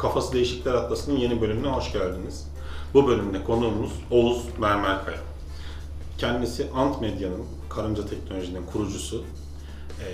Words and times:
Kafası 0.00 0.32
Değişikler 0.32 0.74
Atlası'nın 0.74 1.16
yeni 1.16 1.40
bölümüne 1.40 1.68
hoş 1.68 1.92
geldiniz. 1.92 2.46
Bu 2.94 3.06
bölümde 3.06 3.44
konuğumuz 3.44 3.92
Oğuz 4.10 4.44
Mermerkaya. 4.58 5.18
Kendisi 6.18 6.66
Ant 6.74 7.00
Medya'nın, 7.00 7.44
karınca 7.68 8.06
teknolojinin 8.06 8.66
kurucusu, 8.66 9.24
e, 10.00 10.06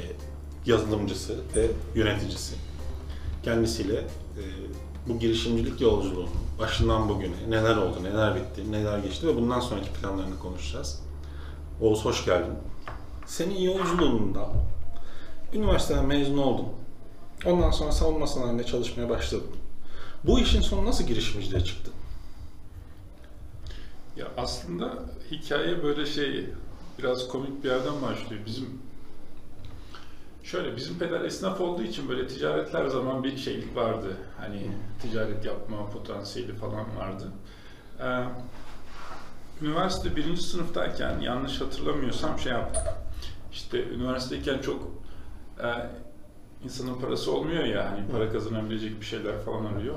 yazılımcısı 0.66 1.34
ve 1.56 1.70
yöneticisi. 1.94 2.54
Kendisiyle 3.42 3.96
e, 3.96 4.42
bu 5.08 5.18
girişimcilik 5.18 5.80
yolculuğunun 5.80 6.30
başından 6.58 7.08
bugüne 7.08 7.50
neler 7.50 7.76
oldu, 7.76 7.96
neler 8.02 8.34
bitti, 8.34 8.72
neler 8.72 8.98
geçti 8.98 9.26
ve 9.26 9.36
bundan 9.36 9.60
sonraki 9.60 9.92
planlarını 9.92 10.38
konuşacağız. 10.38 11.02
Oğuz 11.80 12.04
hoş 12.04 12.24
geldin. 12.24 12.54
Senin 13.26 13.60
yolculuğunda 13.60 14.48
üniversiteden 15.52 16.06
mezun 16.06 16.38
oldun. 16.38 16.66
Ondan 17.46 17.70
sonra 17.70 17.92
savunma 17.92 18.26
sanayinde 18.26 18.64
çalışmaya 18.64 19.08
başladın. 19.08 19.65
Bu 20.26 20.40
işin 20.40 20.60
sonu 20.60 20.86
nasıl 20.86 21.04
girişimciliğe 21.04 21.64
çıktı? 21.64 21.90
Ya 24.16 24.26
aslında 24.36 24.92
hikaye 25.30 25.82
böyle 25.82 26.06
şey 26.06 26.50
biraz 26.98 27.28
komik 27.28 27.64
bir 27.64 27.68
yerden 27.68 28.02
başlıyor. 28.02 28.42
Bizim 28.46 28.80
şöyle 30.42 30.76
bizim 30.76 30.98
peder 30.98 31.20
esnaf 31.20 31.60
olduğu 31.60 31.82
için 31.82 32.08
böyle 32.08 32.26
ticaretler 32.26 32.86
zaman 32.86 33.24
bir 33.24 33.36
şeylik 33.36 33.76
vardı. 33.76 34.16
Hani 34.40 34.70
ticaret 35.02 35.44
yapma 35.44 35.90
potansiyeli 35.90 36.54
falan 36.54 36.96
vardı. 36.96 37.32
Ee, 38.00 38.24
üniversite 39.62 40.16
birinci 40.16 40.42
sınıftayken 40.42 41.20
yanlış 41.20 41.60
hatırlamıyorsam 41.60 42.38
şey 42.38 42.52
yaptık. 42.52 42.82
İşte 43.52 43.84
üniversiteyken 43.84 44.58
çok 44.58 44.82
e, 45.62 45.68
insanın 46.66 46.94
parası 46.94 47.32
olmuyor 47.32 47.64
ya 47.64 47.90
hani 47.90 48.08
para 48.12 48.32
kazanabilecek 48.32 49.00
bir 49.00 49.06
şeyler 49.06 49.40
falan 49.44 49.64
arıyor. 49.64 49.94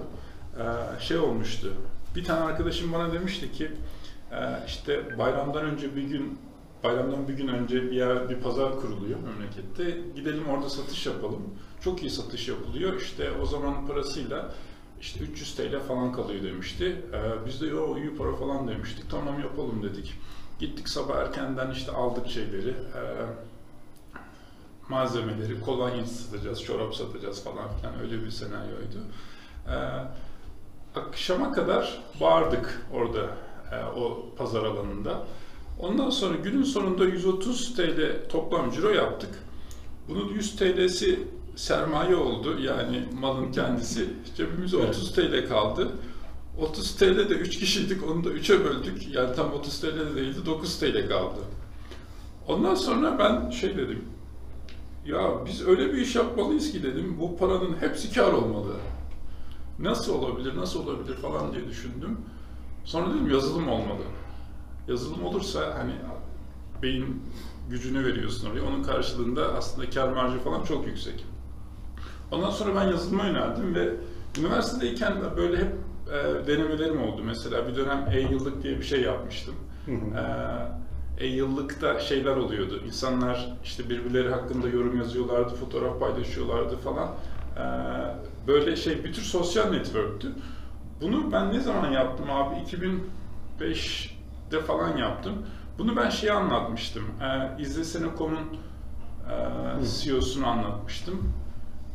Ee, 0.59 1.01
şey 1.01 1.17
olmuştu. 1.17 1.73
Bir 2.15 2.23
tane 2.23 2.39
arkadaşım 2.39 2.93
bana 2.93 3.13
demişti 3.13 3.51
ki 3.51 3.71
e, 4.31 4.37
işte 4.67 5.17
bayramdan 5.17 5.65
önce 5.65 5.95
bir 5.95 6.03
gün 6.03 6.39
bayramdan 6.83 7.27
bir 7.27 7.33
gün 7.33 7.47
önce 7.47 7.83
bir 7.83 7.91
yer 7.91 8.29
bir 8.29 8.35
pazar 8.35 8.79
kuruluyor 8.81 9.19
memlekette. 9.19 10.01
Gidelim 10.15 10.49
orada 10.49 10.69
satış 10.69 11.05
yapalım. 11.05 11.41
Çok 11.81 12.03
iyi 12.03 12.09
satış 12.09 12.47
yapılıyor. 12.47 13.01
İşte 13.01 13.31
o 13.31 13.45
zaman 13.45 13.87
parasıyla 13.87 14.53
işte 15.01 15.19
300 15.19 15.55
TL 15.55 15.79
falan 15.87 16.13
kalıyor 16.13 16.43
demişti. 16.43 16.85
Ee, 17.13 17.45
biz 17.45 17.61
de 17.61 17.67
yo 17.67 17.97
iyi 17.97 18.15
para 18.15 18.35
falan 18.35 18.67
demiştik. 18.67 19.09
Tamam 19.11 19.39
yapalım 19.39 19.83
dedik. 19.83 20.13
Gittik 20.59 20.89
sabah 20.89 21.15
erkenden 21.15 21.71
işte 21.71 21.91
aldık 21.91 22.27
şeyleri. 22.27 22.69
Ee, 22.69 23.48
malzemeleri, 24.89 25.61
kolonya 25.61 26.05
satacağız, 26.05 26.63
çorap 26.63 26.95
satacağız 26.95 27.43
falan 27.43 27.65
filan 27.77 27.99
öyle 27.99 28.23
bir 28.23 28.31
senaryoydu. 28.31 28.97
Ee, 29.67 29.73
akşama 30.99 31.51
kadar 31.51 31.99
bağırdık 32.21 32.87
orada 32.93 33.21
e, 33.71 33.99
o 33.99 34.25
pazar 34.37 34.63
alanında. 34.63 35.25
Ondan 35.79 36.09
sonra 36.09 36.35
günün 36.35 36.63
sonunda 36.63 37.05
130 37.05 37.75
TL 37.75 38.29
toplam 38.29 38.71
ciro 38.71 38.89
yaptık. 38.89 39.29
Bunun 40.09 40.27
100 40.27 40.55
TL'si 40.55 41.19
sermaye 41.55 42.15
oldu 42.15 42.59
yani 42.59 43.03
malın 43.19 43.51
kendisi. 43.51 44.09
Cebimize 44.37 44.77
Evet. 44.77 44.89
30 44.89 45.13
TL 45.13 45.47
kaldı. 45.47 45.91
30 46.59 46.95
TL 46.95 47.29
de 47.29 47.33
3 47.33 47.59
kişiydik 47.59 48.09
onu 48.09 48.23
da 48.23 48.29
3'e 48.29 48.65
böldük. 48.65 49.15
Yani 49.15 49.35
tam 49.35 49.53
30 49.53 49.79
TL 49.79 49.85
de 49.85 50.15
değildi 50.15 50.45
9 50.45 50.79
TL 50.79 51.09
kaldı. 51.09 51.39
Ondan 52.47 52.75
sonra 52.75 53.19
ben 53.19 53.49
şey 53.49 53.77
dedim. 53.77 54.05
Ya 55.09 55.45
biz 55.45 55.67
öyle 55.67 55.93
bir 55.93 55.97
iş 55.97 56.15
yapmalıyız 56.15 56.71
ki 56.71 56.83
dedim. 56.83 57.15
Bu 57.19 57.37
paranın 57.37 57.75
hepsi 57.79 58.13
kar 58.13 58.33
olmalı. 58.33 58.73
Nasıl 59.79 60.13
olabilir, 60.13 60.57
nasıl 60.57 60.87
olabilir 60.87 61.15
falan 61.15 61.53
diye 61.53 61.67
düşündüm. 61.67 62.17
Sonra 62.83 63.09
dedim 63.13 63.29
yazılım 63.29 63.67
olmalı. 63.69 64.03
Yazılım 64.87 65.25
olursa 65.25 65.75
hani 65.77 65.91
beyin 66.83 67.21
gücünü 67.69 68.05
veriyorsun 68.05 68.49
oraya. 68.49 68.61
Onun 68.61 68.83
karşılığında 68.83 69.53
aslında 69.53 69.89
kar 69.89 70.09
marjı 70.13 70.39
falan 70.39 70.63
çok 70.63 70.87
yüksek. 70.87 71.25
Ondan 72.31 72.49
sonra 72.51 72.75
ben 72.75 72.87
yazılıma 72.87 73.25
yöneldim 73.25 73.75
ve 73.75 73.95
üniversitedeyken 74.39 75.21
de 75.21 75.37
böyle 75.37 75.57
hep 75.57 75.71
e, 76.07 76.47
denemelerim 76.47 77.01
oldu. 77.01 77.21
Mesela 77.25 77.67
bir 77.67 77.75
dönem 77.75 78.07
e-yıllık 78.13 78.63
diye 78.63 78.77
bir 78.77 78.83
şey 78.83 79.01
yapmıştım. 79.01 79.55
E, 80.15 80.23
e-yıllıkta 81.19 81.99
şeyler 81.99 82.35
oluyordu. 82.35 82.81
İnsanlar 82.85 83.57
işte 83.63 83.89
birbirleri 83.89 84.29
hakkında 84.29 84.69
yorum 84.69 84.97
yazıyorlardı, 84.97 85.55
fotoğraf 85.55 85.99
paylaşıyorlardı 85.99 86.77
falan. 86.77 87.09
E, 87.57 87.63
böyle 88.47 88.75
şey 88.75 89.03
bir 89.03 89.13
tür 89.13 89.21
sosyal 89.21 89.69
networktü. 89.69 90.31
Bunu 91.01 91.31
ben 91.31 91.53
ne 91.53 91.59
zaman 91.59 91.91
yaptım 91.91 92.31
abi? 92.31 92.55
2005'te 93.59 94.61
falan 94.61 94.97
yaptım. 94.97 95.33
Bunu 95.77 95.95
ben 95.95 96.09
şeye 96.09 96.33
anlatmıştım. 96.33 97.03
E, 97.21 97.61
İzlesene.com'un 97.61 98.57
e, 99.29 99.85
CEO'sunu 99.85 100.47
anlatmıştım. 100.47 101.33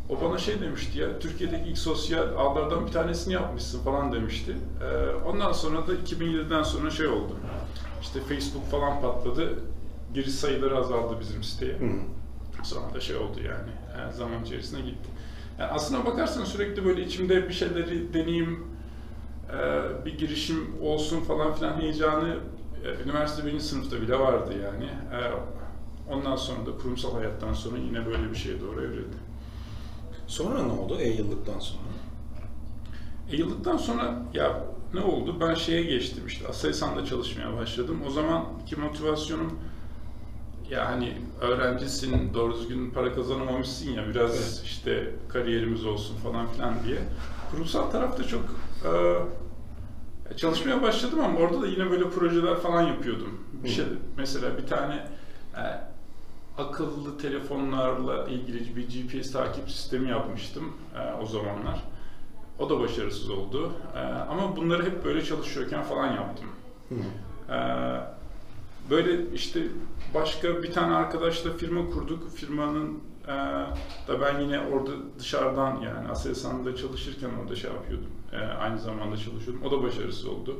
O 0.09 0.21
bana 0.21 0.39
şey 0.39 0.61
demişti 0.61 0.99
ya, 0.99 1.19
Türkiye'deki 1.19 1.69
ilk 1.71 1.79
sosyal 1.79 2.29
ağlardan 2.37 2.87
bir 2.87 2.93
tanesini 2.93 3.35
yapmışsın 3.35 3.85
falan 3.85 4.13
demişti. 4.13 4.57
Ee, 4.83 5.15
ondan 5.27 5.53
sonra 5.53 5.87
da 5.87 5.95
2007'den 5.95 6.63
sonra 6.63 6.91
şey 6.91 7.07
oldu. 7.07 7.37
İşte 8.05 8.21
Facebook 8.21 8.71
falan 8.71 9.01
patladı. 9.01 9.59
Giriş 10.15 10.35
sayıları 10.35 10.79
azaldı 10.79 11.21
bizim 11.21 11.43
siteye. 11.43 11.79
Sonra 12.63 12.95
da 12.95 13.01
şey 13.01 13.17
oldu 13.17 13.39
yani, 13.39 13.71
e, 14.09 14.13
zaman 14.13 14.43
içerisinde 14.45 14.81
gitti. 14.81 15.09
Yani 15.59 15.71
aslına 15.71 16.07
bakarsan 16.07 16.45
sürekli 16.45 16.85
böyle 16.85 17.05
içimde 17.05 17.49
bir 17.49 17.53
şeyleri 17.55 18.15
deneyeyim, 18.15 18.67
e, 19.51 20.05
bir 20.05 20.19
girişim 20.19 20.75
olsun 20.83 21.21
falan 21.21 21.55
filan 21.55 21.81
heyecanı 21.81 22.37
e, 22.85 23.03
üniversite 23.05 23.47
birinci 23.47 23.65
sınıfta 23.65 24.01
bile 24.01 24.19
vardı 24.19 24.55
yani. 24.65 24.85
E, 24.85 25.21
ondan 26.13 26.37
sonra 26.37 26.67
da 26.67 26.79
kurumsal 26.79 27.15
hayattan 27.15 27.53
sonra 27.53 27.79
yine 27.79 28.07
böyle 28.07 28.31
bir 28.31 28.37
şeye 28.37 28.61
doğru 28.61 28.81
evrildi. 28.83 29.17
Sonra 30.27 30.63
ne 30.63 30.73
oldu 30.73 30.99
e-yıllıktan 31.01 31.59
sonra? 31.59 31.83
E, 33.31 33.37
yıllıktan 33.37 33.77
sonra 33.77 34.23
ya 34.35 34.65
ne 34.95 35.01
oldu? 35.01 35.37
Ben 35.41 35.55
şeye 35.55 35.83
geçtim 35.83 36.27
işte 36.27 36.49
Aselsan'da 36.49 37.05
çalışmaya 37.05 37.57
başladım. 37.57 38.01
O 38.07 38.11
zamanki 38.11 38.77
motivasyonum 38.77 39.59
ya 40.71 40.89
hani 40.89 41.17
öğrencisin, 41.41 42.35
doğru 42.35 42.55
düzgün 42.55 42.91
para 42.91 43.15
kazanamamışsın 43.15 43.91
ya 43.91 44.09
biraz 44.09 44.31
Evet. 44.31 44.63
işte 44.65 45.11
kariyerimiz 45.29 45.87
olsun 45.87 46.17
falan 46.17 46.47
filan 46.47 46.75
diye. 46.87 46.99
Kurumsal 47.51 47.91
tarafta 47.91 48.25
çok 48.25 48.45
e, 48.85 50.37
çalışmaya 50.37 50.83
başladım 50.83 51.21
ama 51.25 51.39
orada 51.39 51.63
da 51.63 51.67
yine 51.67 51.91
böyle 51.91 52.11
projeler 52.11 52.57
falan 52.57 52.83
yapıyordum. 52.83 53.41
Bir 53.65 53.69
şey 53.69 53.85
mesela 54.17 54.59
bir 54.59 54.67
tane 54.67 54.95
e, 55.57 55.63
akıllı 56.59 57.19
telefonlarla 57.19 58.29
ilgili 58.29 58.77
bir 58.77 58.89
GPS 58.89 59.33
takip 59.33 59.71
sistemi 59.71 60.11
yapmıştım 60.11 60.73
e, 60.97 61.23
o 61.23 61.27
zamanlar. 61.27 61.85
O 62.59 62.71
da 62.71 62.81
başarısız 62.81 63.31
oldu. 63.31 63.73
E, 63.97 63.99
ama 63.99 64.57
bunları 64.57 64.85
hep 64.85 65.05
böyle 65.05 65.25
çalışıyorken 65.25 65.83
falan 65.83 66.13
yaptım. 66.13 66.47
E, 67.51 67.57
böyle 68.91 69.33
işte 69.33 69.63
başka 70.15 70.63
bir 70.63 70.73
tane 70.73 70.95
arkadaşla 70.95 71.53
firma 71.53 71.91
kurduk. 71.91 72.31
Firmanın 72.31 73.01
e, 73.25 73.33
da 74.09 74.21
ben 74.21 74.41
yine 74.41 74.61
orada 74.61 74.93
dışarıdan 75.19 75.81
yani 75.81 76.09
Aselsan'da 76.09 76.77
çalışırken 76.77 77.31
orada 77.43 77.57
şey 77.57 77.71
yapıyordum. 77.71 78.11
E, 78.33 78.37
aynı 78.37 78.79
zamanda 78.79 79.17
çalışıyordum. 79.17 79.63
O 79.67 79.71
da 79.71 79.83
başarısız 79.83 80.27
oldu. 80.27 80.59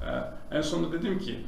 E, 0.00 0.10
en 0.56 0.60
sonunda 0.60 0.92
dedim 0.92 1.18
ki 1.18 1.40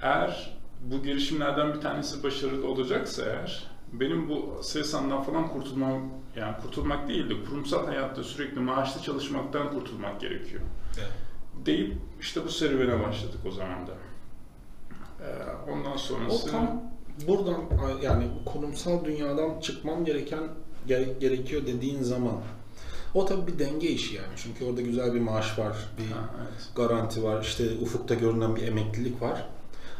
eğer 0.00 0.58
bu 0.84 1.02
girişimlerden 1.02 1.74
bir 1.74 1.80
tanesi 1.80 2.22
başarılı 2.22 2.68
olacaksa 2.68 3.22
eğer 3.24 3.71
benim 3.92 4.28
bu 4.28 4.56
Aselsan'dan 4.60 5.22
falan 5.22 5.48
kurtulmam 5.48 6.02
yani 6.36 6.54
kurtulmak 6.62 7.08
değil 7.08 7.30
de 7.30 7.44
kurumsal 7.44 7.86
hayatta 7.86 8.24
sürekli 8.24 8.60
maaşlı 8.60 9.02
çalışmaktan 9.02 9.70
kurtulmak 9.70 10.20
gerekiyor. 10.20 10.62
Evet. 10.98 11.12
Deyip 11.66 11.94
işte 12.20 12.44
bu 12.44 12.48
serüvene 12.48 13.02
başladık 13.02 13.40
o 13.48 13.50
zaman 13.50 13.86
da. 13.86 13.92
Ee, 15.20 15.70
ondan 15.72 15.92
O 15.92 15.98
sonrası 15.98 16.50
tam 16.50 16.82
buradan 17.28 17.60
yani 18.02 18.28
kurumsal 18.46 19.04
dünyadan 19.04 19.60
çıkmam 19.60 20.04
gereken 20.04 20.42
gere- 20.86 21.12
gerekiyor 21.20 21.66
dediğin 21.66 22.02
zaman 22.02 22.34
o 23.14 23.24
tabii 23.24 23.46
bir 23.52 23.58
denge 23.58 23.88
işi 23.88 24.14
yani. 24.14 24.32
Çünkü 24.36 24.64
orada 24.64 24.80
güzel 24.80 25.14
bir 25.14 25.20
maaş 25.20 25.58
var, 25.58 25.76
bir 25.98 26.12
Ha, 26.12 26.30
evet. 26.40 26.68
garanti 26.76 27.22
var, 27.24 27.42
işte 27.42 27.64
ufukta 27.82 28.14
görünen 28.14 28.56
bir 28.56 28.62
emeklilik 28.62 29.22
var. 29.22 29.48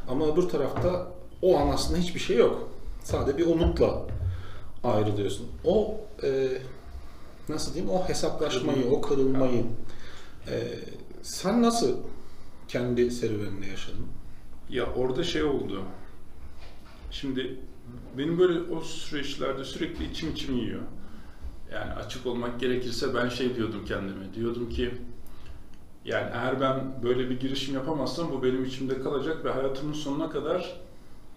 Ama 0.09 0.27
öbür 0.27 0.43
tarafta 0.43 1.07
o 1.43 1.59
an 1.59 1.69
aslında 1.69 1.99
hiçbir 2.01 2.21
şey 2.21 2.37
yok. 2.37 2.69
Sadece 3.05 3.39
bir 3.39 3.47
umutla 3.47 4.07
ayrılıyorsun. 4.85 5.49
O 5.65 6.01
e, 6.23 6.49
nasıl 7.49 7.75
diyeyim? 7.75 7.95
O 7.95 8.09
hesaplaşmayı, 8.09 8.87
o 8.91 9.01
kırılmayı 9.01 9.65
e, 10.49 10.79
sen 11.23 11.63
nasıl 11.63 11.97
kendi 12.69 13.11
serüveninde 13.11 13.67
yaşadın? 13.67 14.07
Ya 14.71 14.87
orada 14.95 15.25
şey 15.25 15.43
oldu. 15.43 15.83
Şimdi 17.11 17.59
benim 18.19 18.39
böyle 18.39 18.73
o 18.75 18.81
süreçlerde 18.81 19.65
sürekli 19.65 20.11
içim 20.11 20.33
içim 20.33 20.57
yiyor. 20.57 20.83
yani 21.73 21.93
açık 21.93 22.27
olmak 22.27 22.61
gerekirse 22.61 23.15
ben 23.15 23.29
şey 23.29 23.57
diyordum 23.57 23.85
kendime. 23.85 24.35
Diyordum 24.35 24.69
ki 24.69 24.95
yani 26.05 26.31
eğer 26.35 26.61
ben 26.61 27.03
böyle 27.03 27.31
bir 27.31 27.41
girişim 27.41 27.75
yapamazsam 27.75 28.31
bu 28.33 28.43
benim 28.43 28.65
içimde 28.65 29.01
kalacak 29.03 29.45
ve 29.45 29.53
hayatımın 29.53 29.93
sonuna 29.93 30.31
kadar 30.31 30.81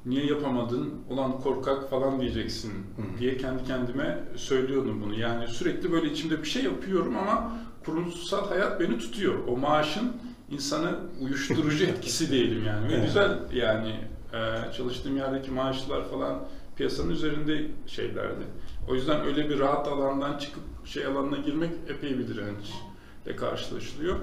niye 0.06 0.25
yapamadın, 0.25 0.94
ulan 1.10 1.40
korkak 1.40 1.90
falan 1.90 2.19
diyeceksin 2.22 2.72
Hı. 2.72 3.19
diye 3.19 3.38
kendi 3.38 3.63
kendime 3.63 4.24
söylüyordum 4.36 5.02
bunu. 5.02 5.19
Yani 5.19 5.48
sürekli 5.48 5.92
böyle 5.92 6.12
içimde 6.12 6.42
bir 6.44 6.48
şey 6.48 6.63
yapıyorum 6.63 7.18
ama 7.18 7.52
kurumsal 7.86 8.48
hayat 8.50 8.80
beni 8.80 8.98
tutuyor. 9.00 9.34
O 9.48 9.57
maaşın 9.57 10.12
insanı 10.52 11.00
uyuşturucu 11.22 11.84
etkisi 11.86 12.31
diyelim 12.31 12.66
yani. 12.66 12.88
Ve 12.90 12.94
Evet. 12.94 13.06
güzel 13.06 13.40
yani 13.54 13.96
e, 14.34 14.72
çalıştığım 14.78 15.18
yerdeki 15.18 15.52
maaşlar 15.52 16.10
falan 16.10 16.44
piyasanın 16.75 17.10
üzerinde 17.10 17.68
şeylerdi. 17.88 18.44
O 18.90 18.96
yüzden 18.96 19.22
öyle 19.25 19.50
bir 19.50 19.60
rahat 19.60 19.88
alandan 19.88 20.38
çıkıp 20.38 20.63
şey 20.86 21.06
alanına 21.06 21.38
girmek 21.38 21.72
epey 21.90 22.19
bir 22.19 22.28
dirençle 22.28 23.36
karşılaşılıyor. 23.38 24.16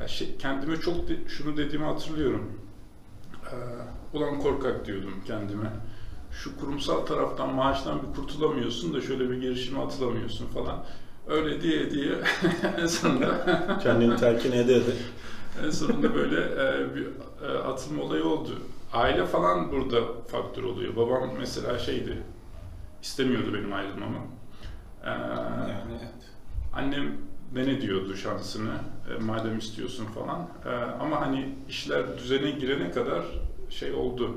Yani 0.00 0.08
şey, 0.10 0.36
kendime 0.38 0.76
çok 0.76 1.08
de- 1.08 1.28
şunu 1.28 1.56
dediğimi 1.56 1.84
hatırlıyorum. 1.84 2.52
Ee, 3.46 3.56
ulan 4.14 4.38
korkak 4.40 4.86
diyordum 4.86 5.14
kendime. 5.26 5.70
Şu 6.32 6.56
kurumsal 6.60 7.06
taraftan 7.06 7.54
maaştan 7.54 8.00
bir 8.02 8.16
kurtulamıyorsun 8.16 8.94
da 8.94 9.00
şöyle 9.00 9.30
bir 9.30 9.40
girişime 9.40 9.80
atılamıyorsun 9.80 10.46
falan. 10.46 10.84
Öyle 11.28 11.60
diye 11.62 11.90
diye 11.90 12.12
en 12.78 12.86
sonunda 12.86 13.78
Kendini 13.82 14.16
telkin 14.16 14.52
ede 14.52 14.74
ede. 14.74 14.92
en 15.66 15.70
sonunda 15.70 16.14
böyle 16.14 16.36
e, 16.40 16.94
bir 16.94 17.06
e, 17.48 17.58
atılma 17.58 18.02
olayı 18.02 18.24
oldu. 18.24 18.50
Aile 18.92 19.26
falan 19.26 19.72
burada 19.72 20.00
faktör 20.28 20.62
oluyor. 20.62 20.96
Babam 20.96 21.30
mesela 21.38 21.78
şeydi, 21.78 22.22
istemiyordu 23.02 23.54
benim 23.54 23.72
ayrılmamı. 23.72 24.18
Ee, 25.04 25.08
Yani 25.10 25.72
evet. 25.90 26.12
Annem 26.72 27.12
dene 27.54 27.80
diyordu 27.80 28.16
şansını, 28.16 28.72
e, 29.14 29.22
madem 29.24 29.58
istiyorsun 29.58 30.06
falan. 30.06 30.48
E, 30.66 30.84
ama 31.00 31.20
hani 31.20 31.54
işler 31.68 32.18
düzene 32.18 32.50
girene 32.50 32.90
kadar 32.90 33.24
şey 33.70 33.92
oldu. 33.92 34.30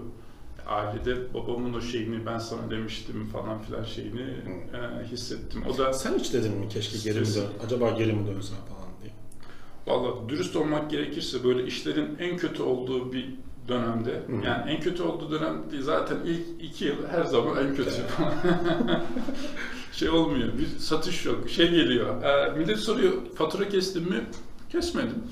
Ailede 0.68 1.34
babamın 1.34 1.74
o 1.74 1.82
şeyini 1.82 2.26
ben 2.26 2.38
sana 2.38 2.72
demiştim 2.72 3.26
falan 3.26 3.62
filan 3.62 3.84
şeyini 3.84 4.22
e, 4.22 5.08
hissettim. 5.12 5.64
O 5.74 5.78
da 5.78 5.94
Sen 5.94 6.20
hiç 6.20 6.34
dedin 6.34 6.58
mi 6.58 6.70
keşke 6.70 6.98
geri 7.10 7.20
mi 7.20 7.26
dön, 7.36 7.46
acaba 7.66 7.90
geri 7.90 8.14
mi 8.14 8.28
dönsem 8.28 8.58
falan 8.58 8.90
diye. 9.02 9.12
Valla 9.88 10.30
dürüst 10.30 10.56
olmak 10.56 10.92
gerekirse 10.92 11.44
böyle 11.44 11.66
işlerin 11.66 12.18
en 12.20 12.38
kötü 12.38 12.64
olduğu 12.64 13.14
bir 13.14 13.30
dönemde, 13.68 14.12
Hı. 14.12 14.46
yani 14.46 14.72
en 14.72 14.80
kötü 14.82 15.04
olduğu 15.04 15.32
dönem 15.32 15.64
değil, 15.72 15.84
zaten 15.84 16.18
ilk 16.26 16.64
iki 16.64 16.86
yıl 16.86 17.08
her 17.12 17.24
zaman 17.24 17.68
en 17.68 17.76
kötü. 17.76 17.92
şey 19.92 20.10
olmuyor, 20.10 20.50
bir 20.58 20.80
satış 20.80 21.26
yok, 21.26 21.50
şey 21.50 21.70
geliyor. 21.72 22.24
e, 22.24 22.52
millet 22.60 22.80
soruyor, 22.80 23.14
fatura 23.36 23.70
kestin 23.70 24.10
mi? 24.10 24.24
Kesmedim. 24.72 25.24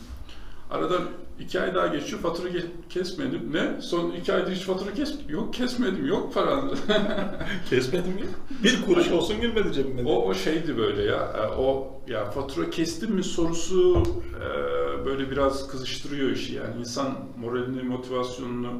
Aradan 0.71 1.03
iki 1.39 1.61
ay 1.61 1.75
daha 1.75 1.87
geçiyor, 1.87 2.21
fatura 2.21 2.49
kesmedim. 2.89 3.53
Ne? 3.53 3.81
Son 3.81 4.11
iki 4.11 4.33
aydır 4.33 4.51
hiç 4.51 4.61
fatura 4.61 4.93
kes 4.93 5.13
Yok 5.29 5.53
kesmedim, 5.53 6.05
yok 6.05 6.33
paran. 6.33 6.71
Kesmedim 7.69 8.17
ya. 8.17 8.25
Bir 8.63 8.85
kuruş 8.85 9.11
olsun 9.11 9.41
girmedi 9.41 9.73
cebime. 9.73 10.09
O, 10.09 10.29
o 10.29 10.33
şeydi 10.33 10.77
böyle 10.77 11.03
ya, 11.03 11.33
e, 11.37 11.47
o 11.47 11.93
ya 12.07 12.25
fatura 12.25 12.69
kestin 12.69 13.13
mi 13.13 13.23
sorusu 13.23 14.03
e, 14.35 15.05
böyle 15.05 15.31
biraz 15.31 15.67
kızıştırıyor 15.67 16.29
işi 16.29 16.53
yani 16.53 16.79
insan 16.79 17.17
moralini, 17.37 17.83
motivasyonunu 17.83 18.71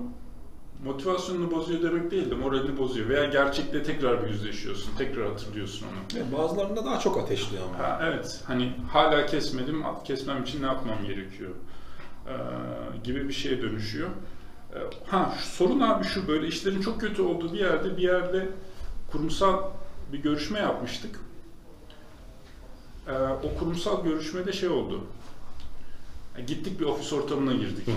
motivasyonunu 0.83 1.51
bozuyor 1.51 1.81
demek 1.81 2.11
değil 2.11 2.31
de 2.31 2.35
moralini 2.35 2.77
bozuyor 2.77 3.09
veya 3.09 3.25
gerçekle 3.25 3.83
tekrar 3.83 4.23
bir 4.23 4.29
yüzleşiyorsun, 4.29 4.91
tekrar 4.97 5.27
hatırlıyorsun 5.27 5.87
onu. 5.87 6.19
Ya 6.19 6.37
bazılarında 6.37 6.85
daha 6.85 6.99
çok 6.99 7.17
ateşliyor 7.17 7.63
ama. 7.63 7.79
Ha, 7.79 8.01
evet, 8.03 8.41
hani 8.47 8.73
hala 8.91 9.25
kesmedim, 9.25 9.83
kesmem 10.03 10.43
için 10.43 10.61
ne 10.61 10.65
yapmam 10.65 10.97
gerekiyor 11.07 11.51
gibi 13.03 13.27
bir 13.27 13.33
şeye 13.33 13.61
dönüşüyor. 13.61 14.09
E, 14.75 14.77
ha 15.05 15.35
sorun 15.41 15.79
abi 15.79 16.03
şu 16.03 16.27
böyle 16.27 16.47
işlerin 16.47 16.81
çok 16.81 17.01
kötü 17.01 17.21
olduğu 17.21 17.53
bir 17.53 17.59
yerde 17.59 17.97
bir 17.97 18.01
yerde 18.01 18.47
kurumsal 19.11 19.63
bir 20.13 20.17
görüşme 20.17 20.59
yapmıştık. 20.59 21.19
E, 23.07 23.11
o 23.17 23.59
kurumsal 23.59 24.03
görüşmede 24.03 24.53
şey 24.53 24.69
oldu. 24.69 25.03
E, 26.37 26.41
gittik 26.41 26.79
bir 26.79 26.85
ofis 26.85 27.13
ortamına 27.13 27.53
girdik. 27.53 27.87
Hı. 27.87 27.91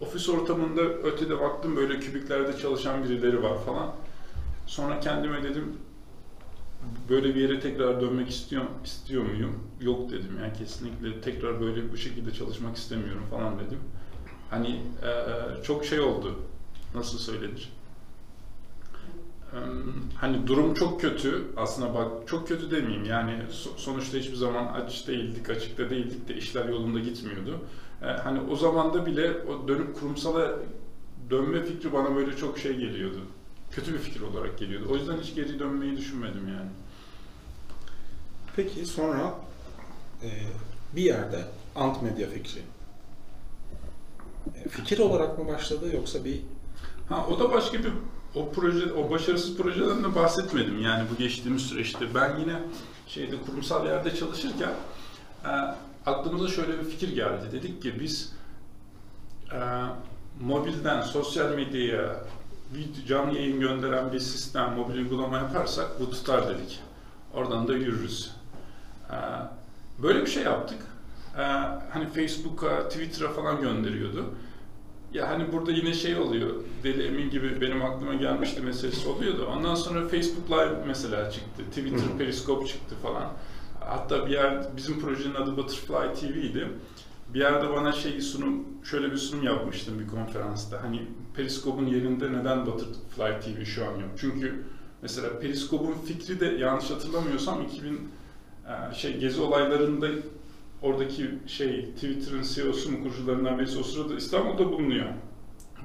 Ofis 0.00 0.28
ortamında 0.28 0.82
ötede 0.82 1.40
baktım 1.40 1.76
böyle 1.76 2.00
kübiklerde 2.00 2.58
çalışan 2.58 3.04
birileri 3.04 3.42
var 3.42 3.64
falan. 3.66 3.92
Sonra 4.66 5.00
kendime 5.00 5.42
dedim 5.42 5.76
böyle 7.08 7.34
bir 7.34 7.40
yere 7.40 7.60
tekrar 7.60 8.00
dönmek 8.00 8.28
istiyor 8.30 8.64
istiyor 8.84 9.22
muyum? 9.24 9.52
Yok 9.80 10.10
dedim 10.10 10.38
yani 10.42 10.52
kesinlikle 10.58 11.20
tekrar 11.20 11.60
böyle 11.60 11.92
bu 11.92 11.96
şekilde 11.96 12.32
çalışmak 12.32 12.76
istemiyorum 12.76 13.24
falan 13.30 13.58
dedim. 13.58 13.78
Hani 14.50 14.68
eee, 15.02 15.62
çok 15.64 15.84
şey 15.84 16.00
oldu. 16.00 16.38
Nasıl 16.94 17.18
söylenir? 17.18 17.72
Eee, 19.52 19.58
Hani 20.14 20.46
durum 20.46 20.74
çok 20.74 21.00
kötü. 21.00 21.44
Aslında 21.56 21.94
bak 21.94 22.28
çok 22.28 22.48
kötü 22.48 22.70
demeyeyim. 22.70 23.04
Yani 23.04 23.32
so- 23.50 23.78
sonuçta 23.78 24.18
hiçbir 24.18 24.34
zaman 24.36 24.66
aç 24.74 25.08
değildik, 25.08 25.50
açıkta 25.50 25.90
değildik 25.90 26.28
de 26.28 26.34
işler 26.36 26.68
yolunda 26.68 26.98
gitmiyordu. 27.00 27.60
Eee, 28.02 28.08
Hani 28.24 28.40
o 28.50 28.56
zamanda 28.56 29.06
bile 29.06 29.32
o 29.42 29.68
dönüp 29.68 30.00
kurumsala 30.00 30.58
dönme 31.30 31.62
fikri 31.64 31.92
bana 31.92 32.16
böyle 32.16 32.36
çok 32.36 32.58
şey 32.58 32.76
geliyordu. 32.76 33.20
Kötü 33.74 33.94
bir 33.94 33.98
fikir 33.98 34.20
olarak 34.20 34.58
geliyordu. 34.58 34.86
O 34.90 34.96
yüzden 34.96 35.16
hiç 35.20 35.34
geri 35.34 35.58
dönmeyi 35.58 35.96
düşünmedim 35.96 36.48
yani. 36.48 36.70
Peki 38.56 38.86
sonra 38.86 39.34
e, 40.22 40.28
bir 40.96 41.02
yerde 41.02 41.44
ant 41.76 42.02
medya 42.02 42.28
fikri 42.28 42.60
e, 44.54 44.68
fikir 44.68 44.98
olarak 44.98 45.38
mı 45.38 45.48
başladı 45.48 45.94
yoksa 45.94 46.24
bir 46.24 46.40
Ha 47.08 47.26
o 47.30 47.38
da 47.38 47.50
başka 47.52 47.78
bir 47.78 47.92
o 48.34 48.52
proje 48.52 48.92
o 48.92 49.10
başarısız 49.10 49.56
projeden 49.56 50.04
de 50.04 50.14
bahsetmedim 50.14 50.82
yani 50.82 51.04
bu 51.12 51.18
geçtiğimiz 51.18 51.62
süreçte. 51.62 52.14
Ben 52.14 52.40
yine 52.40 52.56
şeyde 53.06 53.36
kurumsal 53.46 53.86
yerde 53.86 54.16
çalışırken 54.16 54.72
e, 55.44 55.50
aklımıza 56.06 56.48
şöyle 56.48 56.78
bir 56.78 56.84
fikir 56.84 57.14
geldi. 57.14 57.44
Dedik 57.52 57.82
ki 57.82 58.00
biz 58.00 58.32
e, 59.52 59.58
mobilden 60.40 61.02
sosyal 61.02 61.54
medyaya 61.54 62.24
video, 62.72 63.06
canlı 63.06 63.38
yayın 63.38 63.60
gönderen 63.60 64.12
bir 64.12 64.18
sistem, 64.18 64.72
mobil 64.72 64.94
uygulama 64.96 65.38
yaparsak 65.38 66.00
bu 66.00 66.10
tutar 66.10 66.48
dedik. 66.48 66.80
Oradan 67.34 67.68
da 67.68 67.74
yürürüz. 67.74 68.30
E, 69.10 69.16
böyle 70.02 70.20
bir 70.20 70.30
şey 70.30 70.42
yaptık. 70.42 70.78
E, 71.38 71.42
hani 71.90 72.06
Facebook'a, 72.14 72.88
Twitter'a 72.88 73.28
falan 73.28 73.60
gönderiyordu. 73.60 74.34
Ya 75.12 75.28
hani 75.30 75.52
burada 75.52 75.70
yine 75.72 75.94
şey 75.94 76.16
oluyor, 76.16 76.50
Deli 76.82 77.06
Emin 77.06 77.30
gibi 77.30 77.60
benim 77.60 77.84
aklıma 77.84 78.14
gelmişti 78.14 78.60
meselesi 78.60 79.08
oluyordu. 79.08 79.48
Ondan 79.56 79.74
sonra 79.74 80.08
Facebook 80.08 80.50
Live 80.50 80.84
mesela 80.86 81.30
çıktı, 81.30 81.62
Twitter. 81.68 82.18
Periscope 82.18 82.66
çıktı 82.66 82.94
falan. 83.02 83.32
Hatta 83.80 84.26
bir 84.26 84.32
yer, 84.32 84.76
bizim 84.76 85.00
projenin 85.00 85.34
adı 85.34 85.56
Butterfly 85.56 86.14
TV'ydi. 86.14 86.68
Bir 87.34 87.40
yerde 87.40 87.70
bana 87.70 87.92
şey 87.92 88.20
sunum, 88.20 88.64
şöyle 88.84 89.12
bir 89.12 89.16
sunum 89.16 89.44
yapmıştım 89.44 90.00
bir 90.00 90.06
konferansta. 90.06 90.82
Hani 90.82 91.02
Periscope'un 91.36 91.86
yerinde 91.86 92.32
neden 92.32 92.66
Butterfly 92.66 93.40
TV 93.40 93.64
şu 93.64 93.84
an 93.84 93.90
yok? 93.90 94.10
Çünkü 94.16 94.64
mesela 95.02 95.38
Periscope'un 95.40 95.94
fikri 96.06 96.40
de 96.40 96.46
yanlış 96.46 96.90
hatırlamıyorsam 96.90 97.62
2000 97.62 97.94
e, 97.94 98.94
şey 98.94 99.18
gezi 99.18 99.40
olaylarında 99.40 100.06
oradaki 100.82 101.30
şey 101.46 101.90
Twitter'ın 101.94 102.42
CEO'su 102.42 102.92
mu 102.92 103.02
kurucularından 103.02 103.58
birisi 103.58 103.78
o 103.78 103.82
sırada 103.82 104.14
İstanbul'da 104.14 104.72
bulunuyor. 104.72 105.06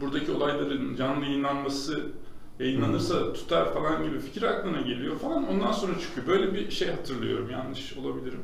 Buradaki 0.01 0.31
olayların 0.31 0.95
canlı 0.95 1.25
yayınlanması 1.25 2.11
yayınlanırsa 2.59 3.33
tutar 3.33 3.73
falan 3.73 4.03
gibi 4.03 4.19
fikir 4.19 4.43
aklına 4.43 4.81
geliyor 4.81 5.19
falan 5.19 5.47
ondan 5.47 5.71
sonra 5.71 5.99
çıkıyor. 5.99 6.27
Böyle 6.27 6.53
bir 6.53 6.71
şey 6.71 6.89
hatırlıyorum 6.89 7.49
yanlış 7.49 7.97
olabilirim. 7.97 8.41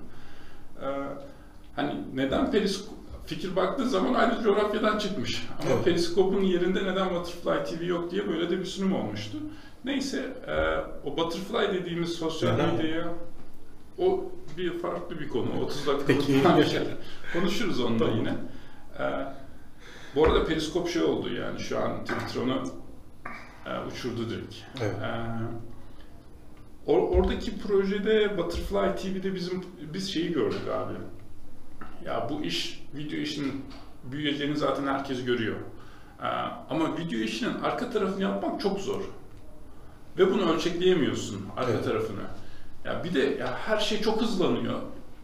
Ee, 0.81 0.85
hani 1.75 1.95
neden 2.13 2.51
Periskop 2.51 2.95
fikir 3.25 3.55
baktığı 3.55 3.89
zaman 3.89 4.13
aynı 4.13 4.43
coğrafyadan 4.43 4.97
çıkmış. 4.97 5.47
Ama 5.61 5.69
Evet. 5.71 5.85
Periskop'un 5.85 6.41
yerinde 6.41 6.83
neden 6.83 7.09
Butterfly 7.15 7.77
TV 7.77 7.83
yok 7.85 8.11
diye 8.11 8.27
böyle 8.27 8.49
de 8.49 8.59
bir 8.59 8.65
sunum 8.65 8.93
olmuştu. 8.95 9.37
Neyse 9.85 10.37
e, 10.47 10.53
o 11.09 11.17
Butterfly 11.17 11.73
dediğimiz 11.81 12.09
sosyal 12.09 12.57
medyaya 12.57 13.07
o 13.97 14.31
bir 14.57 14.79
farklı 14.79 15.19
bir 15.19 15.29
konu. 15.29 15.47
30 15.63 15.87
dakikalık 15.87 16.57
bir 16.57 16.63
şey. 16.65 16.79
Konuşuruz 17.33 17.79
onunla 17.81 17.99
Tamam. 17.99 18.17
yine. 18.17 18.33
Ee, 18.99 19.25
bu 20.15 20.25
arada 20.25 20.45
Periskop 20.45 20.89
şey 20.89 21.03
oldu 21.03 21.33
yani 21.33 21.59
şu 21.59 21.79
an 21.79 22.05
Twitter 22.05 22.41
onu 22.41 22.63
e, 23.65 23.87
uçurdu 23.87 24.29
direkt. 24.29 24.55
Evet. 24.81 24.95
Or- 26.87 27.09
oradaki 27.19 27.57
projede 27.59 28.37
Butterfly 28.37 28.95
TV'de 28.95 29.35
bizim 29.35 29.63
biz 29.93 30.13
şeyi 30.13 30.31
gördük 30.33 30.67
abi. 30.73 30.93
Ya 32.05 32.27
bu 32.29 32.41
iş 32.41 32.83
video 32.95 33.19
işinin 33.19 33.65
büyüyeceğini 34.03 34.57
zaten 34.57 34.87
herkes 34.87 35.25
görüyor. 35.25 35.55
Ee, 36.21 36.25
ama 36.69 36.97
video 36.97 37.19
işinin 37.19 37.59
arka 37.61 37.89
tarafını 37.89 38.21
yapmak 38.23 38.61
çok 38.61 38.79
zor. 38.79 39.01
Ve 40.17 40.31
bunu 40.31 40.53
ölçekleyemiyorsun 40.53 41.41
arka 41.57 41.71
Evet. 41.71 41.85
tarafını. 41.85 42.21
Ya 42.85 43.03
bir 43.03 43.13
de 43.13 43.19
ya 43.19 43.57
her 43.65 43.77
şey 43.77 44.01
çok 44.01 44.21
hızlanıyor 44.21 44.79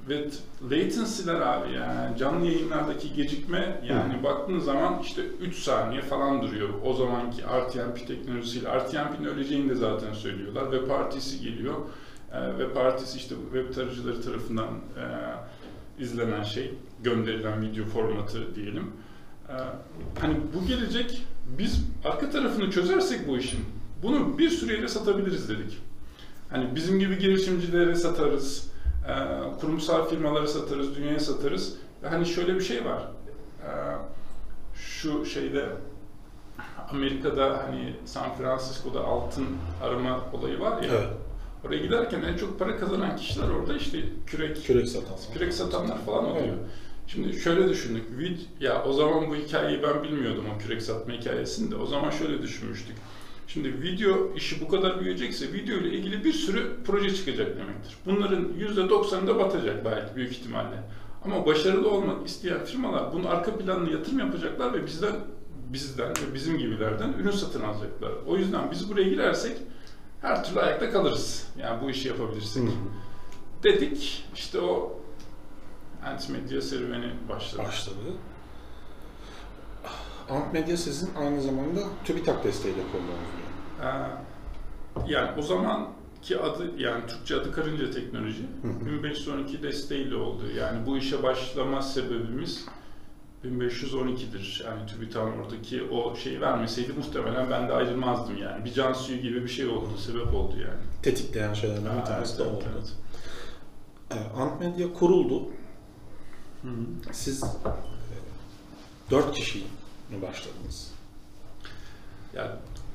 ve 0.09 0.27
latency'ler 0.71 1.41
abi 1.41 1.73
yani 1.73 2.17
canlı 2.17 2.45
yayınlardaki 2.45 3.13
gecikme 3.13 3.81
yani 3.85 4.23
baktığın 4.23 4.59
zaman 4.59 4.99
işte 5.03 5.21
3 5.21 5.55
saniye 5.55 6.01
falan 6.01 6.41
duruyor. 6.41 6.69
O 6.85 6.93
zamanki 6.93 7.41
RTMP 7.41 8.07
teknolojisiyle. 8.07 8.69
RTMP'nin 8.79 9.27
öleceğini 9.27 9.69
de 9.69 9.75
zaten 9.75 10.13
söylüyorlar. 10.13 10.71
Web 10.71 10.87
partisi 10.87 11.41
geliyor. 11.41 11.75
Ee, 12.33 12.51
web 12.57 12.73
partisi 12.75 13.17
işte 13.17 13.35
web 13.53 13.75
tarayıcıları 13.75 14.21
tarafından 14.21 14.67
e, 14.67 15.03
izlenen 15.99 16.43
şey, 16.43 16.73
gönderilen 17.03 17.61
video 17.61 17.85
formatı 17.85 18.55
diyelim. 18.55 18.91
Ee, 19.49 19.53
hani 20.19 20.37
bu 20.53 20.67
gelecek, 20.67 21.25
biz 21.57 21.85
arka 22.05 22.29
tarafını 22.29 22.71
çözersek 22.71 23.27
bu 23.27 23.37
işin, 23.37 23.59
bunu 24.03 24.37
bir 24.37 24.49
sürü 24.49 24.73
yere 24.73 24.87
satabiliriz 24.87 25.49
dedik. 25.49 25.77
Hani 26.49 26.75
bizim 26.75 26.99
gibi 26.99 27.19
girişimcilere 27.19 27.95
satarız, 27.95 28.71
e, 29.07 29.13
kurumsal 29.61 30.09
firmalara 30.09 30.47
satarız, 30.47 30.95
dünyaya 30.95 31.19
satarız. 31.19 31.77
Hani 32.03 32.25
şöyle 32.25 32.55
bir 32.55 32.61
şey 32.61 32.85
var, 32.85 33.01
e, 33.63 33.69
şu 34.75 35.25
şeyde 35.25 35.65
Amerika'da 36.89 37.63
hani 37.67 37.95
San 38.05 38.35
Francisco'da 38.35 39.03
altın 39.03 39.47
arama 39.83 40.19
olayı 40.33 40.59
var 40.59 40.81
ya, 40.83 40.89
Evet. 40.91 41.07
Oraya 41.65 41.77
giderken 41.81 42.21
en 42.21 42.37
çok 42.37 42.59
para 42.59 42.77
kazanan 42.77 43.15
kişiler 43.17 43.49
orada 43.49 43.77
işte 43.77 44.03
kürek, 44.27 44.63
Kürek 44.65 44.87
satan. 44.87 45.15
kürek 45.33 45.53
satanlar 45.53 46.05
falan 46.05 46.25
oluyor. 46.25 46.45
Evet. 46.47 46.57
Şimdi 47.07 47.33
şöyle 47.39 47.69
düşündük. 47.69 48.03
Vid 48.17 48.37
ya 48.59 48.83
o 48.85 48.93
zaman 48.93 49.29
bu 49.29 49.35
hikayeyi 49.35 49.83
ben 49.83 50.03
bilmiyordum 50.03 50.45
o 50.55 50.57
kürek 50.63 50.81
satma 50.81 51.13
hikayesini 51.13 51.71
de. 51.71 51.75
O 51.75 51.85
zaman 51.85 52.09
şöyle 52.09 52.41
düşünmüştük. 52.41 52.95
Şimdi 53.47 53.81
video 53.81 54.33
işi 54.35 54.61
bu 54.61 54.67
kadar 54.67 54.99
büyüyecekse 54.99 55.53
video 55.53 55.75
ile 55.77 55.89
ilgili 55.89 56.23
bir 56.23 56.33
sürü 56.33 56.71
proje 56.87 57.15
çıkacak 57.15 57.47
demektir. 57.57 57.95
Bunların 58.05 58.47
%90'ı 58.59 59.27
da 59.27 59.39
batacak 59.39 59.85
belki 59.85 60.15
büyük 60.15 60.31
ihtimalle. 60.31 60.83
Ama 61.25 61.45
başarılı 61.45 61.89
olmak 61.89 62.27
isteyen 62.27 62.65
firmalar 62.65 63.13
bunun 63.13 63.23
arka 63.23 63.57
planını 63.57 63.91
yatırım 63.91 64.19
yapacaklar 64.19 64.73
ve 64.73 64.85
bizden 64.85 65.15
bizden 65.73 66.09
ve 66.09 66.33
bizim 66.33 66.57
gibilerden 66.57 67.13
ürün 67.19 67.31
satın 67.31 67.61
alacaklar. 67.61 68.11
O 68.27 68.37
yüzden 68.37 68.71
biz 68.71 68.89
buraya 68.89 69.09
girersek 69.09 69.57
her 70.21 70.43
türlü 70.43 70.59
ayakta 70.59 70.91
kalırız. 70.91 71.47
Yani 71.59 71.81
bu 71.81 71.89
işi 71.89 72.07
yapabilirsek. 72.07 72.63
Hı 72.63 72.67
hı. 72.67 72.71
Dedik 73.63 74.25
işte 74.35 74.61
o 74.61 74.99
antimedya 76.05 76.61
serüveni 76.61 77.13
başladı. 77.29 77.63
başladı. 77.67 77.95
Ant 80.29 80.53
Medya 80.53 80.77
sizin 80.77 81.15
aynı 81.15 81.41
zamanda 81.41 81.79
TÜBİTAK 82.05 82.43
desteğiyle 82.43 82.79
bir 82.79 82.91
Ee, 83.85 83.87
yani 85.07 85.29
o 85.39 85.41
zamanki 85.41 86.39
adı 86.39 86.81
yani 86.81 87.07
Türkçe 87.07 87.35
adı 87.35 87.51
Karınca 87.51 87.91
Teknoloji. 87.91 88.43
hı. 88.63 88.85
1512 88.85 89.63
desteğiyle 89.63 90.15
oldu. 90.15 90.43
Yani 90.57 90.85
bu 90.85 90.97
işe 90.97 91.23
başlama 91.23 91.81
sebebimiz 91.81 92.65
1512'dir. 93.45 94.63
Yani 94.65 94.85
TÜBİTAK'ın 94.87 95.39
oradaki 95.39 95.83
o 95.83 96.15
şeyi 96.15 96.41
vermeseydi 96.41 96.93
muhtemelen 96.93 97.51
ben 97.51 97.69
de 97.69 97.73
ayrılmazdım 97.73 98.37
yani. 98.37 98.65
Bir 98.65 98.73
can 98.73 98.93
suyu 98.93 99.21
gibi 99.21 99.43
bir 99.43 99.49
şey 99.49 99.67
oldu, 99.67 99.97
sebep 99.97 100.33
oldu 100.33 100.53
yani. 100.57 100.79
tetikleyen 101.01 101.53
şeylerden 101.53 101.99
bir 101.99 102.05
tanesi 102.05 102.37
de 102.37 102.43
evet, 102.43 102.53
oldu. 102.53 102.63
evet. 102.73 102.93
Ee, 104.11 104.39
Ant 104.39 104.61
Medya 104.61 104.93
kuruldu. 104.93 105.43
Siz 107.11 107.43
e, 107.43 107.47
dört 109.11 109.35
kişiyle 109.35 109.65
başladınız. 110.21 110.93
Yani 112.35 112.51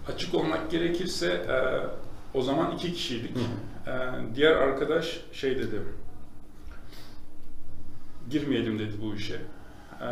açık 0.09 0.35
olmak 0.35 0.71
gerekirse 0.71 1.27
e, 1.27 1.57
o 2.39 2.43
zaman 2.43 2.75
iki 2.75 2.93
kişiydik. 2.93 3.37
E, 3.87 3.93
diğer 4.35 4.53
arkadaş 4.53 5.21
şey 5.33 5.59
dedi, 5.59 5.83
girmeyelim 8.31 8.79
dedi 8.79 8.95
bu 9.03 9.15
işe. 9.15 9.41
E, 10.01 10.09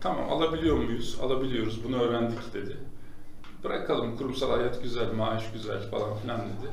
tamam 0.00 0.32
alabiliyor 0.32 0.76
muyuz? 0.76 1.18
Alabiliyoruz, 1.22 1.84
bunu 1.84 2.02
öğrendik 2.02 2.54
dedi. 2.54 2.76
Bırakalım 3.64 4.16
kurumsal 4.16 4.50
hayat 4.50 4.82
güzel, 4.82 5.12
maaş 5.12 5.52
güzel 5.52 5.90
falan 5.90 6.16
filan 6.16 6.40
dedi. 6.40 6.72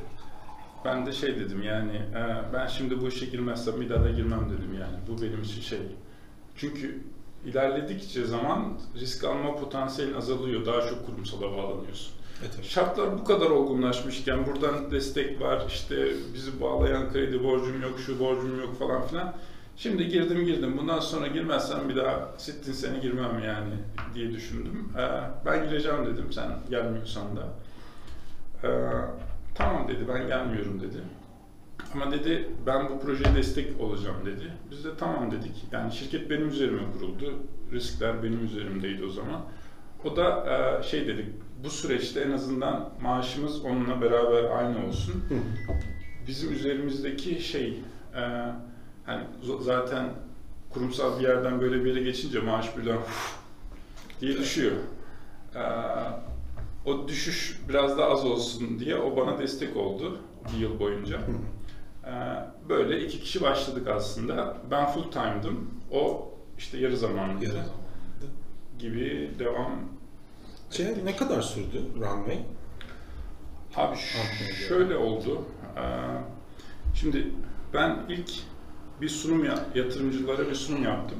Ben 0.85 1.05
de 1.05 1.13
şey 1.13 1.35
dedim 1.39 1.63
yani 1.63 1.95
e, 1.95 2.53
ben 2.53 2.67
şimdi 2.67 3.01
bu 3.01 3.07
işe 3.07 3.25
girmezsem 3.25 3.81
bir 3.81 3.89
daha 3.89 4.03
da 4.03 4.09
girmem 4.09 4.49
dedim 4.49 4.73
yani. 4.79 4.97
Bu 5.07 5.21
benim 5.21 5.41
için 5.41 5.61
şey. 5.61 5.79
Çünkü 6.55 7.03
ilerledikçe 7.45 8.25
zaman 8.25 8.79
risk 8.99 9.23
alma 9.23 9.55
potansiyelin 9.55 10.13
azalıyor. 10.13 10.65
Daha 10.65 10.81
çok 10.81 11.05
kurumsala 11.05 11.41
bağlanıyorsun. 11.41 12.13
Evet, 12.41 12.65
Şartlar 12.65 13.19
bu 13.19 13.23
kadar 13.23 13.49
olgunlaşmışken 13.49 14.45
buradan 14.45 14.91
destek 14.91 15.41
var, 15.41 15.63
işte 15.67 16.07
bizi 16.33 16.61
bağlayan 16.61 17.11
kredi 17.11 17.43
borcum 17.43 17.81
yok, 17.81 17.99
şu 17.99 18.19
borcum 18.19 18.59
yok 18.59 18.79
falan 18.79 19.07
filan. 19.07 19.33
Şimdi 19.81 20.07
girdim 20.07 20.45
girdim, 20.45 20.77
bundan 20.77 20.99
sonra 20.99 21.27
girmezsem 21.27 21.89
bir 21.89 21.95
daha 21.95 22.29
sittin 22.37 22.71
sene 22.71 22.99
girmem 22.99 23.43
yani 23.45 23.73
diye 24.15 24.31
düşündüm. 24.31 24.89
Ee, 24.97 25.09
ben 25.45 25.69
gireceğim 25.69 26.05
dedim, 26.05 26.25
sen 26.31 26.51
gelmiyorsan 26.69 27.27
da. 27.35 27.47
Ee, 28.63 28.69
tamam 29.55 29.87
dedi, 29.87 30.07
ben 30.07 30.27
gelmiyorum 30.27 30.81
dedi. 30.81 30.97
Ama 31.93 32.11
dedi 32.11 32.49
ben 32.65 32.89
bu 32.89 32.99
projeye 32.99 33.35
destek 33.35 33.81
olacağım 33.81 34.25
dedi. 34.25 34.51
Biz 34.71 34.85
de 34.85 34.89
tamam 34.99 35.31
dedik. 35.31 35.65
Yani 35.71 35.91
şirket 35.91 36.29
benim 36.29 36.49
üzerime 36.49 36.81
kuruldu. 36.93 37.33
Riskler 37.71 38.23
benim 38.23 38.45
üzerimdeydi 38.45 39.05
o 39.05 39.09
zaman. 39.09 39.41
O 40.05 40.15
da 40.15 40.45
e, 40.49 40.83
şey 40.83 41.07
dedik, 41.07 41.27
bu 41.63 41.69
süreçte 41.69 42.21
en 42.21 42.31
azından 42.31 42.89
maaşımız 43.01 43.65
onunla 43.65 44.01
beraber 44.01 44.43
aynı 44.43 44.87
olsun. 44.87 45.23
Bizim 46.27 46.53
üzerimizdeki 46.53 47.41
şey, 47.41 47.79
e, 48.15 48.21
hani 49.05 49.23
zaten 49.59 50.09
kurumsal 50.69 51.19
bir 51.19 51.23
yerden 51.23 51.61
böyle 51.61 51.83
bir 51.83 51.89
yere 51.95 52.03
geçince 52.03 52.39
maaş 52.39 52.77
birden 52.77 52.97
diye 54.21 54.37
düşüyor. 54.37 54.75
E, 55.55 55.61
o 56.85 57.07
düşüş 57.07 57.61
biraz 57.69 57.97
daha 57.97 58.07
az 58.09 58.25
olsun 58.25 58.79
diye 58.79 58.95
o 58.95 59.17
bana 59.17 59.39
destek 59.39 59.77
oldu 59.77 60.19
bir 60.53 60.59
yıl 60.59 60.79
boyunca. 60.79 61.17
Hı. 61.17 61.31
E, 62.09 62.13
böyle 62.69 63.05
iki 63.05 63.19
kişi 63.19 63.41
başladık 63.41 63.87
aslında. 63.87 64.57
Ben 64.71 64.85
full 64.91 65.11
time'dım. 65.11 65.69
O 65.91 66.31
işte 66.57 66.77
yarı 66.77 66.97
zamanlıydı 66.97 67.43
Yarı 67.45 67.53
zamanlı. 67.53 67.71
gibi 68.79 69.31
devam 69.39 69.71
Şey, 70.71 70.87
ne 71.05 71.15
kadar 71.15 71.41
sürdü 71.41 71.81
Runway? 71.99 72.39
Abi 73.75 73.97
şöyle 74.67 74.97
oldu. 74.97 75.41
Ee, 75.77 75.81
Şimdi 76.95 77.27
ben 77.73 77.99
ilk 78.09 78.29
bir 79.01 79.09
sunum 79.09 79.45
ya- 79.45 79.65
yatırımcılara 79.75 80.49
bir 80.49 80.55
sunum 80.55 80.83
yaptım. 80.83 81.17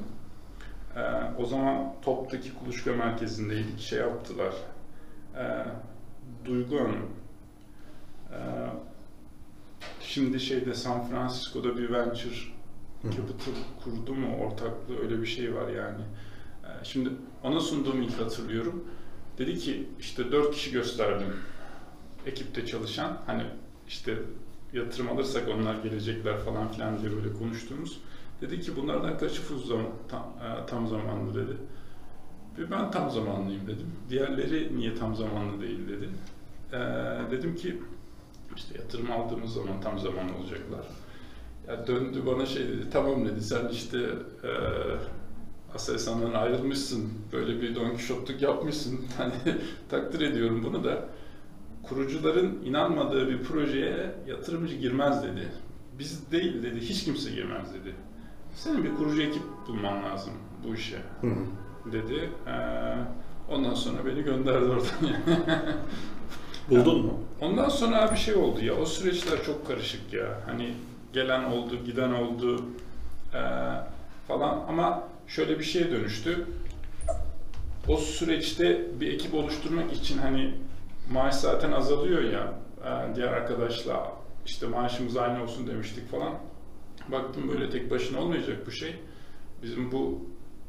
Ee, 0.95 1.01
O 1.37 1.45
zaman 1.45 1.93
Top'taki 2.01 2.53
kuluçka 2.53 2.93
merkezindeydik. 2.93 3.79
Şey 3.79 3.99
yaptılar. 3.99 4.53
Ee, 5.37 5.65
Duygu 6.45 6.79
Hanım. 6.79 7.09
ee, 8.31 8.37
Şimdi 9.99 10.39
şeyde 10.39 10.73
San 10.73 11.07
Francisco'da 11.09 11.77
bir 11.77 11.91
venture 11.93 12.35
capital 13.03 13.53
kurdu 13.83 14.13
mu 14.13 14.37
ortaklığı 14.37 14.99
öyle 15.03 15.21
bir 15.21 15.25
şey 15.27 15.55
var 15.55 15.67
yani. 15.69 16.01
Ee, 16.63 16.67
Şimdi 16.83 17.09
ona 17.43 17.59
sunduğumu 17.59 18.03
ilk 18.03 18.19
hatırlıyorum. 18.19 18.83
Dedi 19.37 19.57
ki 19.57 19.89
işte 19.99 20.31
dört 20.31 20.51
kişi 20.55 20.71
gösterdim 20.71 21.33
ekipte 22.25 22.65
çalışan 22.65 23.17
hani 23.25 23.43
işte 23.87 24.17
yatırım 24.73 25.09
alırsak 25.09 25.43
onlar 25.55 25.75
gelecekler 25.75 26.37
falan 26.37 26.71
filan 26.71 27.01
diye 27.01 27.11
böyle 27.11 27.33
konuştuğumuz. 27.33 28.01
Dedi 28.41 28.61
ki 28.61 28.75
bunlardan 28.75 29.17
full 29.17 29.63
zaman, 29.67 29.85
tam, 30.09 30.21
e, 30.21 30.65
tam 30.65 30.87
zamanlı 30.87 31.35
dedi. 31.35 31.57
Ve 32.57 32.71
ben 32.71 32.91
tam 32.91 33.09
zamanlıyım 33.09 33.67
dedim. 33.67 33.91
Diğerleri 34.09 34.77
niye 34.77 34.95
tam 34.95 35.15
zamanlı 35.15 35.61
değil 35.61 35.87
dedi. 35.87 36.09
Ee, 36.73 37.31
dedim 37.31 37.55
ki 37.55 37.81
işte 38.55 38.77
yatırım 38.77 39.11
aldığımız 39.11 39.53
zaman 39.53 39.81
tam 39.81 39.99
zamanlı 39.99 40.35
olacaklar. 40.35 40.85
Ya 41.67 41.87
döndü 41.87 42.23
bana 42.25 42.45
şey 42.45 42.67
dedi, 42.67 42.89
tamam 42.91 43.25
dedi 43.25 43.41
sen 43.41 43.67
işte 43.67 43.97
e, 44.43 44.51
Aselsan'dan 45.75 46.33
ayrılmışsın, 46.33 47.09
böyle 47.33 47.61
bir 47.61 47.75
Don 47.75 47.89
Quixote'luk 47.89 48.41
yapmışsın. 48.41 48.99
Hani 49.17 49.33
takdir 49.89 50.21
ediyorum 50.21 50.63
bunu 50.63 50.83
da. 50.83 51.05
Kurucuların 51.83 52.59
inanmadığı 52.65 53.29
bir 53.29 53.43
projeye 53.43 54.11
yatırımcı 54.27 54.75
girmez 54.75 55.23
dedi. 55.23 55.47
Biz 55.99 56.31
değil 56.31 56.63
dedi, 56.63 56.79
hiç 56.81 57.03
kimse 57.03 57.31
girmez 57.31 57.73
dedi. 57.73 57.95
Senin 58.55 58.83
bir 58.83 58.95
kurucu 58.95 59.21
ekip 59.21 59.43
bulman 59.67 60.03
lazım 60.03 60.33
bu 60.67 60.75
işe 60.75 60.97
dedi. 61.91 62.29
Ee, 62.47 62.51
ondan 63.53 63.73
sonra 63.73 64.05
beni 64.05 64.23
gönderdi 64.23 64.65
oradan. 64.65 64.87
Buldun 66.69 67.05
mu? 67.05 67.13
Ondan 67.41 67.69
sonra 67.69 68.11
bir 68.11 68.17
şey 68.17 68.35
oldu 68.35 68.65
ya, 68.65 68.73
o 68.75 68.85
süreçler 68.85 69.43
çok 69.43 69.67
karışık 69.67 70.13
ya. 70.13 70.39
Hani 70.45 70.73
gelen 71.13 71.43
oldu, 71.43 71.75
giden 71.85 72.11
oldu 72.11 72.65
eee, 73.33 73.39
falan 74.27 74.63
ama 74.67 75.03
şöyle 75.27 75.59
bir 75.59 75.63
şeye 75.63 75.91
dönüştü. 75.91 76.45
O 77.87 77.97
süreçte 77.97 78.81
bir 78.99 79.13
ekip 79.13 79.33
oluşturmak 79.33 79.93
için 79.93 80.17
hani 80.17 80.53
maaş 81.11 81.33
zaten 81.35 81.71
azalıyor 81.71 82.21
ya, 82.21 82.53
eee, 82.85 83.15
diğer 83.15 83.27
arkadaşla 83.27 84.11
işte 84.45 84.67
maaşımız 84.67 85.17
aynı 85.17 85.43
olsun 85.43 85.67
demiştik 85.67 86.11
falan. 86.11 86.33
Baktım 87.11 87.49
böyle 87.49 87.69
tek 87.69 87.91
başına 87.91 88.19
olmayacak 88.19 88.57
bu 88.67 88.71
şey. 88.71 88.95
Bizim 89.63 89.91
bu 89.91 90.19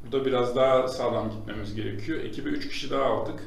burada 0.03 0.25
biraz 0.25 0.55
daha 0.55 0.87
sağlam 0.87 1.29
gitmemiz 1.29 1.75
gerekiyor. 1.75 2.19
Ekibe 2.19 2.49
3 2.49 2.69
kişi 2.69 2.91
daha 2.91 3.03
aldık 3.03 3.39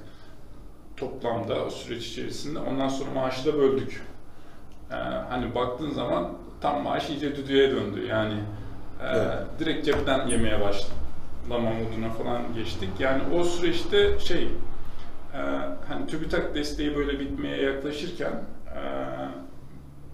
toplamda 0.97 1.65
o 1.65 1.71
süreç 1.71 2.07
içerisinde. 2.07 2.59
Ondan 2.59 2.89
sonra 2.89 3.11
maaşı 3.11 3.47
da 3.47 3.59
böldük. 3.59 4.03
Ee, 4.91 4.95
hani 5.29 5.55
baktığın 5.55 5.91
zaman 5.91 6.33
tam 6.61 6.83
maaş 6.83 7.11
iyice 7.11 7.37
düdüğe 7.37 7.71
döndü. 7.71 8.07
Yani 8.07 8.35
e, 9.01 9.07
Evet. 9.07 9.39
direkt 9.59 9.87
cepten 9.87 10.27
yemeye 10.27 10.61
başlama 10.61 11.71
moduna 11.71 12.11
falan 12.11 12.55
geçtik. 12.55 12.89
Yani 12.99 13.23
o 13.35 13.45
süreçte 13.45 14.19
şey 14.19 14.43
e, 14.43 14.49
hani 15.89 16.07
TÜBİTAK 16.07 16.55
desteği 16.55 16.97
böyle 16.97 17.21
bitmeye 17.21 17.63
yaklaşırken 17.63 18.45
e, 18.77 18.83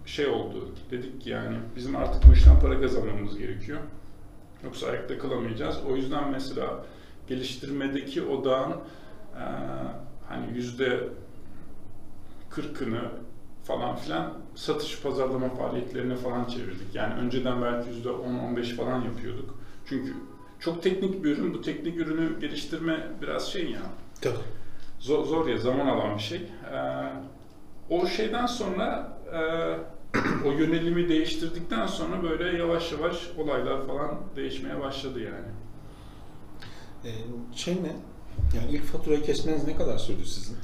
şey 0.07 0.27
oldu. 0.27 0.69
Dedik 0.91 1.21
ki 1.21 1.31
yani 1.31 1.57
bizim 1.77 1.97
artık 1.97 2.29
bu 2.29 2.33
işten 2.33 2.61
para 2.61 2.81
kazanmamız 2.81 3.39
gerekiyor. 3.39 3.79
Yoksa 4.65 4.87
ayakta 4.87 5.19
kalamayacağız. 5.19 5.79
O 5.91 5.97
yüzden 5.97 6.31
mesela 6.31 6.85
geliştirmedeki 7.27 8.23
odağın 8.23 8.73
e, 8.73 9.45
hani 10.29 10.47
yüzde 10.55 11.01
kırkını 12.51 13.03
falan 13.65 13.97
filan 13.97 14.33
satış 14.55 15.03
pazarlama 15.03 15.49
faaliyetlerine 15.49 16.17
falan 16.17 16.45
çevirdik. 16.45 16.95
Yani 16.95 17.15
önceden 17.15 17.63
belki 17.63 17.89
yüzde 17.89 18.09
10-15 18.09 18.75
falan 18.75 19.03
yapıyorduk. 19.03 19.59
Çünkü 19.87 20.15
çok 20.61 20.83
teknik 20.83 21.25
bir 21.25 21.31
ürün. 21.31 21.55
Bu 21.55 21.63
teknik 21.63 21.97
ürünü 21.97 22.41
geliştirme 22.41 23.09
biraz 23.23 23.53
şey 23.53 23.71
ya 23.71 23.81
Tabii. 24.21 24.62
Zor, 25.03 25.25
zor 25.25 25.49
ya 25.49 25.59
zaman 25.59 25.87
alan 25.87 26.17
bir 26.17 26.23
şey. 26.23 26.39
Ee, 26.39 27.13
o 27.91 28.07
şeyden 28.07 28.47
sonra 28.47 29.19
e, 29.33 29.39
o 30.49 30.51
yönelimi 30.51 31.09
değiştirdikten 31.09 31.87
sonra 31.87 32.23
böyle 32.23 32.59
yavaş 32.59 32.93
yavaş 32.93 33.31
olaylar 33.39 33.87
falan 33.87 34.21
değişmeye 34.37 34.81
başladı 34.81 35.21
yani. 35.21 35.49
Ee, 37.05 37.11
şey 37.55 37.75
ne? 37.75 37.93
Yani 38.57 38.71
ilk 38.71 38.85
faturayı 38.85 39.23
kesmeniz 39.23 39.67
ne 39.67 39.77
kadar 39.77 39.99
sürdü 39.99 40.25
sizin? 40.25 40.57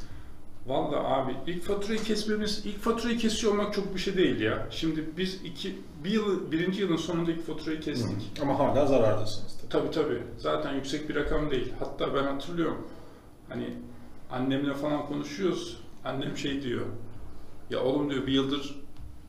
Vallahi 0.66 1.06
abi 1.06 1.36
ilk 1.46 1.62
faturayı 1.62 2.02
kesmemiz, 2.02 2.66
ilk 2.66 2.78
faturayı 2.78 3.18
kesiyor 3.18 3.52
olmak 3.52 3.74
çok 3.74 3.94
bir 3.94 4.00
şey 4.00 4.16
değil 4.16 4.40
ya. 4.40 4.66
Şimdi 4.70 5.04
biz 5.16 5.34
iki, 5.44 5.78
bir 6.04 6.10
yıl, 6.10 6.52
birinci 6.52 6.80
yılın 6.80 6.96
sonunda 6.96 7.30
ilk 7.30 7.46
faturayı 7.46 7.80
kestik. 7.80 8.32
Ama 8.42 8.58
hala 8.58 8.86
zarardasınız 8.86 9.56
tabii. 9.58 9.70
Tabii 9.70 9.90
tabii. 9.90 10.22
Zaten 10.38 10.74
yüksek 10.74 11.08
bir 11.08 11.14
rakam 11.14 11.50
değil. 11.50 11.72
Hatta 11.78 12.14
ben 12.14 12.22
hatırlıyorum. 12.22 12.86
Hani 13.48 13.74
annemle 14.30 14.74
falan 14.74 15.06
konuşuyoruz. 15.06 15.80
Annem 16.04 16.36
şey 16.36 16.62
diyor. 16.62 16.86
Ya 17.70 17.80
oğlum 17.80 18.10
diyor 18.10 18.26
bir 18.26 18.32
yıldır 18.32 18.74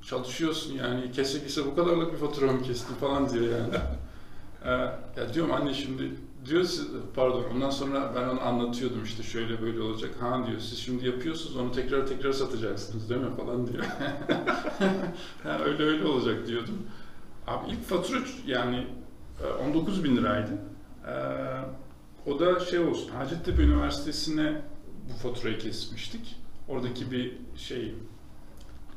çalışıyorsun 0.01 0.73
yani 0.73 1.11
kese 1.11 1.43
kese 1.43 1.65
bu 1.65 1.75
kadarlık 1.75 2.13
bir 2.13 2.17
fatura 2.17 2.51
mı 2.51 2.61
kestin 2.61 2.95
falan 2.95 3.29
diyor 3.29 3.45
yani. 3.45 3.73
Ee, 4.65 4.69
ya 5.17 5.33
diyorum 5.33 5.51
anne 5.51 5.73
şimdi 5.73 6.11
diyor 6.45 6.63
siz, 6.63 6.87
pardon 7.15 7.43
ondan 7.53 7.69
sonra 7.69 8.11
ben 8.15 8.27
onu 8.27 8.41
anlatıyordum 8.41 9.03
işte 9.03 9.23
şöyle 9.23 9.61
böyle 9.61 9.81
olacak. 9.81 10.11
Ha 10.19 10.47
diyor 10.47 10.59
siz 10.59 10.79
şimdi 10.79 11.07
yapıyorsunuz 11.07 11.55
onu 11.57 11.71
tekrar 11.71 12.07
tekrar 12.07 12.31
satacaksınız 12.31 13.09
değil 13.09 13.21
mi 13.21 13.35
falan 13.37 13.67
diyor. 13.67 13.83
ha, 15.43 15.59
öyle 15.65 15.83
öyle 15.83 16.05
olacak 16.05 16.47
diyordum. 16.47 16.77
Abi 17.47 17.71
ilk 17.71 17.83
fatura 17.83 18.19
yani 18.45 18.87
e, 19.43 19.63
19 19.69 20.03
bin 20.03 20.17
liraydı. 20.17 20.51
Ee, 21.07 21.11
o 22.29 22.39
da 22.39 22.59
şey 22.59 22.79
olsun, 22.79 23.09
Hacettepe 23.09 23.61
Üniversitesi'ne 23.61 24.61
bu 25.09 25.13
faturayı 25.13 25.59
kesmiştik. 25.59 26.35
Oradaki 26.67 27.11
bir 27.11 27.37
şey, 27.55 27.95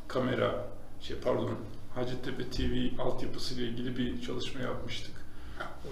kamera, 0.08 0.68
şey 1.00 1.16
pardon, 1.16 1.50
Hacettepe 1.94 2.50
TV 2.50 3.00
altyapısı 3.00 3.54
ile 3.54 3.68
ilgili 3.68 3.96
bir 3.96 4.22
çalışma 4.22 4.60
yapmıştık. 4.60 5.14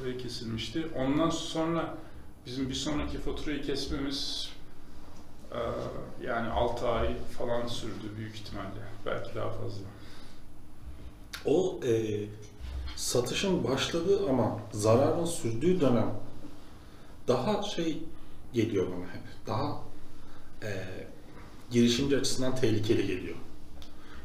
Oraya 0.00 0.18
kesilmişti. 0.18 0.86
Ondan 0.96 1.30
sonra 1.30 1.94
bizim 2.46 2.68
bir 2.68 2.74
sonraki 2.74 3.18
faturayı 3.18 3.62
kesmemiz 3.62 4.50
yani 6.22 6.48
6 6.50 6.88
ay 6.88 7.16
falan 7.38 7.66
sürdü 7.66 8.16
büyük 8.16 8.34
ihtimalle. 8.34 8.80
Belki 9.06 9.34
daha 9.34 9.50
fazla. 9.50 9.84
O 11.44 11.80
e, 11.84 12.24
satışın 12.96 13.64
başladığı 13.64 14.28
ama 14.28 14.58
zararın 14.72 15.24
sürdüğü 15.24 15.80
dönem 15.80 16.14
daha 17.28 17.62
şey 17.62 18.02
geliyor 18.52 18.86
bana 18.86 19.04
hep. 19.04 19.22
Daha 19.46 19.82
e, 20.62 20.70
girişimci 21.70 22.16
açısından 22.16 22.56
tehlikeli 22.56 23.06
geliyor. 23.06 23.36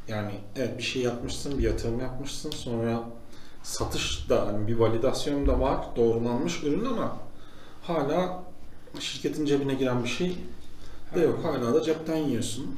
Yani 0.08 0.32
evet 0.56 0.78
bir 0.78 0.84
şey 0.84 1.02
yapmışsın, 1.02 1.58
bir 1.58 1.64
yatırım 1.64 2.00
yapmışsın 2.00 2.52
sonra 2.52 3.04
satış 3.64 4.30
da 4.30 4.48
hani 4.48 4.68
bir 4.68 4.76
validasyon 4.76 5.48
da 5.48 5.60
var, 5.60 5.86
doğrulanmış 5.96 6.64
ürün 6.64 6.86
ama 6.86 7.18
hala 7.82 8.44
şirketin 9.00 9.46
cebine 9.46 9.74
giren 9.74 10.04
bir 10.04 10.10
şey 10.10 10.38
de 11.16 11.20
yok. 11.20 11.40
Hala 11.44 11.74
da 11.74 11.84
cepten 11.84 12.18
yiyorsun. 12.18 12.76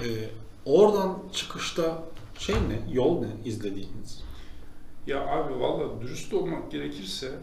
E, 0.00 0.06
oradan 0.64 1.18
çıkışta 1.32 2.02
şey 2.38 2.54
ne, 2.54 2.94
yol 2.94 3.20
ne 3.20 3.28
izlediğiniz? 3.44 4.22
Ya 5.06 5.26
abi 5.26 5.60
valla 5.60 6.00
dürüst 6.00 6.34
olmak 6.34 6.72
gerekirse 6.72 7.38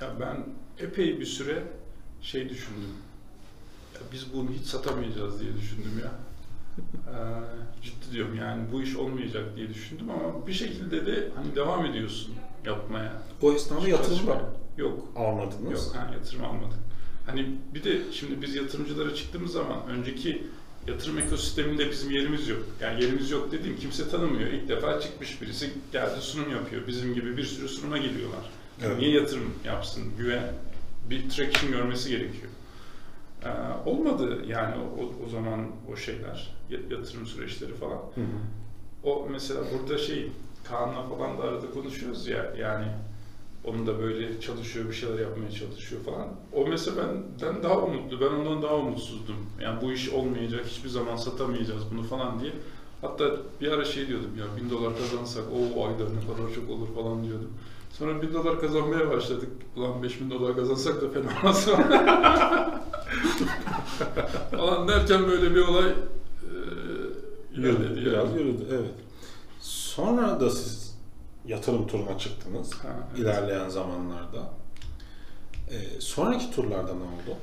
ya 0.00 0.20
ben 0.20 0.46
epey 0.78 1.20
bir 1.20 1.26
süre 1.26 1.62
şey 2.22 2.48
düşündüm. 2.48 2.90
Ya 3.94 4.00
biz 4.12 4.32
bunu 4.34 4.50
hiç 4.50 4.66
satamayacağız 4.66 5.40
diye 5.40 5.56
düşündüm 5.56 6.00
ya. 6.04 6.10
Ee, 7.08 7.82
ciddi 7.82 8.12
diyorum 8.12 8.34
yani 8.36 8.62
bu 8.72 8.82
iş 8.82 8.96
olmayacak 8.96 9.56
diye 9.56 9.68
düşündüm 9.68 10.10
ama 10.10 10.46
bir 10.46 10.52
şekilde 10.52 11.06
de 11.06 11.28
hani 11.36 11.56
devam 11.56 11.86
ediyorsun 11.86 12.34
yapmaya. 12.66 13.22
Bu 13.42 13.54
esnada 13.54 13.88
yatırım 13.88 14.16
Çalışmaya. 14.16 14.50
Yok. 14.76 15.08
almadınız. 15.16 15.72
Yok 15.86 15.94
ha, 15.96 16.10
yatırım 16.14 16.44
almadık. 16.44 16.78
Hani 17.26 17.50
bir 17.74 17.84
de 17.84 18.12
şimdi 18.12 18.42
biz 18.42 18.54
yatırımcılara 18.54 19.14
çıktığımız 19.14 19.52
zaman 19.52 19.86
önceki 19.88 20.46
yatırım 20.88 21.18
ekosisteminde 21.18 21.90
bizim 21.90 22.10
yerimiz 22.10 22.48
yok. 22.48 22.62
Yani 22.80 23.02
yerimiz 23.04 23.30
yok 23.30 23.52
dediğim 23.52 23.76
kimse 23.78 24.08
tanımıyor. 24.08 24.50
İlk 24.50 24.68
defa 24.68 25.00
çıkmış 25.00 25.42
birisi 25.42 25.70
geldi 25.92 26.20
sunum 26.20 26.50
yapıyor. 26.50 26.86
Bizim 26.86 27.14
gibi 27.14 27.36
bir 27.36 27.44
sürü 27.44 27.68
sunuma 27.68 27.98
geliyorlar. 27.98 28.50
Evet. 28.82 28.98
Niye 28.98 29.10
yatırım 29.10 29.54
yapsın? 29.64 30.02
Güven, 30.18 30.54
bir 31.10 31.30
traction 31.30 31.72
görmesi 31.72 32.08
gerekiyor. 32.10 32.48
Ee, 33.44 33.88
olmadı 33.90 34.44
yani 34.46 34.74
o, 35.00 35.24
o 35.26 35.28
zaman 35.28 35.66
o 35.92 35.96
şeyler, 35.96 36.54
ya- 36.70 36.96
yatırım 36.96 37.26
süreçleri 37.26 37.74
falan. 37.74 37.96
Hı 38.14 38.20
hı. 38.20 38.38
O 39.04 39.26
mesela 39.30 39.60
burada 39.72 39.98
şey 39.98 40.30
Kaan'la 40.64 41.02
falan 41.02 41.38
da 41.38 41.42
arada 41.42 41.70
konuşuyoruz 41.70 42.26
ya 42.28 42.52
yani 42.58 42.86
onun 43.64 43.86
da 43.86 43.98
böyle 43.98 44.40
çalışıyor 44.40 44.88
bir 44.88 44.92
şeyler 44.94 45.18
yapmaya 45.18 45.50
çalışıyor 45.50 46.02
falan. 46.02 46.28
O 46.52 46.66
mesela 46.66 46.96
benden 46.96 47.62
daha 47.62 47.78
umutlu. 47.78 48.20
Ben 48.20 48.26
ondan 48.26 48.62
daha 48.62 48.74
umutsuzdum. 48.76 49.36
Yani 49.60 49.82
bu 49.82 49.92
iş 49.92 50.08
olmayacak, 50.08 50.64
hiçbir 50.66 50.88
zaman 50.88 51.16
satamayacağız 51.16 51.82
bunu 51.92 52.02
falan 52.02 52.40
diye. 52.40 52.52
Hatta 53.00 53.24
bir 53.60 53.72
ara 53.72 53.84
şey 53.84 54.08
diyordum 54.08 54.30
ya 54.38 54.44
bin 54.56 54.70
dolar 54.70 54.92
kazansak 54.98 55.44
o 55.52 55.86
ayda 55.86 56.04
ne 56.04 56.20
kadar 56.36 56.54
çok 56.54 56.70
olur 56.70 56.94
falan 56.94 57.24
diyordum. 57.24 57.50
Sonra 57.98 58.22
bin 58.22 58.34
dolar 58.34 58.60
kazanmaya 58.60 59.10
başladık. 59.10 59.48
Ulan 59.76 60.02
beş 60.02 60.20
bin 60.20 60.30
dolar 60.30 60.56
kazansak 60.56 61.02
da 61.02 61.08
fena 61.10 61.38
olmaz 61.40 61.64
falan 64.50 64.88
derken 64.88 65.26
böyle 65.28 65.54
bir 65.54 65.60
olay 65.60 65.88
e, 65.88 65.94
Yürüdü, 67.54 67.82
ilerledi. 67.82 68.00
biraz 68.06 68.30
yani. 68.30 68.40
yürüdü, 68.42 68.66
evet. 68.70 68.90
Sonra 69.60 70.40
da 70.40 70.50
siz 70.50 70.98
yatırım 71.46 71.86
turuna 71.86 72.18
çıktınız 72.18 72.72
Ha, 72.74 72.88
evet. 73.10 73.18
ilerleyen 73.18 73.68
zamanlarda. 73.68 74.50
Ee, 75.70 76.00
sonraki 76.00 76.50
turlarda 76.50 76.94
ne 76.94 77.02
oldu? 77.02 77.38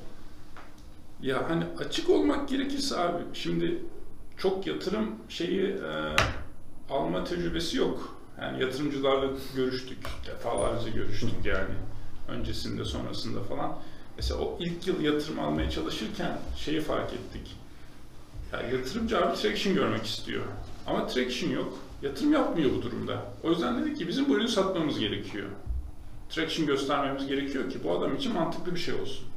Ya 1.21 1.49
hani 1.49 1.63
açık 1.79 2.09
olmak 2.09 2.49
gerekirse 2.49 2.97
abi 2.99 3.23
şimdi 3.33 3.83
çok 4.37 4.67
yatırım 4.67 5.15
şeyi 5.29 5.61
e, 5.67 6.15
alma 6.89 7.23
tecrübesi 7.23 7.77
yok. 7.77 8.15
Yani 8.41 8.61
yatırımcılarla 8.61 9.27
görüştük, 9.55 9.97
defalarca 10.27 10.89
görüştük 10.89 11.45
yani 11.45 11.75
öncesinde 12.27 12.85
sonrasında 12.85 13.43
falan. 13.43 13.77
Mesela 14.17 14.39
o 14.39 14.57
ilk 14.59 14.87
yıl 14.87 15.01
yatırım 15.01 15.39
almaya 15.39 15.69
çalışırken 15.69 16.37
şeyi 16.57 16.81
fark 16.81 17.13
ettik. 17.13 17.55
Ya 18.53 18.61
yatırımcı 18.61 19.19
abi 19.19 19.37
traction 19.37 19.75
görmek 19.75 20.05
istiyor. 20.05 20.43
Ama 20.87 21.07
traction 21.07 21.51
yok. 21.51 21.77
Yatırım 22.01 22.33
yapmıyor 22.33 22.71
bu 22.77 22.81
durumda. 22.81 23.25
O 23.43 23.49
yüzden 23.49 23.81
dedik 23.81 23.97
ki 23.97 24.07
bizim 24.07 24.29
bu 24.29 24.35
ürünü 24.35 24.47
satmamız 24.47 24.99
gerekiyor. 24.99 25.47
Traction 26.29 26.67
göstermemiz 26.67 27.27
gerekiyor 27.27 27.69
ki 27.69 27.79
bu 27.83 27.91
adam 27.91 28.15
için 28.15 28.33
mantıklı 28.33 28.75
bir 28.75 28.79
şey 28.79 28.93
olsun. 28.93 29.27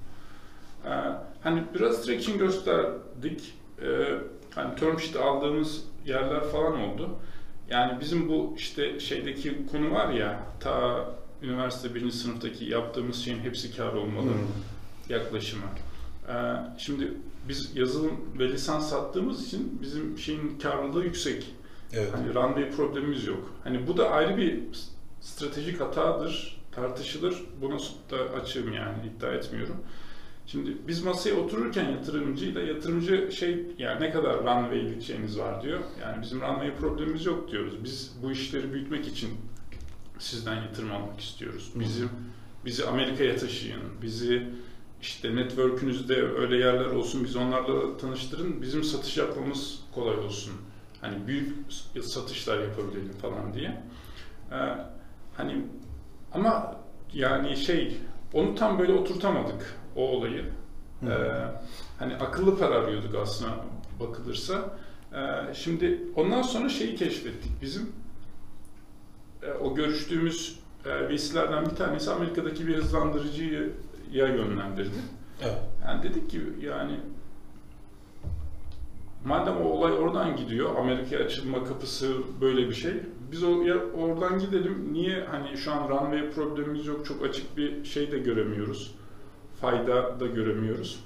Ee, 0.86 0.90
hani 1.42 1.62
biraz 1.74 2.06
traction 2.06 2.38
gösterdik. 2.38 3.54
Ee, 3.82 4.18
hani 4.54 4.76
term 4.76 4.98
sheet 4.98 5.16
aldığımız 5.16 5.84
yerler 6.06 6.44
falan 6.44 6.80
oldu. 6.80 7.10
Yani 7.70 8.00
bizim 8.00 8.28
bu 8.28 8.54
işte 8.56 9.00
şeydeki 9.00 9.66
konu 9.72 9.90
var 9.90 10.12
ya 10.12 10.46
ta 10.60 11.04
üniversite 11.42 11.94
birinci 11.94 12.16
sınıftaki 12.16 12.64
yaptığımız 12.64 13.16
şeyin 13.16 13.40
hepsi 13.40 13.76
kar 13.76 13.92
olmalı 13.92 14.30
yaklaşımı. 15.08 15.64
Ee, 16.28 16.32
şimdi 16.78 17.12
biz 17.48 17.76
yazılım 17.76 18.20
ve 18.38 18.48
lisans 18.48 18.90
sattığımız 18.90 19.46
için 19.46 19.78
bizim 19.82 20.18
şeyin 20.18 20.58
karlılığı 20.58 21.04
yüksek. 21.04 21.54
Evet. 21.92 22.14
Hani 22.14 22.34
runway 22.34 22.70
problemimiz 22.70 23.26
yok. 23.26 23.50
Hani 23.64 23.86
bu 23.86 23.96
da 23.96 24.10
ayrı 24.10 24.36
bir 24.36 24.60
stratejik 25.20 25.80
hatadır, 25.80 26.60
tartışılır. 26.72 27.42
Buna 27.60 27.78
da 28.10 28.40
açığım 28.40 28.72
yani 28.72 28.94
iddia 29.06 29.32
etmiyorum. 29.32 29.76
Şimdi 30.46 30.76
biz 30.88 31.02
masaya 31.02 31.34
otururken 31.34 31.90
yatırımcıyla 31.90 32.62
yatırımcı 32.62 33.32
şey 33.32 33.66
yani 33.78 34.00
ne 34.00 34.10
kadar 34.10 34.38
runway'lik 34.38 35.02
şeyiniz 35.02 35.38
var 35.38 35.62
diyor. 35.62 35.80
Yani 36.00 36.22
bizim 36.22 36.40
runway 36.40 36.76
problemimiz 36.76 37.26
yok 37.26 37.50
diyoruz. 37.50 37.84
Biz 37.84 38.12
bu 38.22 38.32
işleri 38.32 38.72
büyütmek 38.72 39.06
için 39.06 39.30
sizden 40.18 40.62
yatırım 40.62 40.92
almak 40.92 41.20
istiyoruz. 41.20 41.72
Bizim 41.74 42.08
bizi 42.64 42.86
Amerika'ya 42.86 43.36
taşıyın. 43.36 43.82
Bizi 44.02 44.46
işte 45.02 45.36
network'ünüzde 45.36 46.22
öyle 46.22 46.56
yerler 46.56 46.86
olsun. 46.86 47.24
Biz 47.24 47.36
onlarla 47.36 47.96
tanıştırın. 47.96 48.62
Bizim 48.62 48.84
satış 48.84 49.16
yapmamız 49.16 49.80
kolay 49.94 50.16
olsun. 50.16 50.52
Hani 51.00 51.26
büyük 51.26 51.72
satışlar 52.02 52.60
yapabilelim 52.60 53.12
falan 53.22 53.54
diye. 53.54 53.82
Ee, 54.52 54.56
hani 55.36 55.64
ama 56.32 56.76
yani 57.12 57.56
şey 57.56 57.96
onu 58.32 58.54
tam 58.54 58.78
böyle 58.78 58.92
oturtamadık 58.92 59.83
o 59.96 60.08
olayı. 60.08 60.44
Hı. 61.00 61.10
Ee, 61.10 61.44
hani 61.98 62.16
akıllı 62.16 62.58
para 62.58 62.74
arıyorduk 62.74 63.14
aslında 63.14 63.50
bakılırsa. 64.00 64.76
Ee, 65.14 65.54
şimdi 65.54 66.02
ondan 66.16 66.42
sonra 66.42 66.68
şeyi 66.68 66.96
keşfettik. 66.96 67.52
Bizim 67.62 67.92
e, 69.42 69.52
o 69.52 69.74
görüştüğümüz 69.74 70.58
e, 70.86 71.08
vesilelerden 71.08 71.66
bir 71.66 71.76
tanesi 71.76 72.10
Amerika'daki 72.10 72.66
bir 72.66 72.76
hızlandırıcıya 72.76 73.62
yönlendirdi. 74.12 74.98
Evet. 75.42 75.58
Yani 75.84 76.02
dedik 76.02 76.30
ki 76.30 76.40
yani 76.60 77.00
madem 79.24 79.56
o 79.56 79.64
olay 79.64 79.92
oradan 79.92 80.36
gidiyor, 80.36 80.76
Amerika'ya 80.76 81.24
açılma 81.24 81.64
kapısı 81.64 82.14
böyle 82.40 82.68
bir 82.68 82.74
şey. 82.74 82.92
Biz 83.32 83.42
o 83.42 83.62
ya 83.62 83.76
oradan 83.76 84.38
gidelim. 84.38 84.88
Niye 84.92 85.24
hani 85.30 85.56
şu 85.56 85.72
an 85.72 85.88
runway 85.88 86.30
problemimiz 86.30 86.86
yok, 86.86 87.06
çok 87.06 87.24
açık 87.24 87.56
bir 87.56 87.84
şey 87.84 88.12
de 88.12 88.18
göremiyoruz. 88.18 88.94
Fayda 89.60 90.20
da 90.20 90.26
göremiyoruz. 90.26 91.00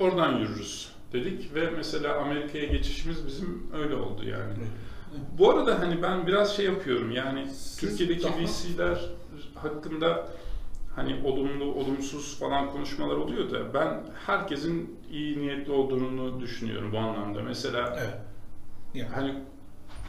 Oradan 0.00 0.36
yürürüz 0.38 0.92
dedik 1.12 1.54
ve 1.54 1.70
mesela 1.76 2.16
Amerika'ya 2.20 2.64
geçişimiz 2.64 3.26
bizim 3.26 3.66
öyle 3.74 3.94
oldu 3.94 4.24
yani. 4.24 4.52
Bu 5.38 5.50
arada 5.50 5.80
hani 5.80 6.02
ben 6.02 6.26
biraz 6.26 6.56
şey 6.56 6.64
yapıyorum 6.66 7.10
yani 7.10 7.46
Türkiye'deki 7.78 8.22
daha- 8.24 8.38
VC'ler 8.38 9.10
hakkında 9.54 10.26
hani 10.96 11.20
olumlu, 11.24 11.64
olumsuz 11.74 12.38
falan 12.38 12.70
konuşmalar 12.70 13.16
oluyor 13.16 13.50
da 13.50 13.74
ben 13.74 14.00
herkesin 14.26 15.00
iyi 15.10 15.38
niyetli 15.38 15.72
olduğunu 15.72 16.40
düşünüyorum 16.40 16.92
bu 16.92 16.98
anlamda. 16.98 17.42
Mesela 17.42 17.96
Evet. 17.98 18.14
Yani. 18.94 19.08
hani 19.14 19.34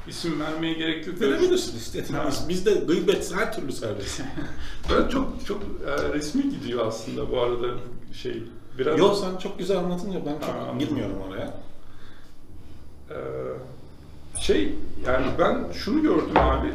isim 0.08 0.40
vermeye 0.40 0.74
gerek 0.74 1.08
yok. 1.08 1.22
Verebilirsin 1.22 1.78
istediğiniz. 1.78 2.42
Ha. 2.44 2.50
Bizde 2.50 2.74
gıybet 2.74 3.34
her 3.36 3.54
türlü 3.54 3.72
serbest. 3.72 4.22
Böyle 4.90 5.10
çok 5.10 5.46
çok 5.46 5.62
e, 5.64 6.14
resmi 6.14 6.50
gidiyor 6.50 6.88
aslında 6.88 7.32
bu 7.32 7.42
arada 7.42 7.68
şey 8.14 8.44
biraz 8.78 9.00
Yo 9.00 9.14
sen 9.14 9.38
çok 9.38 9.60
güzel 9.60 9.78
anlatınca 9.78 10.20
ben 10.26 10.40
çok 10.40 10.56
Ha. 10.56 10.74
girmiyorum 10.80 11.18
oraya. 11.30 11.54
Ee, 13.10 13.16
şey 14.42 14.76
yani 15.08 15.26
ben 15.40 15.72
şunu 15.72 16.02
gördüm 16.02 16.38
abi. 16.38 16.74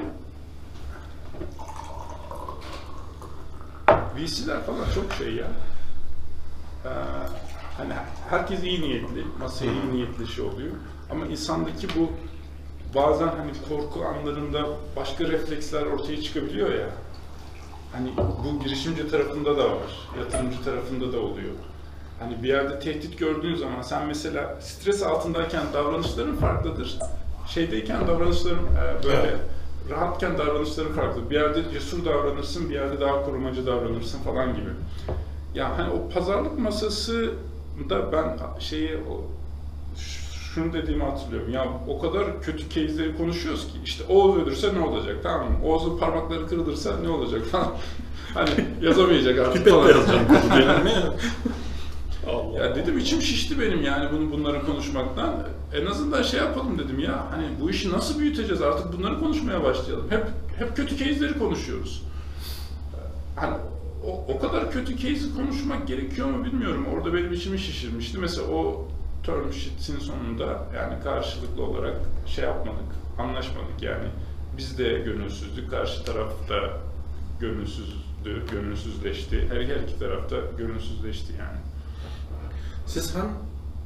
VC'ler 4.16 4.62
falan 4.62 4.84
çok 4.94 5.12
şey 5.18 5.34
ya. 5.34 5.46
Ee, 6.84 6.88
hani 7.76 7.92
herkes 8.30 8.62
iyi 8.62 8.80
niyetli, 8.80 9.24
masaya 9.40 9.72
iyi 9.72 9.92
niyetli 9.94 10.26
şey 10.26 10.44
oluyor. 10.44 10.70
Ama 11.10 11.26
insandaki 11.26 11.88
bu 11.98 12.10
bazen 12.94 13.28
hani 13.28 13.50
korku 13.68 14.04
anlarında 14.04 14.66
başka 14.96 15.24
refleksler 15.24 15.86
ortaya 15.86 16.22
çıkabiliyor 16.22 16.74
ya. 16.74 16.88
Hani 17.92 18.10
bu 18.16 18.64
girişimci 18.64 19.08
tarafında 19.10 19.56
da 19.56 19.64
var, 19.64 20.08
yatırımcı 20.18 20.64
tarafında 20.64 21.12
da 21.12 21.20
oluyor. 21.20 21.54
Hani 22.20 22.42
bir 22.42 22.48
yerde 22.48 22.80
tehdit 22.80 23.18
gördüğün 23.18 23.54
zaman 23.54 23.82
sen 23.82 24.06
mesela 24.06 24.56
stres 24.60 25.02
altındayken 25.02 25.62
davranışların 25.72 26.36
farklıdır. 26.36 26.98
Şeydeyken 27.48 28.08
davranışların 28.08 28.58
e, 28.66 29.04
böyle 29.04 29.16
Evet. 29.16 29.36
rahatken 29.90 30.38
davranışların 30.38 30.92
farklı. 30.92 31.30
Bir 31.30 31.34
yerde 31.34 31.70
cesur 31.72 32.04
davranırsın, 32.04 32.70
bir 32.70 32.74
yerde 32.74 33.00
daha 33.00 33.24
korumacı 33.24 33.66
davranırsın 33.66 34.18
falan 34.22 34.54
gibi. 34.54 34.70
Ya 35.54 35.78
hani 35.78 35.90
o 35.92 36.08
pazarlık 36.08 36.58
masası 36.58 37.32
da 37.90 38.12
ben 38.12 38.38
şeyi 38.60 38.96
şunu 40.54 40.72
dediğimi 40.72 41.04
hatırlıyorum. 41.04 41.52
Ya 41.52 41.66
o 41.88 41.98
kadar 41.98 42.42
kötü 42.42 42.68
case'leri 42.68 43.16
konuşuyoruz 43.16 43.62
ki 43.66 43.78
işte 43.84 44.04
Oğuz 44.08 44.42
ölürse 44.42 44.74
ne 44.74 44.80
olacak 44.80 45.16
tamam 45.22 45.52
mı? 45.52 45.58
Oğuz'un 45.64 45.98
parmakları 45.98 46.46
kırılırsa 46.46 46.96
ne 47.02 47.08
olacak 47.08 47.44
falan. 47.46 47.72
hani 48.34 48.50
yazamayacak 48.82 49.38
artık 49.38 49.64
Pipetle 49.64 49.72
falan. 49.72 49.88
yazacağım 49.88 50.26
benim 50.50 50.84
mi? 50.84 50.92
Allah. 52.26 52.58
Ya 52.58 52.74
dedim 52.74 52.98
içim 52.98 53.22
şişti 53.22 53.60
benim 53.60 53.82
yani 53.82 54.08
bunu 54.12 54.32
bunları 54.32 54.66
konuşmaktan. 54.66 55.34
En 55.74 55.86
azından 55.86 56.22
şey 56.22 56.40
yapalım 56.40 56.78
dedim 56.78 56.98
ya. 56.98 57.26
Hani 57.30 57.44
bu 57.60 57.70
işi 57.70 57.92
nasıl 57.92 58.18
büyüteceğiz 58.18 58.62
artık 58.62 58.98
bunları 58.98 59.18
konuşmaya 59.20 59.64
başlayalım. 59.64 60.10
Hep 60.10 60.26
hep 60.58 60.76
kötü 60.76 60.96
case'leri 60.96 61.38
konuşuyoruz. 61.38 62.02
Hani 63.36 63.54
o, 64.06 64.24
o 64.34 64.38
kadar 64.38 64.70
kötü 64.72 64.96
case'i 64.96 65.34
konuşmak 65.36 65.88
gerekiyor 65.88 66.28
mu 66.28 66.44
bilmiyorum. 66.44 66.86
Orada 66.94 67.14
benim 67.14 67.32
içimi 67.32 67.58
şişirmişti. 67.58 68.18
Mesela 68.18 68.46
o 68.48 68.88
term 69.22 69.52
sheet'in 69.52 69.98
sonunda 69.98 70.66
yani 70.76 71.02
karşılıklı 71.02 71.62
olarak 71.62 71.96
şey 72.26 72.44
yapmadık, 72.44 72.88
anlaşmadık 73.18 73.82
yani. 73.82 74.08
Biz 74.56 74.78
de 74.78 74.84
gönülsüzdük, 74.84 75.70
karşı 75.70 76.04
taraf 76.04 76.48
da 76.48 76.70
gönülsüzdü, 77.40 78.46
gönülsüzleşti. 78.50 79.48
Her, 79.48 79.60
her 79.60 79.76
iki 79.76 79.98
taraf 79.98 80.30
da 80.30 80.36
gönülsüzleşti 80.58 81.32
yani. 81.32 81.58
Siz 82.86 83.16
hem 83.16 83.28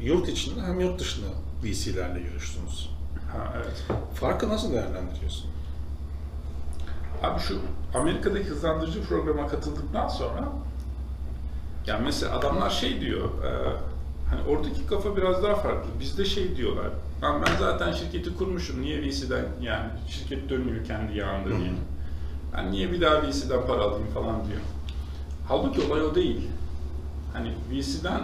yurt 0.00 0.28
içinde 0.28 0.60
hem 0.60 0.80
yurt 0.80 1.00
dışında 1.00 1.26
VC'lerle 1.62 2.20
görüştünüz. 2.20 2.90
Ha 3.32 3.54
evet. 3.56 3.84
Farkı 4.14 4.48
nasıl 4.48 4.72
değerlendiriyorsun? 4.72 5.50
Abi 7.22 7.40
şu 7.40 7.58
Amerika'daki 7.94 8.44
hızlandırıcı 8.44 9.04
programa 9.04 9.48
katıldıktan 9.48 10.08
sonra 10.08 10.48
yani 11.86 12.04
mesela 12.04 12.38
adamlar 12.38 12.70
şey 12.70 13.00
diyor 13.00 13.44
e, 13.44 13.50
hani 14.34 14.48
oradaki 14.48 14.86
kafa 14.86 15.16
biraz 15.16 15.42
daha 15.42 15.54
farklı. 15.54 15.90
Bizde 16.00 16.24
şey 16.24 16.56
diyorlar. 16.56 16.86
Ben, 17.22 17.42
ben 17.46 17.56
zaten 17.58 17.92
şirketi 17.92 18.36
kurmuşum. 18.36 18.82
Niye 18.82 19.02
VC'den 19.02 19.44
yani 19.62 19.90
şirket 20.08 20.48
dönüyor 20.48 20.84
kendi 20.84 21.18
yağında 21.18 21.48
diye. 21.48 21.72
Ben 22.56 22.72
niye 22.72 22.92
bir 22.92 23.00
daha 23.00 23.22
VC'den 23.22 23.66
para 23.66 23.82
alayım 23.82 24.08
falan 24.14 24.46
diyor. 24.46 24.60
Halbuki 25.48 25.80
olay 25.80 26.02
o 26.02 26.14
değil. 26.14 26.48
Hani 27.32 27.52
VC'den 27.70 28.20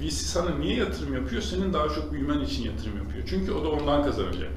VC 0.00 0.10
sana 0.10 0.50
niye 0.50 0.76
yatırım 0.76 1.14
yapıyor? 1.14 1.42
Senin 1.42 1.72
daha 1.72 1.88
çok 1.88 2.12
büyümen 2.12 2.40
için 2.40 2.62
yatırım 2.62 2.98
yapıyor. 2.98 3.24
Çünkü 3.26 3.52
o 3.52 3.64
da 3.64 3.68
ondan 3.68 4.04
kazanacak. 4.04 4.52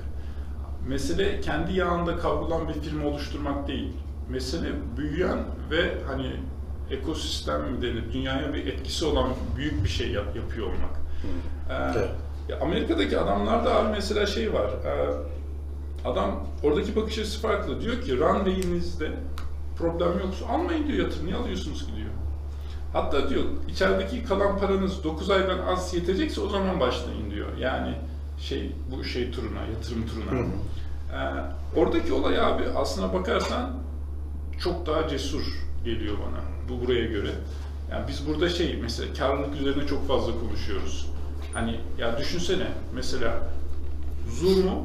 Mesele 0.88 1.42
kendi 1.42 1.74
yağında 1.74 2.18
kavrulan 2.18 2.68
bir 2.68 2.74
firma 2.74 3.08
oluşturmak 3.08 3.68
değil. 3.68 3.94
Mesele 4.30 4.72
büyüyen 4.98 5.40
ve 5.72 5.98
hani 6.08 6.32
ekosistem 6.92 7.62
mi 7.72 7.82
denir, 7.82 8.14
dünyaya 8.14 8.54
bir 8.54 8.68
etkisi 8.68 9.06
olan 9.06 9.30
büyük 9.58 9.84
bir 9.84 9.90
şey 9.90 10.12
yap, 10.12 10.36
yapıyor 10.36 10.68
olmak. 10.68 11.00
Ee, 11.70 11.74
Evet. 12.00 12.10
ya 12.50 12.60
Amerika'daki 12.60 13.20
adamlarda 13.20 13.76
abi 13.76 13.90
mesela 13.92 14.26
şey 14.26 14.54
var. 14.54 14.70
e, 14.70 15.14
adam 16.08 16.48
oradaki 16.64 16.96
bakış 16.96 17.20
açısı 17.20 17.42
farklı. 17.42 17.82
Diyor 17.82 18.02
ki 18.02 18.18
runway'inizde 18.20 19.12
problem 19.78 20.20
yoksa 20.20 20.46
almayın 20.48 20.88
diyor 20.88 21.04
yatırım. 21.06 21.26
Niye 21.26 21.36
alıyorsunuz 21.36 21.86
ki 21.86 21.96
diyor. 21.96 22.10
Hatta 22.94 23.30
diyor 23.30 23.44
içerideki 23.70 24.24
kalan 24.24 24.58
paranız 24.58 25.04
9 25.04 25.30
aydan 25.30 25.60
az 25.60 25.94
yetecekse 25.94 26.42
o 26.42 26.50
zaman 26.50 26.80
başlayın 26.80 27.32
diyor. 27.32 27.58
Yani 27.60 27.94
şey 28.40 28.72
bu 28.92 29.04
şey 29.04 29.32
turuna, 29.32 29.62
yatırım 29.74 30.06
turuna. 30.08 30.42
Ee, 31.14 31.80
oradaki 31.80 32.14
olay 32.14 32.40
abi 32.40 32.64
aslına 32.76 33.14
bakarsan 33.14 33.72
çok 34.60 34.86
daha 34.86 35.08
cesur 35.08 35.44
geliyor 35.86 36.16
bana 36.28 36.55
bu 36.70 36.86
buraya 36.86 37.06
göre. 37.06 37.32
Yani 37.92 38.08
biz 38.08 38.28
burada 38.28 38.50
şey 38.50 38.80
mesela 38.82 39.14
karlılık 39.14 39.62
üzerine 39.62 39.88
çok 39.88 40.08
fazla 40.08 40.40
konuşuyoruz. 40.40 41.10
Hani 41.54 41.80
ya 41.98 42.18
düşünsene 42.18 42.68
mesela 42.96 43.50
Zoom'u 44.30 44.84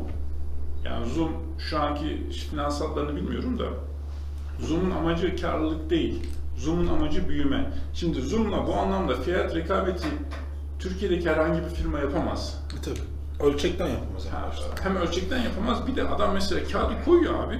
yani 0.85 1.11
Zoom 1.11 1.33
şu 1.59 1.81
anki 1.81 2.31
finansallarını 2.51 3.16
bilmiyorum 3.16 3.59
da 3.59 3.64
Zoom'un 4.61 4.90
amacı 4.90 5.37
karlılık 5.37 5.90
değil. 5.90 6.23
Zoom'un 6.57 6.87
amacı 6.87 7.29
büyüme. 7.29 7.73
Şimdi 7.95 8.21
Zoom'la 8.21 8.66
bu 8.66 8.75
anlamda 8.75 9.14
fiyat 9.14 9.55
rekabeti 9.55 10.09
Türkiye'deki 10.79 11.31
herhangi 11.31 11.62
bir 11.62 11.69
firma 11.69 11.99
yapamaz. 11.99 12.62
E 12.79 12.83
tabii. 12.83 13.51
Ölçekten 13.51 13.87
yapılmaz 13.87 14.27
en 14.27 14.31
Ha, 14.31 14.51
hem 14.83 14.97
ölçekten 14.97 15.43
yapamaz 15.43 15.87
bir 15.87 15.97
de 15.97 16.09
adam 16.09 16.35
mesela 16.35 16.64
kağıdı 16.64 17.05
koyuyor 17.05 17.45
abi. 17.45 17.59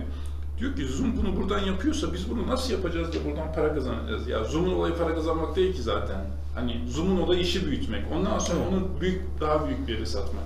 Diyor 0.61 0.77
ki 0.77 0.87
Zoom 0.87 1.17
bunu 1.17 1.37
buradan 1.37 1.59
yapıyorsa 1.59 2.13
biz 2.13 2.31
bunu 2.31 2.47
nasıl 2.49 2.73
yapacağız 2.73 3.13
da 3.15 3.25
buradan 3.25 3.53
para 3.53 3.75
kazanacağız? 3.75 4.29
Ya 4.29 4.45
Zoom'un 4.45 4.75
olayı 4.75 4.95
para 4.97 5.15
kazanmak 5.15 5.57
değil 5.57 5.75
ki 5.75 5.83
zaten. 5.83 6.21
Hani 6.55 6.81
Zoom'un 6.89 7.21
olayı 7.21 7.41
işi 7.41 7.67
büyütmek. 7.67 8.05
Ondan 8.17 8.39
sonra 8.39 8.59
onu 8.69 8.89
büyük 9.01 9.23
daha 9.41 9.67
büyük 9.67 9.89
bir 9.89 9.93
yere 9.95 10.07
satmak. 10.07 10.45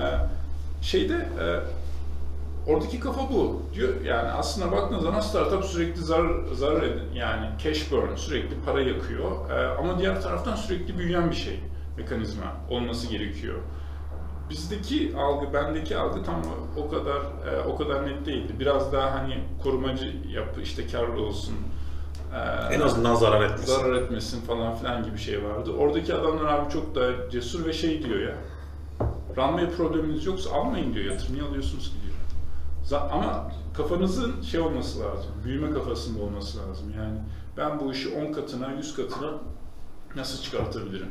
Ee, 0.00 0.18
şeyde 0.82 1.14
e, 1.14 1.46
oradaki 2.70 3.00
kafa 3.00 3.20
bu. 3.30 3.62
Diyor 3.74 4.00
yani 4.04 4.28
aslında 4.30 4.72
baktığınız 4.72 5.02
zaman 5.02 5.20
startup 5.20 5.64
sürekli 5.64 6.00
zarar 6.02 6.30
zarar 6.54 6.82
ed- 6.82 7.14
yani 7.14 7.46
cash 7.64 7.92
burn 7.92 8.16
sürekli 8.16 8.54
para 8.66 8.80
yakıyor. 8.82 9.50
E, 9.50 9.66
ama 9.78 9.98
diğer 9.98 10.22
taraftan 10.22 10.56
sürekli 10.56 10.98
büyüyen 10.98 11.30
bir 11.30 11.36
şey 11.36 11.60
mekanizma 11.96 12.44
olması 12.70 13.06
gerekiyor. 13.06 13.58
Bizdeki 14.50 15.12
algı, 15.16 15.52
bendeki 15.52 15.96
algı 15.98 16.22
tam 16.22 16.42
o 16.76 16.88
kadar 16.90 17.16
e, 17.52 17.62
o 17.66 17.76
kadar 17.76 18.06
net 18.06 18.26
değildi. 18.26 18.52
Biraz 18.60 18.92
daha 18.92 19.14
hani 19.14 19.38
korumacı 19.62 20.16
yapı, 20.28 20.60
işte 20.60 20.86
karlı 20.86 21.22
olsun. 21.22 21.54
e, 22.70 22.74
En 22.74 22.80
azından 22.80 23.14
zarar 23.14 23.42
etmesin. 23.44 23.66
zarar 23.74 23.92
etmesin 23.94 24.40
falan 24.40 24.74
filan 24.76 25.04
gibi 25.04 25.18
şey 25.18 25.44
vardı. 25.44 25.72
Oradaki 25.78 26.14
adamlar 26.14 26.44
abi 26.54 26.72
çok 26.72 26.94
daha 26.94 27.30
cesur 27.30 27.66
ve 27.66 27.72
şey 27.72 28.04
diyor 28.04 28.20
ya. 28.20 28.34
Runway 29.36 29.70
probleminiz 29.70 30.26
yoksa 30.26 30.50
almayın 30.52 30.94
diyor 30.94 31.04
yatırım. 31.12 31.34
Niye 31.34 31.44
alıyorsunuz 31.44 31.84
ki 31.88 31.94
diyor. 32.02 32.08
Ama 33.12 33.50
kafanızın 33.76 34.42
şey 34.42 34.60
olması 34.60 35.00
lazım. 35.00 35.30
Büyüme 35.44 35.70
kafasında 35.72 36.22
olması 36.22 36.58
lazım. 36.58 36.92
Yani 36.96 37.18
ben 37.56 37.80
bu 37.80 37.92
işi 37.92 38.08
10 38.08 38.32
katına, 38.32 38.72
100 38.72 38.96
katına 38.96 39.30
nasıl 40.16 40.42
çıkartabilirim? 40.42 41.08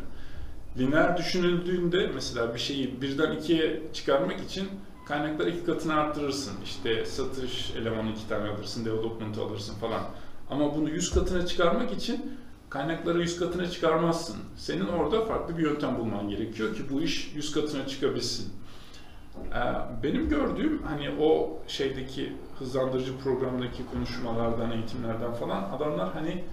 Lineer 0.77 1.17
düşünüldüğünde 1.17 2.11
mesela 2.13 2.53
bir 2.53 2.59
şeyi 2.59 3.01
birden 3.01 3.31
ikiye 3.31 3.81
çıkarmak 3.93 4.39
için 4.39 4.69
kaynakları 5.05 5.49
iki 5.49 5.65
katına 5.65 5.93
arttırırsın. 5.93 6.53
İşte 6.63 7.05
satış 7.05 7.71
elemanı 7.71 8.11
iki 8.11 8.29
tane 8.29 8.49
alırsın, 8.49 8.85
development 8.85 9.37
alırsın 9.37 9.75
falan. 9.75 10.01
Ama 10.49 10.75
bunu 10.75 10.89
100 10.89 11.13
katına 11.13 11.45
çıkarmak 11.45 11.93
için 11.93 12.37
kaynakları 12.69 13.19
100 13.21 13.39
katına 13.39 13.69
çıkarmazsın. 13.69 14.35
Senin 14.55 14.87
orada 14.87 15.25
farklı 15.25 15.57
bir 15.57 15.63
yöntem 15.63 15.99
bulman 15.99 16.29
gerekiyor 16.29 16.75
ki 16.75 16.83
bu 16.91 17.01
iş 17.01 17.31
100 17.35 17.51
katına 17.51 17.87
çıkabilsin. 17.87 18.53
Ee, 19.53 20.03
Benim 20.03 20.29
gördüğüm 20.29 20.83
hani 20.83 21.09
o 21.21 21.59
şeydeki 21.67 22.33
hızlandırıcı 22.59 23.17
programdaki 23.17 23.85
konuşmalardan, 23.93 24.71
eğitimlerden 24.71 25.33
falan 25.33 25.63
adamlar 25.63 26.13
hani 26.13 26.43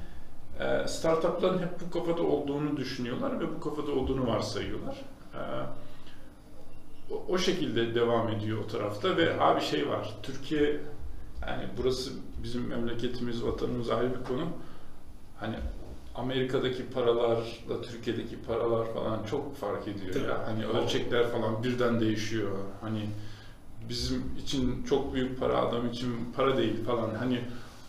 startupların 0.87 1.59
hep 1.59 1.71
bu 1.81 1.91
kafada 1.91 2.23
olduğunu 2.23 2.77
düşünüyorlar 2.77 3.41
ve 3.41 3.45
bu 3.57 3.61
kafada 3.61 3.93
olduğunu 3.93 4.27
varsayıyorlar. 4.27 4.97
Ee, 5.35 5.39
o- 7.11 7.25
O 7.29 7.39
şekilde 7.39 7.95
devam 7.95 8.29
ediyor 8.29 8.59
o 8.65 8.67
tarafta 8.67 9.17
ve 9.17 9.41
abi 9.41 9.61
şey 9.61 9.89
var, 9.89 10.15
Türkiye 10.23 10.81
yani 11.47 11.65
burası 11.79 12.11
bizim 12.43 12.67
memleketimiz, 12.69 13.45
vatanımız 13.45 13.91
ayrı 13.91 14.11
bir 14.21 14.25
konu. 14.25 14.43
Hani 15.41 15.57
Amerika'daki 16.15 16.87
paralarla 16.91 17.83
Türkiye'deki 17.83 18.43
paralar 18.43 18.87
falan 18.95 19.23
çok 19.31 19.57
fark 19.57 19.89
ediyor 19.89 20.13
Tabii. 20.15 20.25
ya. 20.25 20.47
Hani 20.47 20.67
ölçekler 20.67 21.29
falan 21.31 21.63
birden 21.65 22.01
değişiyor. 22.01 22.51
Hani 22.81 23.07
bizim 23.89 24.25
için 24.43 24.85
çok 24.85 25.15
büyük 25.15 25.41
para, 25.41 25.57
adam 25.59 25.89
için 25.89 26.33
para 26.37 26.57
değil 26.57 26.85
falan. 26.85 27.15
Hani 27.15 27.41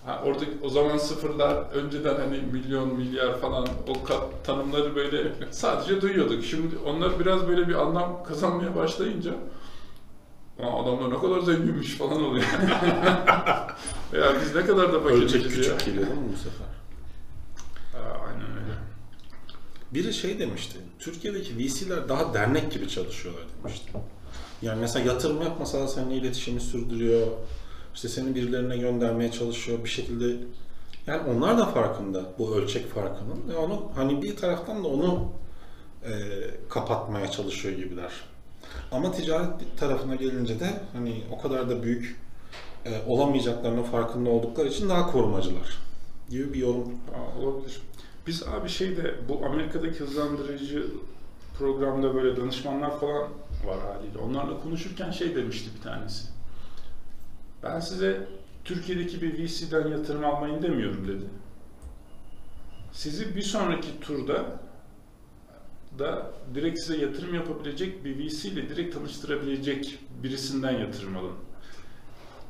ha, 0.06 0.22
orada 0.26 0.46
o 0.64 0.70
zaman 0.70 0.98
sıfırlar 0.98 1.56
önceden 1.72 2.16
hani 2.16 2.38
milyon, 2.52 2.96
milyar 2.96 3.40
falan 3.42 3.68
o 3.88 3.92
ka- 3.94 4.28
tanımları 4.44 4.96
böyle 4.96 5.32
sadece 5.52 6.02
duyuyorduk. 6.02 6.44
Şimdi 6.44 6.78
onlar 6.78 7.20
biraz 7.20 7.48
böyle 7.48 7.68
bir 7.68 7.74
anlam 7.76 8.24
kazanmaya 8.24 8.76
başlayınca 8.76 9.32
Aa, 10.64 10.84
adamlar 10.84 11.10
ne 11.14 11.20
kadar 11.20 11.40
zenginmiş 11.40 11.96
falan 11.96 12.24
oluyor. 12.24 12.46
Veya 14.14 14.34
biz 14.42 14.56
ne 14.56 14.66
kadar 14.66 14.94
da 14.94 15.00
fakirmişiz 15.00 15.44
ya. 15.44 15.50
küçük 15.50 15.86
geliyor 15.86 16.08
değil 16.08 16.18
mi 16.20 16.28
bu 16.34 16.38
sefer? 16.38 16.68
Aa, 18.00 18.28
aynen 18.28 18.42
öyle. 18.52 18.76
Biri 19.92 20.14
şey 20.14 20.40
demişti, 20.40 20.78
Türkiye'deki 21.00 21.58
VC'ler 21.58 22.10
daha 22.10 22.34
dernek 22.34 22.72
gibi 22.72 22.88
çalışıyorlar 22.90 23.44
demişti. 23.64 23.92
Yani 24.62 24.80
mesela 24.82 25.06
yatırım 25.12 25.42
yapmasa 25.42 25.88
seninle 25.88 26.16
iletişimi 26.16 26.62
sürdürüyor, 26.62 27.28
işte 27.96 28.08
seni 28.08 28.36
birilerine 28.36 28.78
göndermeye 28.78 29.32
çalışıyor 29.32 29.84
bir 29.84 29.90
şekilde. 29.90 30.36
Yani 31.08 31.22
onlar 31.30 31.58
da 31.58 31.66
farkında 31.66 32.24
bu 32.40 32.56
ölçek 32.56 32.88
farkının 32.94 33.50
ve 33.50 33.58
onu 33.58 33.92
hani 33.96 34.22
bir 34.22 34.36
taraftan 34.36 34.84
da 34.84 34.88
onu 34.88 35.32
e, 36.04 36.12
kapatmaya 36.70 37.32
çalışıyor 37.32 37.78
gibiler. 37.78 38.12
Ama 38.92 39.12
ticaret 39.12 39.78
tarafına 39.78 40.16
gelince 40.16 40.60
de 40.60 40.70
hani 40.94 41.24
o 41.32 41.42
kadar 41.42 41.70
da 41.70 41.84
büyük 41.84 42.20
e, 42.86 43.02
olamayacaklarının 43.08 43.84
farkında 43.84 44.30
oldukları 44.30 44.68
için 44.68 44.90
daha 44.90 45.12
korumacılar 45.12 45.78
gibi 46.30 46.54
bir 46.54 46.60
yorum 46.60 46.94
Aa, 47.16 47.42
olabilir. 47.42 47.82
Biz 48.28 48.44
abi 48.44 48.70
şeyde 48.70 49.16
bu 49.30 49.46
Amerika'daki 49.46 50.00
hızlandırıcı 50.00 50.88
programda 51.58 52.16
böyle 52.16 52.38
danışmanlar 52.38 53.00
falan 53.00 53.22
var 53.66 53.80
haliyle. 53.80 54.18
Onlarla 54.18 54.62
konuşurken 54.64 55.12
şey 55.12 55.36
demişti 55.36 55.70
bir 55.78 55.82
tanesi. 55.82 56.28
Ben 57.66 57.80
size 57.80 58.28
Türkiye'deki 58.66 59.22
bir 59.22 59.34
VC'den 59.34 59.88
yatırım 59.88 60.26
almayın 60.26 60.62
demiyorum 60.62 61.08
dedi. 61.08 61.26
Sizi 62.92 63.36
bir 63.36 63.42
sonraki 63.42 64.00
turda 64.00 64.46
da 66.00 66.32
direkt 66.56 66.80
size 66.80 66.98
yatırım 66.98 67.36
yapabilecek 67.36 68.06
bir 68.06 68.20
VC 68.20 68.50
ile 68.50 68.70
direkt 68.70 68.96
tanıştırabilecek 68.96 70.00
birisinden 70.24 70.72
yatırım 70.72 71.18
alın. 71.18 71.36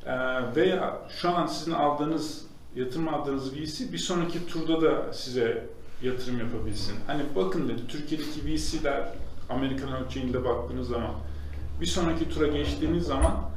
Ee, 0.06 0.56
veya 0.56 0.98
şu 1.08 1.30
an 1.30 1.46
sizin 1.46 1.72
aldığınız 1.72 2.46
yatırım 2.76 3.08
aldığınız 3.08 3.54
VC 3.54 3.92
bir 3.92 3.98
sonraki 3.98 4.46
turda 4.46 4.82
da 4.82 5.12
size 5.12 5.66
yatırım 6.02 6.38
yapabilsin. 6.38 6.94
Hani 7.06 7.22
bakın 7.36 7.68
dedi 7.68 7.86
Türkiye'deki 7.88 8.46
VC'ler 8.46 9.08
Amerikan 9.48 9.92
ölçeğinde 9.92 10.44
baktığınız 10.44 10.88
zaman 10.88 11.14
bir 11.80 11.86
sonraki 11.86 12.28
tura 12.28 12.46
geçtiğiniz 12.46 13.04
zaman 13.04 13.55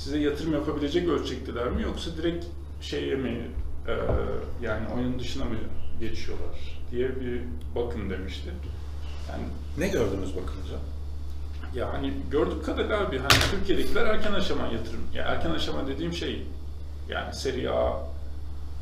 size 0.00 0.18
yatırım 0.18 0.52
yapabilecek 0.52 1.08
ölçekteler 1.08 1.70
mi 1.70 1.82
yoksa 1.82 2.10
direkt 2.16 2.46
şeye 2.80 3.14
mi 3.14 3.50
e, 3.88 3.92
yani 4.62 4.88
oyun 4.96 5.18
dışına 5.18 5.44
mı 5.44 5.54
geçiyorlar 6.00 6.80
diye 6.90 7.08
bir 7.20 7.40
bakın 7.74 8.10
demişti. 8.10 8.50
Yani 9.30 9.42
Ne 9.78 9.88
gördünüz 9.88 10.36
bakınca? 10.36 10.74
ya 11.74 11.92
hani 11.92 12.12
gördük 12.30 12.64
kadarıyla 12.64 13.00
abi 13.00 13.18
hani 13.18 13.28
Türkiye'dekiler 13.50 14.06
erken 14.06 14.32
aşama 14.32 14.62
yatırım. 14.66 15.00
Ya 15.14 15.24
erken 15.24 15.50
aşama 15.50 15.86
dediğim 15.86 16.12
şey 16.12 16.42
yani 17.08 17.34
seri 17.34 17.70
A 17.70 17.92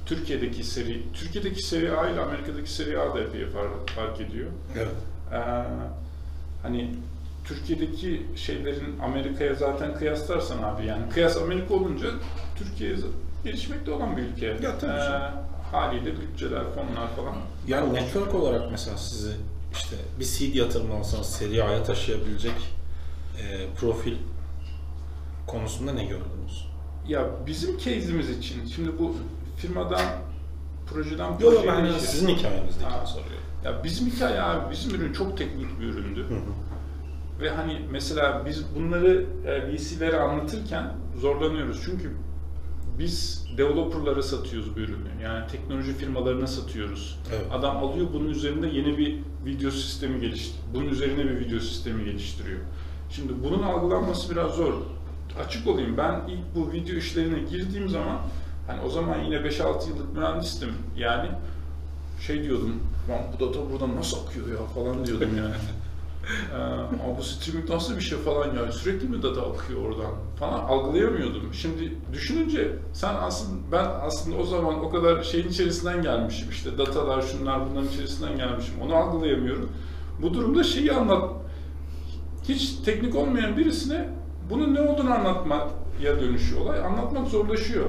Türkiye'deki 0.07 0.65
seri 0.65 1.03
Türkiye'deki 1.15 1.63
seri 1.63 1.93
A 1.93 2.11
ile 2.11 2.21
Amerika'daki 2.21 2.73
seri 2.73 2.99
A 3.01 3.15
da 3.15 3.21
epey 3.21 3.47
fark, 3.47 3.91
fark 3.91 4.21
ediyor. 4.21 4.47
Evet. 4.77 4.89
Ee, 5.33 5.37
hani 6.63 6.95
Türkiye'deki 7.49 8.23
şeylerin 8.37 8.99
Amerika'ya 8.99 9.55
zaten 9.55 9.95
kıyaslarsan 9.95 10.63
abi 10.63 10.87
yani 10.87 11.09
kıyas 11.11 11.37
Amerika 11.37 11.75
olunca 11.75 12.09
Türkiye 12.59 12.97
gelişmekte 13.45 13.91
olan 13.91 14.17
bir 14.17 14.23
ülke. 14.23 14.47
Ee, 14.47 14.65
Ya 14.65 14.79
tabii 14.79 14.99
canım. 14.99 15.23
haliyle 15.73 16.13
bütçeler, 16.21 16.63
fonlar 16.75 17.17
falan. 17.17 17.35
Yani 17.67 17.95
network 17.95 18.35
olarak 18.35 18.71
mesela 18.71 18.97
sizi 18.97 19.33
işte 19.73 19.97
bir 20.21 20.25
seed 20.25 20.55
yatırım 20.55 20.93
alsanız 20.93 21.27
seri 21.27 21.65
A'ya 21.65 21.83
taşıyabilecek 21.85 22.75
e, 23.43 23.67
profil 23.81 24.15
konusunda 25.47 25.93
ne 25.93 26.05
gördünüz? 26.05 26.69
Ya 27.09 27.27
bizim 27.47 27.79
case'imiz 27.79 28.31
için 28.31 28.67
şimdi 28.67 28.99
bu 28.99 29.17
firmadan 29.57 30.05
projeden 30.87 31.29
Yok 31.31 31.39
projeye 31.41 31.67
ben 31.67 31.85
değişir. 31.85 32.01
sizin 32.01 32.29
hikayenizdeki 32.29 32.91
soruyorum. 33.07 33.39
Ya 33.65 33.85
bizim 33.85 34.07
hikaye 34.07 34.43
abi 34.43 34.71
bizim 34.73 34.95
ürün 34.95 35.13
çok 35.13 35.39
teknik 35.39 35.81
bir 35.81 35.85
üründü. 35.87 36.25
Hı 36.29 36.35
hı. 36.35 36.41
Ve 37.41 37.51
hani 37.51 37.81
mesela 37.91 38.43
biz 38.47 38.65
bunları 38.77 39.27
e, 39.47 39.73
VC'lere 39.73 40.21
anlatırken 40.21 40.93
zorlanıyoruz. 41.21 41.83
Çünkü 41.85 42.13
biz 42.99 43.47
developerlara 43.59 44.23
satıyoruz 44.23 44.77
bu 44.77 44.81
ürünü. 44.81 45.23
Yani 45.23 45.47
teknoloji 45.47 45.93
firmalarına 45.93 46.47
satıyoruz. 46.47 47.19
Evet. 47.33 47.47
Adam 47.53 47.77
alıyor 47.77 48.07
bunun 48.13 48.29
üzerinde 48.29 48.67
yeni 48.67 48.99
bir 48.99 49.19
video 49.47 49.71
sistemi 49.71 50.21
geliştiriyor. 50.21 50.75
Bunun 50.75 50.89
üzerine 50.89 51.25
bir 51.25 51.41
video 51.41 51.61
sistemi 51.61 52.05
geliştiriyor. 52.05 52.59
Şimdi 53.11 53.33
bunun 53.45 53.63
algılanması 53.63 54.31
biraz 54.31 54.55
zor. 54.55 54.75
Açık 55.47 55.67
olayım 55.67 55.97
ben 55.97 56.21
ilk 56.29 56.55
bu 56.55 56.73
video 56.73 56.97
işlerine 56.97 57.39
girdiğim 57.39 57.89
zaman 57.89 58.17
hani 58.67 58.81
o 58.81 58.91
zaman 58.91 59.19
yine 59.25 59.37
5-6 59.37 59.89
yıllık 59.89 60.17
mühendistim. 60.17 60.71
Yani 60.97 61.29
şey 62.27 62.43
diyordum, 62.43 62.75
lan 63.09 63.21
bu 63.35 63.47
data 63.47 63.71
buradan 63.73 63.97
nasıl 63.97 64.27
akıyor 64.27 64.49
ya 64.49 64.67
falan 64.75 65.07
diyordum 65.07 65.31
yani. 65.37 65.55
Ee, 66.53 66.57
ama 67.05 67.19
bu 67.19 67.23
streaming 67.23 67.71
nasıl 67.71 67.97
bir 67.97 68.01
şey 68.01 68.19
falan 68.19 68.55
yani 68.57 68.73
sürekli 68.73 69.09
mi 69.09 69.23
data 69.23 69.43
akıyor 69.43 69.81
oradan 69.81 70.13
falan 70.39 70.61
algılayamıyordum. 70.61 71.55
Şimdi 71.55 71.95
düşününce 72.13 72.73
sen 72.93 73.15
aslında 73.21 73.73
ben 73.73 73.85
aslında 74.03 74.37
o 74.37 74.45
zaman 74.45 74.85
o 74.85 74.91
kadar 74.91 75.23
şeyin 75.23 75.49
içerisinden 75.49 76.03
gelmişim 76.03 76.51
işte 76.51 76.79
datalar 76.79 77.23
şunlar 77.23 77.71
bunların 77.71 77.89
içerisinden 77.89 78.37
gelmişim 78.37 78.75
onu 78.83 78.95
algılayamıyorum. 78.95 79.71
Bu 80.23 80.35
durumda 80.35 80.65
şeyi 80.65 80.93
anlat 80.93 81.31
hiç 82.49 82.73
teknik 82.85 83.15
olmayan 83.15 83.57
birisine 83.57 84.09
bunun 84.51 84.75
ne 84.75 84.81
olduğunu 84.81 85.15
anlatmaya 85.15 86.21
dönüşüyor 86.21 86.61
olay. 86.61 86.81
Anlatmak 86.81 87.29
zorlaşıyor. 87.29 87.87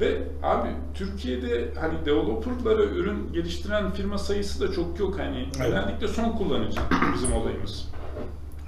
Ve 0.00 0.22
abi 0.42 0.68
Türkiye'de 0.94 1.74
hani 1.80 2.06
developerlara 2.06 2.82
ürün 2.84 3.32
geliştiren 3.32 3.90
firma 3.90 4.18
sayısı 4.18 4.68
da 4.68 4.72
çok 4.72 4.98
yok 5.00 5.18
hani 5.18 5.38
Evet. 5.38 5.56
genellikle 5.56 6.08
son 6.08 6.32
kullanıcı 6.32 6.80
bizim 7.14 7.32
olayımız. 7.32 7.88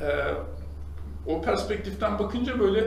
Ee, 0.00 0.06
o 1.26 1.42
perspektiften 1.42 2.18
bakınca 2.18 2.60
böyle 2.60 2.78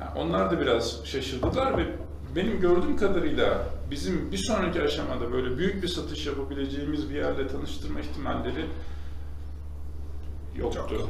yani 0.00 0.10
onlar 0.16 0.50
da 0.50 0.60
biraz 0.60 1.00
şaşırdılar 1.06 1.78
ve 1.78 1.86
benim 2.36 2.60
gördüğüm 2.60 2.96
kadarıyla 2.96 3.66
bizim 3.90 4.32
bir 4.32 4.36
sonraki 4.38 4.82
aşamada 4.82 5.32
böyle 5.32 5.58
büyük 5.58 5.82
bir 5.82 5.88
satış 5.88 6.26
yapabileceğimiz 6.26 7.10
bir 7.10 7.14
yerle 7.14 7.48
tanıştırma 7.48 8.00
ihtimalleri 8.00 8.64
yoktu. 10.56 10.80
Çok. 10.90 11.08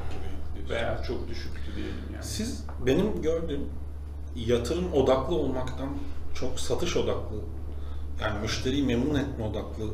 Veya 0.71 1.03
çok 1.07 1.29
düşüktü 1.29 1.61
diyelim 1.77 1.95
yani. 2.13 2.25
Siz 2.25 2.65
benim 2.87 3.23
gördüğüm 3.23 3.61
yatırım 4.37 4.93
odaklı 4.93 5.35
olmaktan 5.35 5.89
çok 6.35 6.61
satış 6.61 6.97
odaklı 6.97 7.37
yani 8.21 8.41
müşteriyi 8.41 8.83
memnun 8.83 9.15
etme 9.15 9.45
odaklı 9.45 9.85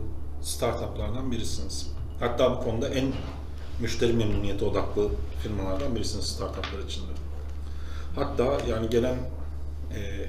startuplardan 0.42 1.32
birisiniz. 1.32 1.90
Hatta 2.20 2.56
bu 2.56 2.64
konuda 2.64 2.88
en 2.88 3.12
müşteri 3.80 4.12
memnuniyeti 4.12 4.64
odaklı 4.64 5.08
firmalardan 5.42 5.94
birisiniz 5.94 6.26
startuplar 6.26 6.84
içinde. 6.88 7.12
Hatta 8.14 8.58
yani 8.68 8.90
gelen 8.90 9.16
e, 9.94 10.28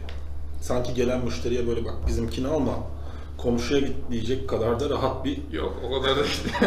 sanki 0.62 0.94
gelen 0.94 1.26
müşteriye 1.26 1.68
böyle 1.68 1.86
bak 1.86 2.08
bizimkini 2.08 2.48
alma 2.48 2.74
komşuya 3.38 3.80
git 3.80 3.96
diyecek 4.12 4.50
kadar 4.50 4.80
da 4.80 4.90
rahat 4.90 5.26
bir 5.26 5.52
Yok 5.52 5.82
o 5.84 6.02
kadar 6.02 6.18
da 6.18 6.26
işte. 6.26 6.50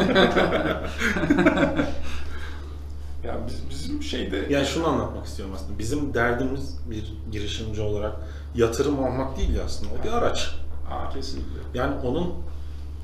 ya 3.25 3.41
biz, 3.47 3.71
bizim 3.71 4.03
şeyde 4.03 4.47
Yani 4.51 4.67
şunu 4.67 4.89
anlatmak 4.89 5.27
istiyorum 5.27 5.55
aslında. 5.57 5.79
Bizim 5.79 6.15
derdimiz 6.15 6.79
bir 6.91 7.15
girişimci 7.33 7.81
olarak 7.81 8.17
yatırım 8.55 9.05
almak 9.05 9.39
değil 9.39 9.59
aslında. 9.65 9.91
O 10.01 10.05
bir 10.05 10.13
araç. 10.13 10.55
Aa, 10.91 11.11
kesinlikle. 11.11 11.61
Yani 11.75 11.95
onun 12.05 12.35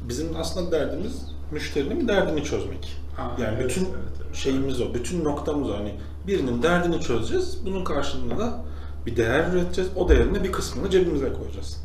bizim 0.09 0.37
aslında 0.37 0.72
derdimiz 0.72 1.22
müşterinin 1.50 2.09
derdini 2.09 2.44
çözmek. 2.44 2.96
Aa, 3.18 3.42
yani 3.42 3.57
evet, 3.59 3.64
bütün 3.70 3.85
evet, 3.85 3.94
evet. 4.24 4.35
şeyimiz 4.37 4.80
o, 4.80 4.94
bütün 4.94 5.24
noktamız 5.24 5.70
o. 5.70 5.76
Hani 5.76 5.94
birinin 6.26 6.62
derdini 6.62 7.00
çözeceğiz. 7.00 7.59
Bunun 7.66 7.85
karşılığında 7.85 8.38
da 8.38 8.64
bir 9.07 9.16
değer 9.16 9.52
üreteceğiz. 9.52 9.90
O 9.96 10.09
değerin 10.09 10.35
de 10.35 10.44
bir 10.44 10.52
kısmını 10.52 10.90
cebimize 10.90 11.33
koyacağız. 11.33 11.80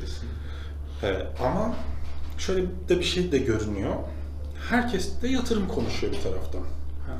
Kesinlikle. 0.00 0.40
Evet, 1.02 1.26
ama 1.44 1.74
şöyle 2.38 2.62
de 2.88 2.98
bir 2.98 3.04
şey 3.04 3.32
de 3.32 3.38
görünüyor. 3.38 3.94
Herkes 4.70 5.22
de 5.22 5.28
yatırım 5.28 5.68
konuşuyor 5.68 6.12
bir 6.12 6.22
taraftan. 6.22 6.60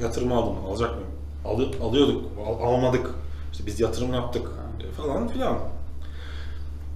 Yatırım 0.01 0.33
aldım, 0.33 0.65
alacak 0.67 0.91
mıyım? 0.95 1.11
Alı, 1.45 1.87
alıyorduk, 1.89 2.25
al- 2.47 2.69
almadık. 2.69 3.11
İşte 3.53 3.67
biz 3.67 3.81
yatırım 3.81 4.15
yaptık 4.15 4.49
e, 4.81 4.93
falan 4.93 5.29
filan. 5.29 5.59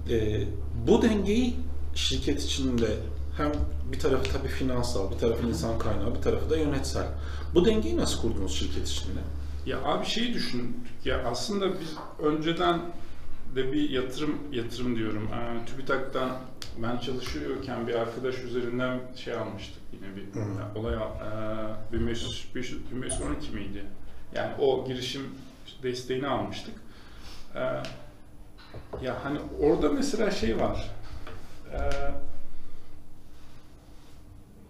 E, 0.09 0.43
bu 0.87 1.01
dengeyi 1.01 1.55
şirket 1.95 2.43
içinde 2.43 2.87
hem 3.37 3.51
bir 3.91 3.99
tarafı 3.99 4.31
tabii 4.33 4.47
finansal, 4.47 5.11
bir 5.11 5.17
tarafı 5.17 5.47
insan 5.47 5.79
kaynağı, 5.79 6.15
bir 6.15 6.21
tarafı 6.21 6.49
da 6.49 6.57
yönetsel. 6.57 7.07
Bu 7.55 7.65
dengeyi 7.65 7.97
nasıl 7.97 8.21
kurdunuz 8.21 8.55
şirket 8.59 8.87
içinde? 8.87 9.19
Ya 9.65 9.83
abi 9.83 10.05
şeyi 10.05 10.33
düşündük 10.33 11.05
ya 11.05 11.23
aslında 11.25 11.79
biz 11.79 11.95
önceden 12.19 12.81
de 13.55 13.73
bir 13.73 13.89
yatırım 13.89 14.37
yatırım 14.51 14.95
diyorum. 14.95 15.29
Ee, 15.33 15.65
TÜBİTAK'tan 15.65 16.37
ben 16.83 16.97
çalışıyorken 16.97 17.87
bir 17.87 17.93
arkadaş 17.95 18.39
üzerinden 18.39 18.99
şey 19.15 19.33
almıştık 19.33 19.81
yine 19.93 20.15
bir 20.15 20.21
Hı. 20.21 20.39
ya, 20.39 20.71
olay 20.75 20.95
e, 20.95 21.93
1500, 21.93 22.47
1512 22.55 23.51
miydi? 23.51 23.83
Yani 24.35 24.51
o 24.59 24.87
girişim 24.87 25.21
desteğini 25.83 26.27
almıştık. 26.27 26.75
Ee, 27.55 27.59
ya 29.01 29.17
hani 29.23 29.39
orada 29.61 29.89
mesela 29.89 30.31
şey 30.31 30.59
var. 30.59 30.91
Ee, 31.73 31.79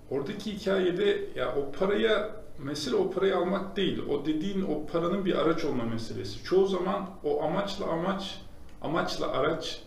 oradaki 0.10 0.54
hikayede 0.54 1.24
ya 1.36 1.56
o 1.56 1.72
paraya 1.72 2.32
mesele 2.60 2.96
o 2.96 3.12
parayı 3.12 3.38
almak 3.38 3.78
değil. 3.78 4.04
O 4.10 4.26
dediğin 4.26 4.62
o 4.62 4.86
paranın 4.86 5.26
bir 5.26 5.36
araç 5.36 5.65
olma 5.65 5.84
meselesi. 5.84 6.44
Çoğu 6.44 6.68
zaman 6.68 7.10
o 7.24 7.44
amaçla 7.44 7.86
amaç, 7.86 8.39
amaçla 8.82 9.32
araç 9.32 9.82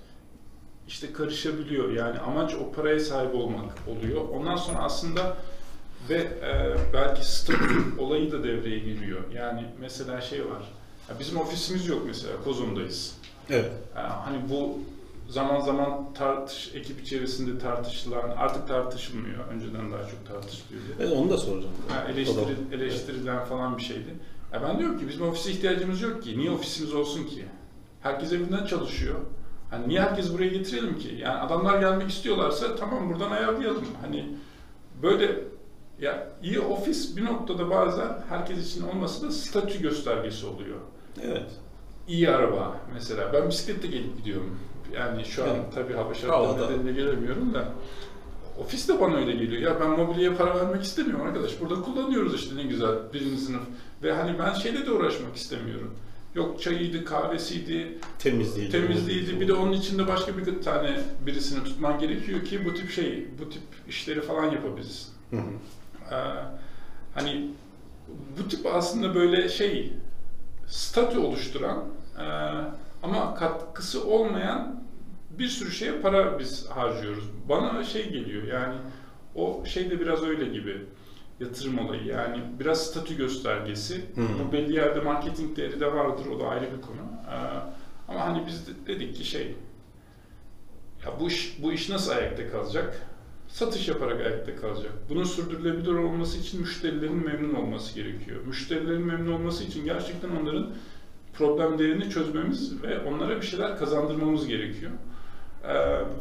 işte 0.88 1.12
karışabiliyor. 1.12 1.92
Yani 1.92 2.18
amaç 2.18 2.54
o 2.54 2.72
paraya 2.72 3.00
sahip 3.00 3.34
olmak 3.34 3.72
oluyor. 3.88 4.28
Ondan 4.28 4.56
sonra 4.56 4.78
aslında 4.78 5.36
ve 6.08 6.18
e, 6.18 6.76
belki 6.92 7.32
statü 7.32 7.84
olayı 7.98 8.32
da 8.32 8.44
devreye 8.44 8.78
giriyor. 8.78 9.32
Yani 9.34 9.64
mesela 9.80 10.20
şey 10.20 10.40
var. 10.50 10.72
Ya 11.08 11.18
bizim 11.18 11.40
ofisimiz 11.40 11.86
yok 11.86 12.02
mesela. 12.06 12.32
Kozum'dayız. 12.44 13.17
Evet. 13.50 13.72
Ee, 13.96 13.98
hani 14.00 14.38
bu 14.50 14.78
zaman 15.28 15.60
zaman 15.60 16.12
tartış 16.14 16.70
ekip 16.74 17.00
içerisinde 17.00 17.58
tartışılan 17.58 18.30
artık 18.36 18.68
tartışılmıyor. 18.68 19.48
Önceden 19.48 19.92
daha 19.92 20.02
çok 20.02 20.26
tartışılıyordu. 20.28 20.86
Evet, 21.00 21.12
onu 21.12 21.30
da 21.30 21.36
soracağım. 21.38 21.74
Ha, 21.88 22.06
eleştiri, 22.12 22.56
eleştirilen 22.72 23.44
falan 23.44 23.78
bir 23.78 23.82
şeydi. 23.82 24.14
Ya 24.52 24.62
ben 24.62 24.78
diyorum 24.78 24.98
ki 24.98 25.08
bizim 25.08 25.22
ofise 25.28 25.50
ihtiyacımız 25.50 26.00
yok 26.00 26.22
ki. 26.22 26.38
Niye 26.38 26.50
ofisimiz 26.50 26.94
olsun 26.94 27.24
ki? 27.24 27.44
Herkes 28.02 28.32
evinden 28.32 28.66
çalışıyor. 28.66 29.14
Hani 29.70 29.88
niye 29.88 30.00
herkes 30.00 30.32
buraya 30.32 30.48
getirelim 30.48 30.98
ki? 30.98 31.16
Yani 31.18 31.38
adamlar 31.38 31.80
gelmek 31.80 32.10
istiyorlarsa 32.10 32.76
tamam 32.76 33.10
buradan 33.10 33.30
ayarlayalım. 33.30 33.84
Hani 34.00 34.28
böyle 35.02 35.40
ya 36.00 36.28
iyi 36.42 36.60
ofis 36.60 37.16
bir 37.16 37.24
noktada 37.24 37.70
bazen 37.70 38.18
herkes 38.28 38.70
için 38.70 38.88
olması 38.88 39.26
da 39.26 39.32
statü 39.32 39.82
göstergesi 39.82 40.46
oluyor 40.46 40.76
Evet. 41.22 41.50
İyi 42.08 42.30
araba 42.30 42.76
mesela. 42.94 43.32
Ben 43.32 43.48
bisikletle 43.48 43.88
gelip 43.88 44.16
gidiyorum. 44.18 44.58
Yani 44.94 45.24
şu 45.24 45.44
an 45.44 45.56
tabii 45.74 45.92
hava 45.94 46.14
şartları 46.14 46.72
nedeniyle 46.72 47.00
gelemiyorum 47.00 47.54
da. 47.54 47.68
Ofis 48.58 48.88
de 48.88 49.00
bana 49.00 49.16
öyle 49.16 49.32
geliyor. 49.32 49.62
Ya 49.62 49.80
ben 49.80 49.90
mobilyaya 49.90 50.36
para 50.36 50.56
vermek 50.56 50.82
istemiyorum 50.82 51.26
arkadaş. 51.26 51.60
Burada 51.60 51.82
kullanıyoruz 51.82 52.34
işte 52.34 52.56
ne 52.56 52.62
güzel 52.62 52.94
birinci 53.12 53.36
sınıf. 53.36 53.62
Ve 54.02 54.12
hani 54.12 54.38
ben 54.38 54.54
şeyle 54.54 54.86
de 54.86 54.90
uğraşmak 54.92 55.36
istemiyorum. 55.36 55.94
Yok 56.34 56.62
çayıydı, 56.62 57.04
kahvesiydi, 57.04 57.98
Temizliği. 58.18 58.70
temizliğiydi. 58.70 59.40
Bir 59.40 59.48
de 59.48 59.52
onun 59.52 59.72
içinde 59.72 60.08
başka 60.08 60.36
bir 60.38 60.62
tane 60.62 61.00
birisini 61.26 61.64
tutman 61.64 61.98
gerekiyor 61.98 62.44
ki 62.44 62.64
bu 62.64 62.74
tip 62.74 62.90
şey, 62.90 63.26
bu 63.40 63.50
tip 63.50 63.62
işleri 63.88 64.20
falan. 64.20 64.50
Hı 64.50 65.36
hı. 65.36 65.40
Ee, 66.10 66.16
hani 67.14 67.50
bu 68.38 68.48
tip 68.48 68.66
aslında 68.66 69.14
böyle 69.14 69.48
şey 69.48 69.92
statü 70.66 71.18
oluşturan 71.18 71.84
e, 72.20 72.24
ama 73.02 73.34
katkısı 73.34 74.04
olmayan 74.04 74.84
bir 75.30 75.48
sürü 75.48 75.70
şeye 75.70 75.92
para 75.92 76.38
biz 76.38 76.70
harcıyoruz. 76.70 77.24
Bana 77.48 77.84
şey 77.84 78.10
geliyor 78.10 78.42
yani 78.42 78.74
o 79.34 79.64
şey 79.64 79.90
de 79.90 80.00
biraz 80.00 80.22
öyle 80.22 80.44
gibi 80.44 80.86
yatırım 81.40 81.78
olayı 81.78 82.04
yani 82.04 82.40
biraz 82.60 82.86
statü 82.86 83.16
göstergesi. 83.16 83.96
Hı. 83.96 84.22
Bu 84.48 84.52
belli 84.52 84.74
yerde 84.74 85.00
marketing 85.00 85.56
değeri 85.56 85.80
de 85.80 85.94
vardır 85.94 86.26
o 86.26 86.40
da 86.40 86.48
ayrı 86.48 86.66
bir 86.76 86.82
konu. 86.82 87.00
Ee, 87.30 87.58
ama 88.08 88.20
hani 88.20 88.46
biz 88.46 88.66
de 88.66 88.72
dedik 88.86 89.16
ki 89.16 89.24
şey 89.24 89.54
ya 91.06 91.20
bu 91.20 91.28
iş 91.28 91.58
bu 91.62 91.72
iş 91.72 91.88
nasıl 91.88 92.12
ayakta 92.12 92.50
kalacak? 92.50 93.06
Satış 93.48 93.88
yaparak 93.88 94.20
ayakta 94.20 94.56
kalacak. 94.56 94.92
Bunun 95.08 95.24
sürdürülebilir 95.24 95.92
olması 95.92 96.38
için 96.38 96.60
müşterilerin 96.60 97.26
memnun 97.26 97.54
olması 97.54 97.94
gerekiyor. 97.94 98.46
Müşterilerin 98.46 99.06
memnun 99.06 99.32
olması 99.32 99.64
için 99.64 99.84
gerçekten 99.84 100.30
onların 100.30 100.70
problemlerini 101.38 102.10
çözmemiz 102.10 102.82
ve 102.82 103.00
onlara 103.00 103.36
bir 103.36 103.46
şeyler 103.46 103.78
kazandırmamız 103.78 104.46
gerekiyor. 104.46 104.92
Ee, 105.64 105.74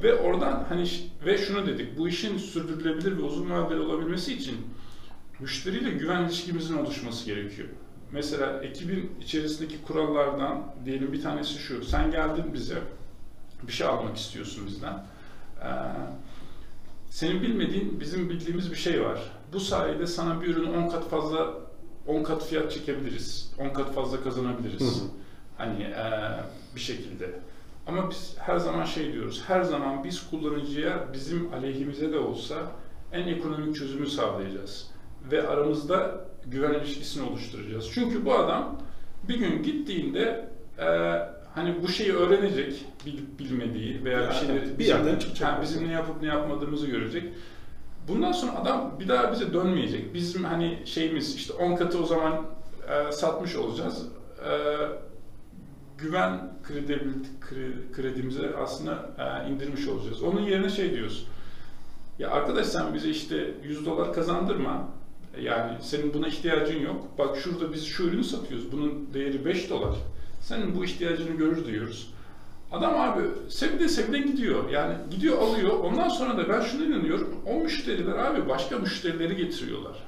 ve 0.04 0.16
oradan 0.16 0.66
hani 0.70 0.90
ve 1.26 1.38
şunu 1.38 1.68
dedik. 1.68 1.98
Bu 1.98 2.08
işin 2.08 2.38
sürdürülebilir 2.38 3.18
ve 3.18 3.22
uzun 3.22 3.50
vadeli 3.50 3.80
olabilmesi 3.80 4.34
için 4.34 4.56
müşteriyle 5.40 5.92
güven 5.92 6.24
ilişkimizin 6.24 6.78
oluşması 6.78 7.26
gerekiyor. 7.26 7.68
Mesela 8.12 8.64
ekibin 8.64 9.12
içerisindeki 9.22 9.82
kurallardan 9.82 10.74
diyelim 10.86 11.14
bir 11.14 11.22
tanesi 11.22 11.54
şu. 11.54 11.86
Sen 11.86 12.12
geldin 12.12 12.54
bize 12.54 12.78
bir 13.68 13.72
şey 13.72 13.88
almak 13.88 14.18
istiyorsun 14.18 14.68
bizden. 14.68 15.06
Ee, 15.64 15.68
senin 17.10 17.42
bilmediğin, 17.42 18.00
bizim 18.00 18.30
bildiğimiz 18.30 18.72
bir 18.72 18.76
şey 18.76 19.04
var. 19.04 19.20
Bu 19.54 19.60
sayede 19.60 20.08
sana 20.08 20.42
bir 20.42 20.48
ürünü 20.48 20.70
10 20.70 20.90
kat 20.90 21.10
fazla 21.10 21.67
10 22.08 22.24
kat 22.24 22.46
fiyat 22.46 22.72
çekebiliriz. 22.72 23.52
10 23.60 23.70
kat 23.70 23.94
fazla 23.94 24.24
kazanabiliriz. 24.24 24.82
Hı 24.82 24.86
hı. 24.86 25.08
Hani 25.58 25.82
eee, 25.84 26.32
bir 26.76 26.80
şekilde. 26.80 27.30
Ama 27.88 28.10
biz 28.10 28.36
her 28.40 28.58
zaman 28.58 28.84
şey 28.86 29.14
diyoruz. 29.14 29.44
Her 29.48 29.62
zaman 29.62 30.04
biz 30.04 30.30
kullanıcıya 30.30 31.06
bizim 31.14 31.54
aleyhimize 31.54 32.12
de 32.14 32.18
olsa 32.20 32.56
en 33.12 33.28
ekonomik 33.28 33.76
çözümü 33.76 34.08
sağlayacağız. 34.08 34.88
Ve 35.32 35.48
aramızda 35.48 36.26
güven 36.46 36.74
ilişkisini 36.74 37.30
oluşturacağız. 37.30 37.90
Çünkü 37.94 38.26
bu 38.26 38.34
adam 38.36 38.82
bir 39.30 39.40
gün 39.40 39.64
gittiğinde 39.64 40.50
eee, 40.80 41.30
hani 41.56 41.76
bu 41.84 41.88
şeyi 41.88 42.14
öğrenecek 42.14 42.86
bil- 43.06 43.40
bilmediği 43.40 44.06
veya 44.06 44.18
bir 44.20 44.24
Yani 44.24 44.34
şeyleri 44.36 44.66
bir 44.74 44.78
bizim- 44.80 44.98
yerden 44.98 45.20
çıkacak. 45.20 45.52
Ha, 45.54 45.60
bizim 45.62 45.88
ne 45.88 45.92
yapıp 45.92 46.22
ne 46.22 46.28
yapmadığımızı 46.28 46.88
görecek. 46.88 47.24
Bundan 48.08 48.32
sonra 48.32 48.56
adam 48.56 48.96
bir 49.00 49.08
daha 49.08 49.32
bize 49.32 49.54
dönmeyecek. 49.54 50.14
Bizim 50.14 50.44
hani 50.44 50.80
şeyimiz 50.86 51.36
işte 51.36 51.54
10 51.54 51.76
katı 51.76 52.04
o 52.04 52.06
zaman 52.06 52.46
e, 52.90 53.12
satmış 53.12 53.56
olacağız. 53.56 54.08
E, 54.50 54.52
güven 55.98 56.54
kredibilite, 56.64 57.30
kre- 57.42 57.92
kredimizi 57.92 58.50
aslında 58.64 59.10
e, 59.18 59.50
indirmiş 59.52 59.88
olacağız. 59.88 60.24
Onun 60.24 60.42
yerine 60.42 60.70
şey 60.70 60.94
diyoruz. 60.94 61.28
Ya 62.20 62.30
arkadaş 62.32 62.66
sen 62.68 62.94
bize 62.94 63.10
işte 63.10 63.54
100 63.64 63.86
dolar 63.86 64.14
kazandırma. 64.14 64.90
Yani 65.42 65.78
senin 65.82 66.14
buna 66.14 66.28
ihtiyacın 66.28 66.80
yok. 66.80 67.08
Bak 67.18 67.38
şurada 67.38 67.74
biz 67.74 67.86
şu 67.86 68.04
ürünü 68.04 68.24
satıyoruz. 68.24 68.72
Bunun 68.72 69.10
değeri 69.14 69.46
5 69.46 69.70
dolar. 69.70 69.96
Senin 70.42 70.76
bu 70.76 70.86
ihtiyacını 70.86 71.32
görür 71.38 71.66
diyoruz. 71.66 72.14
Adam 72.72 73.00
abi 73.00 73.22
sevde 73.50 73.90
sevde 73.90 74.20
gidiyor. 74.20 74.70
Yani 74.70 74.96
gidiyor 75.12 75.38
alıyor. 75.38 75.80
Ondan 75.80 76.10
sonra 76.10 76.38
da 76.38 76.50
ben 76.50 76.62
şuna 76.62 76.86
inanıyorum. 76.86 77.36
O 77.46 77.54
müşteriler 77.54 78.16
abi 78.16 78.50
başka 78.50 78.80
müşterileri 78.80 79.36
getiriyorlar. 79.36 80.04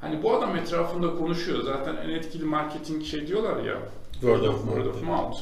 Hani 0.00 0.22
bu 0.22 0.34
adam 0.34 0.56
etrafında 0.56 1.14
konuşuyor. 1.14 1.62
Zaten 1.62 1.96
en 1.96 2.08
etkili 2.08 2.44
marketing 2.44 3.04
şey 3.04 3.26
diyorlar 3.26 3.64
ya. 3.64 3.78
Word 4.12 4.42
of 4.42 4.64
word 4.64 4.86
of 4.86 5.02
mouth. 5.02 5.38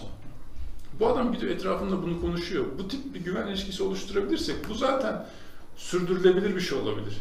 Bu 1.01 1.07
adam 1.07 1.33
gidiyor 1.33 1.53
etrafında 1.53 2.03
bunu 2.03 2.21
konuşuyor. 2.21 2.65
Bu 2.79 2.89
tip 2.89 3.15
bir 3.15 3.21
güven 3.21 3.47
ilişkisi 3.47 3.83
oluşturabilirsek 3.83 4.57
bu 4.69 4.75
zaten 4.75 5.27
sürdürülebilir 5.77 6.57
bir 6.57 6.61
şey 6.61 6.79
olabilir. 6.79 7.17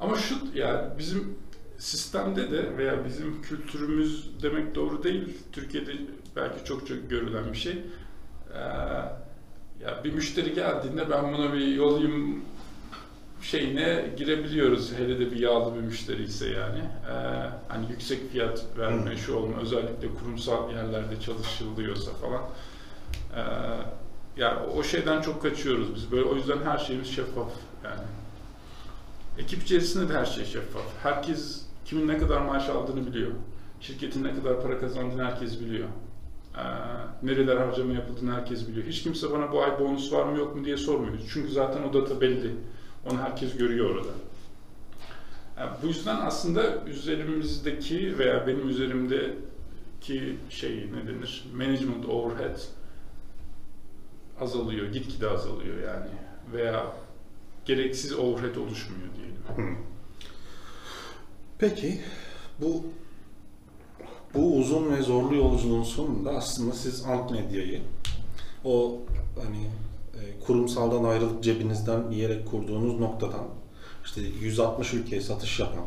Ama 0.00 0.16
şu 0.16 0.34
yani 0.54 0.80
bizim 0.98 1.34
sistemde 1.78 2.50
de 2.50 2.76
veya 2.76 3.04
bizim 3.04 3.42
kültürümüz 3.42 4.30
demek 4.42 4.74
doğru 4.74 5.02
değil. 5.02 5.38
Türkiye'de 5.52 5.92
belki 6.36 6.64
çok 6.64 6.86
çok 6.86 7.10
görülen 7.10 7.52
bir 7.52 7.58
şey. 7.58 7.82
Ee, 8.54 8.58
ya 9.84 10.04
bir 10.04 10.12
müşteri 10.12 10.54
geldiğinde 10.54 11.10
ben 11.10 11.32
buna 11.32 11.52
bir 11.52 11.66
yolayım 11.66 12.44
şeyine 13.42 14.14
girebiliyoruz. 14.16 14.92
Hele 14.98 15.18
de 15.20 15.30
bir 15.30 15.36
yağlı 15.38 15.74
bir 15.74 15.80
müşteri 15.80 16.22
ise 16.22 16.48
yani. 16.48 16.78
Ee, 16.78 17.12
hani 17.68 17.90
yüksek 17.90 18.30
fiyat 18.32 18.64
verme, 18.78 19.10
Hı. 19.12 19.16
şu 19.18 19.34
olma, 19.36 19.60
özellikle 19.60 20.08
kurumsal 20.14 20.70
yerlerde 20.70 21.20
çalışılıyorsa 21.20 22.10
falan. 22.12 22.42
Ee, 23.36 23.40
ya 24.40 24.66
o 24.76 24.82
şeyden 24.82 25.20
çok 25.20 25.42
kaçıyoruz 25.42 25.94
biz. 25.94 26.12
Böyle 26.12 26.24
o 26.24 26.34
yüzden 26.36 26.58
her 26.64 26.78
şeyimiz 26.78 27.08
şeffaf 27.08 27.52
yani. 27.84 28.02
Ekip 29.38 29.62
içerisinde 29.62 30.08
de 30.14 30.18
her 30.18 30.24
şey 30.24 30.44
şeffaf. 30.44 30.82
Herkes 31.02 31.62
kimin 31.84 32.08
ne 32.08 32.18
kadar 32.18 32.40
maaş 32.40 32.68
aldığını 32.68 33.06
biliyor. 33.06 33.30
Şirketin 33.80 34.24
ne 34.24 34.34
kadar 34.34 34.62
para 34.62 34.80
kazandığını 34.80 35.24
herkes 35.24 35.60
biliyor. 35.60 35.88
Ee, 36.56 36.60
nereler 37.22 37.56
harcama 37.56 37.92
yapıldığını 37.92 38.34
herkes 38.34 38.68
biliyor. 38.68 38.86
Hiç 38.86 39.02
kimse 39.02 39.32
bana 39.32 39.52
bu 39.52 39.62
ay 39.62 39.80
bonus 39.80 40.12
var 40.12 40.24
mı 40.24 40.38
yok 40.38 40.56
mu 40.56 40.64
diye 40.64 40.76
sormuyor. 40.76 41.18
Çünkü 41.32 41.52
zaten 41.52 41.82
o 41.82 41.92
data 41.92 42.20
belli. 42.20 42.50
Onu 43.10 43.18
herkes 43.18 43.56
görüyor 43.56 43.90
orada. 43.90 44.08
Yani 45.58 45.70
bu 45.82 45.86
yüzden 45.86 46.16
aslında 46.16 46.84
üzerimizdeki 46.86 48.18
veya 48.18 48.46
benim 48.46 48.68
üzerimdeki 48.68 50.36
şey 50.50 50.88
ne 50.92 51.08
denir? 51.08 51.44
Management 51.54 52.06
overhead 52.06 52.60
azalıyor, 54.40 54.92
gitgide 54.92 55.28
azalıyor 55.28 55.76
yani. 55.82 56.10
Veya 56.52 56.86
gereksiz 57.64 58.12
overhead 58.12 58.56
oluşmuyor 58.56 59.08
diyelim. 59.16 59.78
Peki 61.58 62.00
bu 62.60 62.84
bu 64.34 64.56
uzun 64.56 64.96
ve 64.96 65.02
zorlu 65.02 65.34
yolculuğun 65.34 65.82
sonunda 65.82 66.30
aslında 66.30 66.74
siz 66.74 67.04
alt 67.04 67.30
medyayı 67.30 67.80
o 68.64 68.98
hani 69.44 69.64
e, 70.14 70.40
kurumsaldan 70.46 71.04
ayrılıp 71.04 71.42
cebinizden 71.42 72.10
yiyerek 72.10 72.46
kurduğunuz 72.46 73.00
noktadan 73.00 73.46
işte 74.04 74.20
160 74.20 74.94
ülkeye 74.94 75.20
satış 75.20 75.60
yapan, 75.60 75.84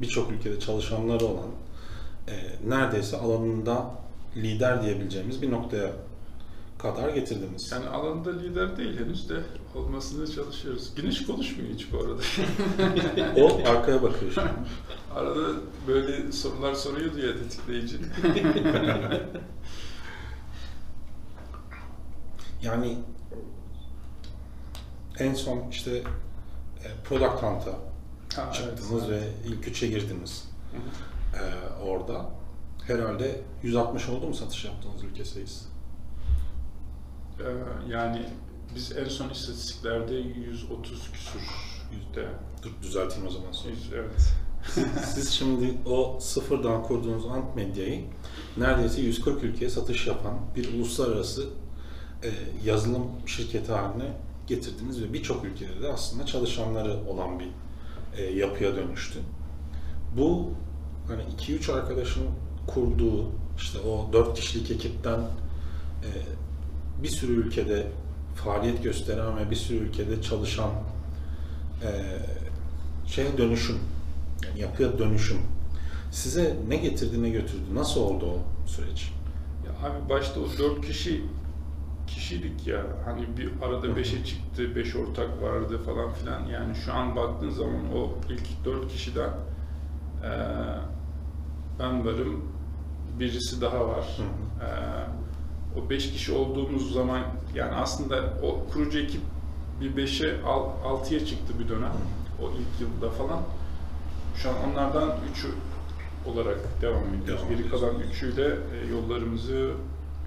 birçok 0.00 0.32
ülkede 0.32 0.60
çalışanları 0.60 1.24
olan 1.24 1.50
e, 2.28 2.34
neredeyse 2.68 3.16
alanında 3.16 3.90
lider 4.36 4.82
diyebileceğimiz 4.82 5.42
bir 5.42 5.50
noktaya 5.50 5.92
kadar 6.78 7.08
getirdiniz. 7.08 7.72
Yani 7.72 7.86
alanında 7.86 8.30
lider 8.30 8.76
değil 8.76 9.00
henüz 9.00 9.28
de 9.28 9.34
olmasını 9.74 10.34
çalışıyoruz. 10.34 10.94
Güneş 10.94 11.26
konuşmuyor 11.26 11.74
hiç 11.74 11.92
bu 11.92 11.98
arada. 11.98 12.22
O 13.42 13.68
arkaya 13.68 14.02
bakıyor 14.02 14.32
şimdi. 14.32 14.48
Arada 15.14 15.48
böyle 15.86 16.32
sorular 16.32 16.74
soruyordu 16.74 17.18
ya 17.18 17.32
tetikleyici. 17.38 17.98
Yani 22.62 22.98
en 25.18 25.34
son 25.34 25.68
işte 25.70 25.96
e, 26.84 26.88
Product 27.04 27.42
Hunt'a 27.42 27.78
Ha, 28.36 28.52
çıktınız 28.52 29.04
evet. 29.08 29.22
ve 29.22 29.48
ilk 29.48 29.68
üçe 29.68 29.86
girdiniz 29.86 30.48
Hı 30.72 30.76
hı. 31.38 31.44
e, 31.44 31.82
orada. 31.82 32.30
Herhalde 32.86 33.40
160 33.62 34.08
oldu 34.08 34.26
mu 34.26 34.34
satış 34.34 34.64
yaptığınız 34.64 35.04
ülke 35.04 35.24
sayısı? 35.24 35.64
Ee, 37.40 37.44
yani 37.88 38.26
biz 38.74 38.92
en 38.96 39.08
son 39.08 39.30
istatistiklerde 39.30 40.14
130 40.14 41.10
küsur 41.12 41.40
yüzde. 41.92 42.28
Dur 42.62 42.70
düzelteyim 42.82 43.26
o 43.26 43.30
zaman 43.30 43.52
sonra. 43.52 43.70
Yüz, 43.70 43.92
evet. 43.94 44.34
Siz 45.14 45.30
şimdi 45.30 45.74
o 45.86 46.18
sıfırdan 46.20 46.82
kurduğunuz 46.82 47.26
Ant 47.26 47.56
Medya'yı 47.56 48.04
neredeyse 48.56 49.00
140 49.00 49.44
ülkeye 49.44 49.70
satış 49.70 50.06
yapan 50.06 50.34
bir 50.56 50.74
uluslararası 50.74 51.48
e, 52.24 52.30
yazılım 52.64 53.06
şirketi 53.26 53.72
haline 53.72 54.16
getirdiniz 54.46 55.02
ve 55.02 55.12
birçok 55.12 55.44
ülkede 55.44 55.82
de 55.82 55.88
aslında 55.92 56.26
çalışanları 56.26 57.00
olan 57.08 57.40
bir 57.40 57.48
e, 58.16 58.22
yapıya 58.22 58.76
dönüştü. 58.76 59.18
Bu 60.16 60.50
hani 61.08 61.22
2-3 61.22 61.72
arkadaşın 61.72 62.26
kurduğu 62.66 63.26
işte 63.56 63.78
o 63.78 64.12
4 64.12 64.34
kişilik 64.34 64.70
ekipten 64.70 65.18
e, 65.18 66.10
bir 67.02 67.08
sürü 67.08 67.32
ülkede 67.32 67.86
faaliyet 68.34 68.82
gösteren 68.82 69.36
ve 69.36 69.50
bir 69.50 69.56
sürü 69.56 69.78
ülkede 69.78 70.22
çalışan 70.22 70.70
e, 71.82 71.88
şeye 73.06 73.38
dönüşüm, 73.38 73.78
yani 74.48 74.60
yapıya 74.60 74.98
dönüşüm 74.98 75.38
size 76.10 76.56
ne 76.68 76.76
getirdi 76.76 77.22
ne 77.22 77.30
götürdü? 77.30 77.74
Nasıl 77.74 78.00
oldu 78.00 78.26
o 78.26 78.68
süreç? 78.68 79.12
Ya 79.66 79.88
abi 79.88 80.08
başta 80.08 80.40
o 80.40 80.44
dört 80.58 80.86
kişi 80.86 81.24
kişiydik 82.06 82.66
ya 82.66 82.86
hani 83.04 83.36
bir 83.36 83.50
arada 83.62 83.96
beşe 83.96 84.24
çıktı, 84.24 84.76
beş 84.76 84.96
ortak 84.96 85.42
vardı 85.42 85.78
falan 85.86 86.12
filan. 86.12 86.46
Yani 86.46 86.74
şu 86.84 86.92
an 86.92 87.16
baktığın 87.16 87.50
zaman 87.50 87.94
o 87.96 88.12
ilk 88.30 88.64
dört 88.64 88.92
kişiden 88.92 89.30
eee 90.22 90.30
ben 91.78 92.06
varım, 92.06 92.44
birisi 93.18 93.60
daha 93.60 93.88
var. 93.88 94.18
Eee, 94.60 94.66
o 95.76 95.90
beş 95.90 96.12
kişi 96.12 96.32
olduğumuz 96.32 96.92
zaman 96.92 97.22
yani 97.54 97.74
aslında 97.74 98.34
o 98.42 98.72
kurucu 98.72 98.98
ekip 98.98 99.20
bir 99.80 99.96
beşe, 99.96 100.42
al, 100.42 100.64
altıya 100.84 101.26
çıktı 101.26 101.54
bir 101.58 101.68
dönem. 101.68 101.92
O 102.42 102.50
ilk 102.50 102.80
yılda 102.80 103.10
falan. 103.10 103.42
Şu 104.36 104.50
an 104.50 104.54
onlardan 104.70 105.10
üçü 105.32 105.48
olarak 106.26 106.58
devam 106.82 107.02
ediyoruz. 107.14 107.44
Devam 107.44 107.56
Geri 107.56 107.68
kalan 107.68 108.00
üçüyle 108.00 108.46
e, 108.46 108.86
yollarımızı 108.90 109.72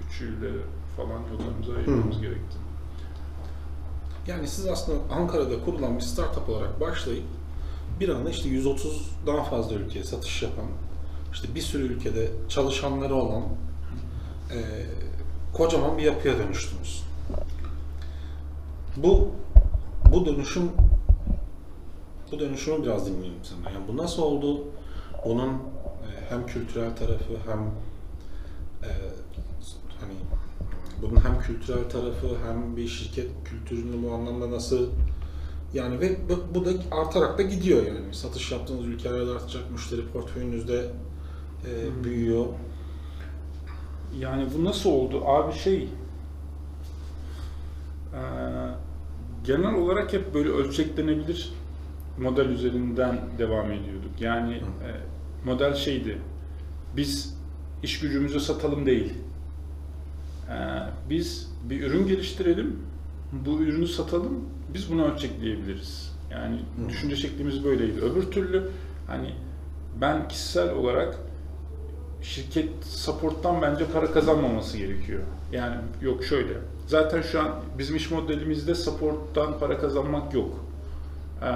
üçüyle 0.07 0.51
falan 0.97 1.21
yollarımızı 1.31 1.75
ayırmamız 1.77 2.17
Hı. 2.17 2.21
gerekti. 2.21 2.57
Yani 4.27 4.47
siz 4.47 4.67
aslında 4.67 5.13
Ankara'da 5.13 5.65
kurulan 5.65 5.95
bir 5.95 6.01
startup 6.01 6.49
olarak 6.49 6.81
başlayıp 6.81 7.23
bir 7.99 8.09
anda 8.09 8.29
işte 8.29 8.49
130'dan 8.49 9.43
fazla 9.43 9.75
ülkeye 9.75 10.03
satış 10.03 10.43
yapan, 10.43 10.65
işte 11.33 11.55
bir 11.55 11.61
sürü 11.61 11.83
ülkede 11.83 12.31
çalışanları 12.49 13.15
olan 13.15 13.43
e, 14.51 14.59
kocaman 15.53 15.97
bir 15.97 16.03
yapıya 16.03 16.37
dönüştünüz. 16.37 17.04
Bu 18.97 19.31
bu 20.13 20.25
dönüşüm 20.25 20.71
bu 22.31 22.39
dönüşümü 22.39 22.83
biraz 22.83 23.07
dinleyelim 23.07 23.43
senden. 23.43 23.71
Yani 23.71 23.87
bu 23.87 23.97
nasıl 23.97 24.21
oldu? 24.21 24.63
Onun 25.25 25.49
e, 25.49 26.29
hem 26.29 26.45
kültürel 26.45 26.95
tarafı 26.95 27.33
hem 27.47 27.59
e, 28.83 28.91
hani 29.99 30.13
bunun 31.01 31.21
hem 31.21 31.39
kültürel 31.39 31.89
tarafı 31.89 32.27
hem 32.47 32.77
bir 32.77 32.87
şirket 32.87 33.31
kültürünü 33.45 34.03
bu 34.03 34.13
anlamda 34.13 34.51
nasıl 34.51 34.89
yani 35.73 35.99
ve 35.99 36.17
bu, 36.29 36.55
bu 36.55 36.65
da 36.65 36.69
artarak 36.91 37.37
da 37.37 37.41
gidiyor 37.41 37.85
yani. 37.85 38.13
Satış 38.13 38.51
yaptığınız 38.51 38.85
ülkelerde 38.85 39.31
artacak, 39.31 39.71
müşteri 39.71 40.07
portföyünüzde 40.07 40.89
e, 41.65 42.03
büyüyor. 42.03 42.45
Yani 44.19 44.47
bu 44.57 44.65
nasıl 44.65 44.89
oldu? 44.89 45.25
Abi 45.25 45.53
şey 45.53 45.89
genel 49.45 49.73
olarak 49.73 50.13
hep 50.13 50.33
böyle 50.33 50.49
ölçeklenebilir 50.49 51.53
model 52.19 52.45
üzerinden 52.45 53.19
devam 53.37 53.71
ediyorduk. 53.71 54.21
Yani 54.21 54.53
Hı. 54.55 54.87
e, 54.87 54.91
model 55.45 55.73
şeydi. 55.73 56.17
Biz 56.97 57.37
iş 57.83 57.99
gücümüzü 57.99 58.39
satalım 58.39 58.85
değil. 58.85 59.13
Eee, 60.49 60.55
biz 61.09 61.51
bir 61.69 61.83
ürün 61.83 62.07
geliştirelim. 62.07 62.79
Bu 63.31 63.61
ürünü 63.61 63.87
satalım. 63.87 64.45
Biz 64.73 64.91
bunu 64.91 65.05
ölçekleyebiliriz. 65.13 66.15
Yani 66.31 66.55
Hı. 66.55 66.89
düşünce 66.89 67.15
şeklimiz 67.15 67.63
böyleydi. 67.63 68.01
Öbür 68.01 68.31
türlü 68.31 68.69
hani 69.07 69.31
ben 70.01 70.27
kişisel 70.27 70.73
olarak 70.73 71.17
şirket 72.21 72.85
support'tan 72.85 73.61
bence 73.61 73.85
para 73.93 74.11
kazanmaması 74.11 74.77
gerekiyor. 74.77 75.21
Yani 75.51 75.75
yok 76.01 76.23
şöyle. 76.23 76.53
Zaten 76.87 77.21
şu 77.21 77.39
an 77.41 77.49
bizim 77.77 77.95
iş 77.95 78.11
modelimizde 78.11 78.75
support'tan 78.75 79.59
para 79.59 79.77
kazanmak 79.77 80.33
yok. 80.33 80.49
Ee, 81.41 81.47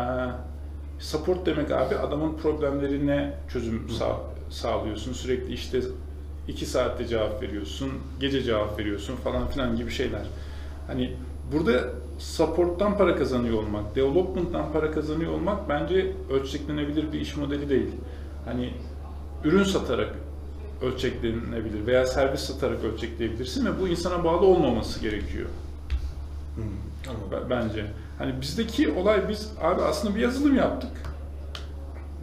support 1.00 1.46
demek 1.46 1.72
abi 1.72 1.96
adamın 1.96 2.38
problemlerine 2.38 3.38
çözüm 3.54 3.90
sağ, 3.90 4.18
sağlıyorsun. 4.50 5.14
Sürekli 5.14 5.54
işte 5.54 5.82
iki 6.48 6.66
saatte 6.66 7.08
cevap 7.08 7.42
veriyorsun, 7.42 7.92
gece 8.20 8.44
cevap 8.44 8.80
veriyorsun 8.80 9.16
falan 9.16 9.48
filan 9.48 9.76
gibi 9.76 9.92
şeyler. 9.92 10.26
Hani 10.88 11.14
burada 11.54 11.90
support'tan 12.20 12.98
para 12.98 13.16
kazanıyor 13.16 13.58
olmak, 13.58 13.96
development'tan 13.96 14.74
para 14.74 14.92
kazanıyor 14.92 15.32
olmak 15.34 15.70
bence 15.70 16.14
ölçeklenebilir 16.32 17.12
bir 17.12 17.22
iş 17.22 17.38
modeli 17.38 17.70
değil. 17.70 17.92
Hani 18.46 18.74
ürün 19.44 19.64
satarak 19.64 20.16
ölçeklenebilir 20.82 21.88
veya 21.88 22.06
servis 22.06 22.42
satarak 22.42 22.84
ölçekleyebilirsin 22.84 23.66
ve 23.66 23.80
bu 23.82 23.88
insana 23.88 24.24
bağlı 24.24 24.46
olmaması 24.46 25.00
gerekiyor 25.00 25.46
Hmm, 26.56 27.50
bence. 27.50 27.86
Hani 28.18 28.42
bizdeki 28.42 28.92
olay 28.92 29.30
biz 29.30 29.52
abi 29.62 29.82
aslında 29.82 30.16
bir 30.16 30.20
yazılım 30.22 30.56
yaptık. 30.56 30.92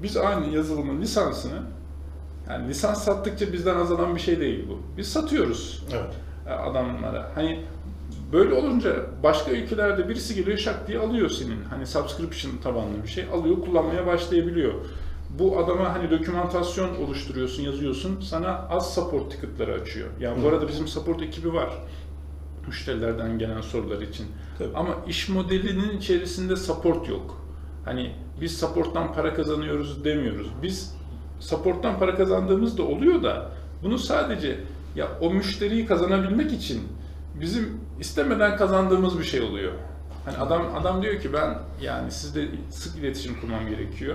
Biz 0.02 0.16
aynı 0.16 0.54
yazılımın 0.56 1.00
lisansını 1.00 1.62
yani 2.50 2.68
lisans 2.68 3.04
sattıkça 3.04 3.52
bizden 3.52 3.76
azalan 3.76 4.14
bir 4.14 4.20
şey 4.20 4.40
değil 4.40 4.68
bu. 4.68 4.78
Biz 4.96 5.12
satıyoruz 5.12 5.84
Evet. 5.92 6.14
e, 6.46 6.50
adamlara. 6.50 7.30
Hani 7.34 7.60
böyle 8.32 8.54
olunca 8.54 8.96
başka 9.22 9.50
ülkelerde 9.50 10.08
birisi 10.08 10.34
geliyor 10.34 10.58
şak 10.58 10.88
diye 10.88 10.98
alıyor 10.98 11.28
senin. 11.30 11.64
Hani 11.70 11.86
subscription 11.86 12.52
tabanlı 12.62 13.02
bir 13.02 13.08
şey 13.08 13.24
alıyor 13.32 13.56
kullanmaya 13.60 14.06
başlayabiliyor. 14.06 14.74
Bu 15.38 15.58
adama 15.58 15.94
hani 15.94 16.10
dokümantasyon 16.10 16.94
oluşturuyorsun, 16.94 17.62
yazıyorsun. 17.62 18.20
Sana 18.20 18.66
az 18.70 18.94
support 18.94 19.30
ticket'ları 19.30 19.74
açıyor. 19.74 20.08
Yani 20.20 20.42
bu 20.42 20.46
Hı. 20.46 20.48
arada 20.48 20.68
bizim 20.68 20.88
support 20.88 21.22
ekibi 21.22 21.54
var. 21.54 21.70
Müşterilerden 22.66 23.38
gelen 23.38 23.60
sorular 23.60 24.02
için. 24.02 24.26
Tabii. 24.58 24.68
Ama 24.74 24.90
iş 25.06 25.28
modelinin 25.28 25.98
içerisinde 25.98 26.56
support 26.56 27.08
yok. 27.08 27.40
Hani 27.84 28.12
biz 28.40 28.58
support'tan 28.58 29.14
para 29.14 29.34
kazanıyoruz 29.34 30.04
demiyoruz. 30.04 30.50
Biz 30.62 30.96
support'tan 31.40 31.98
para 31.98 32.14
kazandığımız 32.14 32.78
da 32.78 32.82
oluyor 32.82 33.22
da 33.22 33.50
bunu 33.82 33.98
sadece 33.98 34.60
ya 34.96 35.08
o 35.20 35.30
müşteriyi 35.30 35.86
kazanabilmek 35.86 36.52
için 36.52 36.82
bizim 37.40 37.80
istemeden 38.00 38.56
kazandığımız 38.56 39.18
bir 39.18 39.24
şey 39.24 39.40
oluyor. 39.40 39.72
Hani 40.24 40.36
adam 40.36 40.62
adam 40.76 41.02
diyor 41.02 41.20
ki 41.20 41.32
ben 41.32 41.58
yani 41.82 42.10
sizle 42.10 42.48
sık 42.70 42.96
iletişim 42.98 43.40
kurmam 43.40 43.68
gerekiyor. 43.68 44.14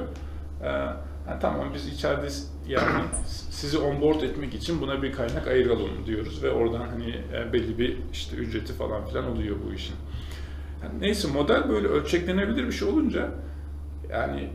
Ee, 0.63 0.87
ha, 1.31 1.39
tamam 1.41 1.67
biz 1.73 1.87
içeride 1.87 2.27
yani 2.67 3.03
sizi 3.49 3.77
onboard 3.77 4.21
etmek 4.21 4.53
için 4.53 4.81
buna 4.81 5.01
bir 5.01 5.11
kaynak 5.11 5.47
ayıralım 5.47 6.05
diyoruz 6.05 6.43
ve 6.43 6.51
oradan 6.51 6.87
hani 6.87 7.15
e, 7.33 7.53
belli 7.53 7.79
bir 7.79 7.97
işte 8.13 8.35
ücreti 8.35 8.73
falan 8.73 9.05
filan 9.05 9.31
oluyor 9.31 9.55
bu 9.67 9.73
işin. 9.73 9.95
Yani 10.83 11.01
neyse 11.01 11.27
model 11.27 11.69
böyle 11.69 11.87
ölçeklenebilir 11.87 12.67
bir 12.67 12.71
şey 12.71 12.87
olunca 12.87 13.29
yani 14.09 14.49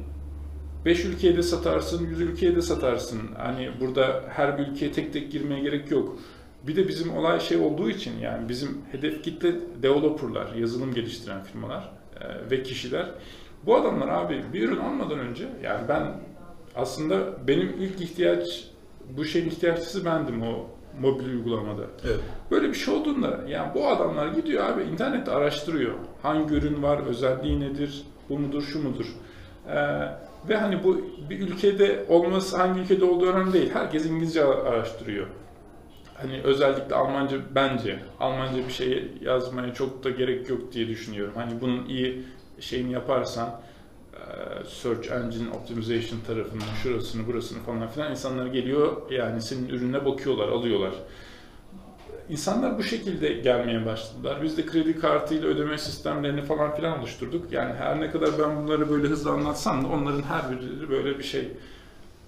5 0.85 1.05
ülkeye 1.05 1.37
de 1.37 1.43
satarsın, 1.43 2.07
100 2.07 2.21
ülkeye 2.21 2.57
de 2.57 2.63
satarsın. 2.63 3.21
Hani 3.37 3.71
burada 3.81 4.25
her 4.29 4.59
bir 4.59 4.67
ülkeye 4.67 4.93
tek 4.93 5.13
tek 5.13 5.33
girmeye 5.33 5.61
gerek 5.61 5.91
yok. 5.91 6.19
Bir 6.67 6.77
de 6.77 6.89
bizim 6.89 7.17
olay 7.17 7.41
şey 7.41 7.57
olduğu 7.59 7.91
için 7.91 8.19
yani 8.19 8.49
bizim 8.49 8.79
hedef 8.93 9.25
kitle 9.25 9.55
developerlar, 9.83 10.55
yazılım 10.55 10.95
geliştiren 10.95 11.43
firmalar 11.43 11.93
e, 12.21 12.51
ve 12.51 12.63
kişiler. 12.63 13.07
Bu 13.67 13.77
adamlar 13.77 14.09
abi 14.09 14.45
bir 14.53 14.69
ürün 14.69 14.77
almadan 14.77 15.19
önce 15.19 15.49
yani 15.63 15.89
ben 15.89 16.03
aslında 16.77 17.47
benim 17.49 17.77
ilk 17.81 18.01
ihtiyaç 18.01 18.65
bu 19.17 19.25
şeyin 19.25 19.47
ihtiyaççısı 19.47 20.05
bendim 20.05 20.43
o 20.43 20.67
mobil 21.01 21.27
uygulamada. 21.27 21.83
Evet. 22.05 22.21
Böyle 22.51 22.69
bir 22.69 22.75
şey 22.75 22.95
olduğunda 22.95 23.41
yani 23.49 23.75
bu 23.75 23.89
adamlar 23.89 24.29
gidiyor 24.29 24.65
abi 24.65 24.83
internette 24.83 25.31
araştırıyor. 25.31 25.95
Hangi 26.23 26.55
ürün 26.55 26.83
var, 26.83 26.99
özelliği 27.07 27.61
nedir, 27.61 28.03
bu 28.29 28.39
mudur, 28.39 28.63
şu 28.63 28.83
mudur. 28.83 29.07
Ee, 29.69 29.75
ve 30.49 30.57
hani 30.57 30.85
bu 30.85 31.01
bir 31.31 31.41
ülkede 31.41 32.05
olması 32.09 32.57
hangi 32.57 32.81
ülkede 32.81 33.05
olduğu 33.05 33.27
önemli 33.27 33.53
değil. 33.53 33.71
Herkes 33.73 34.07
İngilizce 34.07 34.45
araştırıyor. 34.45 35.27
Hani 36.15 36.41
özellikle 36.45 36.95
Almanca 36.95 37.37
bence 37.55 37.99
Almanca 38.21 38.59
bir 38.69 38.73
şey 38.73 39.13
yazmaya 39.21 39.75
çok 39.75 40.05
da 40.05 40.11
gerek 40.11 40.51
yok 40.51 40.73
diye 40.73 40.89
düşünüyorum. 40.89 41.33
Hani 41.37 41.61
bunun 41.61 41.87
iyi 41.87 42.23
şeyini 42.61 42.93
yaparsan 42.93 43.61
Search 44.69 45.13
Engine 45.13 45.51
Optimization 45.51 46.21
tarafından 46.27 46.75
şurasını 46.83 47.27
burasını 47.27 47.63
falan 47.63 47.89
filan 47.89 48.11
insanlar 48.11 48.47
geliyor 48.47 49.11
yani 49.11 49.43
senin 49.43 49.69
ürününe 49.69 50.05
bakıyorlar, 50.05 50.49
alıyorlar. 50.49 50.93
İnsanlar 52.29 52.79
bu 52.79 52.83
şekilde 52.83 53.33
gelmeye 53.33 53.87
başladılar. 53.87 54.43
Biz 54.43 54.59
de 54.59 54.67
kredi 54.67 54.99
kartıyla 54.99 55.49
ödeme 55.49 55.79
sistemlerini 55.79 56.43
falan 56.43 56.77
filan 56.77 56.99
oluşturduk. 56.99 57.53
Yani 57.53 57.75
her 57.75 58.01
ne 58.01 58.11
kadar 58.11 58.31
ben 58.39 58.57
bunları 58.57 58.91
böyle 58.91 59.09
hızlı 59.09 59.31
anlatsam 59.31 59.85
da 59.85 59.89
onların 59.89 60.23
her 60.23 60.51
biri 60.51 60.89
böyle 60.91 61.19
bir 61.19 61.25
şey 61.25 61.49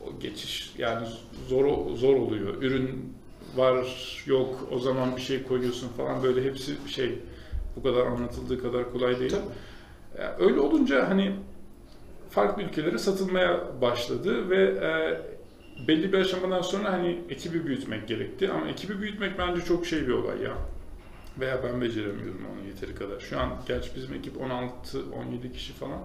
o 0.07 0.21
geçiş 0.21 0.75
yani 0.79 1.07
zor 1.49 1.97
zor 1.97 2.17
oluyor. 2.17 2.63
Ürün 2.63 3.15
var 3.57 3.87
yok 4.27 4.69
o 4.73 4.79
zaman 4.79 5.17
bir 5.17 5.21
şey 5.21 5.43
koyuyorsun 5.43 5.89
falan 5.89 6.23
böyle 6.23 6.45
hepsi 6.45 6.77
şey 6.87 7.19
bu 7.77 7.83
kadar 7.83 8.07
anlatıldığı 8.07 8.63
kadar 8.63 8.93
kolay 8.93 9.21
değil. 9.21 9.31
Tabii. 9.31 10.45
Öyle 10.45 10.61
olunca 10.61 11.09
hani 11.09 11.33
farklı 12.31 12.63
ülkelere 12.63 12.99
satılmaya 12.99 13.81
başladı 13.81 14.51
ve 14.51 14.63
e, 14.63 15.21
belli 15.89 16.13
bir 16.13 16.19
aşamadan 16.19 16.63
sonra 16.63 16.93
hani 16.93 17.21
ekibi 17.31 17.67
büyütmek 17.67 18.09
gerekti 18.09 18.51
ama 18.51 18.69
ekibi 18.69 19.01
büyütmek 19.01 19.39
bence 19.39 19.61
çok 19.65 19.87
şey 19.87 20.07
bir 20.07 20.13
olay 20.13 20.43
ya. 20.43 20.53
Veya 21.41 21.63
ben 21.65 21.81
beceremiyorum 21.81 22.47
onu 22.53 22.67
yeteri 22.67 22.95
kadar. 22.95 23.21
Şu 23.21 23.41
an 23.41 23.49
gerçi 23.69 23.91
bizim 23.97 24.15
ekip 24.15 24.37
16-17 24.37 25.53
kişi 25.53 25.73
falan. 25.73 26.01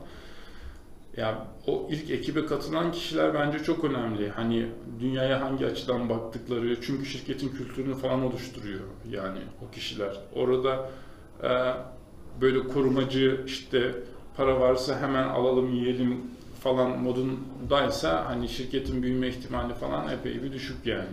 Ya 1.18 1.48
o 1.68 1.88
ilk 1.92 2.10
ekibe 2.10 2.46
katılan 2.46 2.92
kişiler 2.92 3.34
bence 3.34 3.60
çok 3.60 3.84
önemli. 3.84 4.30
Hani 4.30 4.68
dünyaya 5.00 5.42
hangi 5.42 5.66
açıdan 5.66 6.10
baktıkları, 6.10 6.82
çünkü 6.82 7.06
şirketin 7.06 7.50
kültürünü 7.50 7.96
falan 7.96 8.24
oluşturuyor 8.24 8.80
yani 9.12 9.40
o 9.68 9.72
kişiler. 9.72 10.18
Orada 10.36 10.90
e, 11.44 11.50
böyle 12.42 12.68
korumacı 12.68 13.42
işte 13.46 13.96
para 14.38 14.60
varsa 14.60 15.02
hemen 15.02 15.24
alalım 15.24 15.74
yiyelim 15.74 16.22
falan 16.60 17.00
modundaysa 17.00 18.26
hani 18.30 18.50
şirketin 18.50 19.04
büyüme 19.04 19.28
ihtimali 19.28 19.74
falan 19.74 20.10
epey 20.10 20.44
bir 20.44 20.54
düşük 20.54 20.86
yani. 20.86 21.10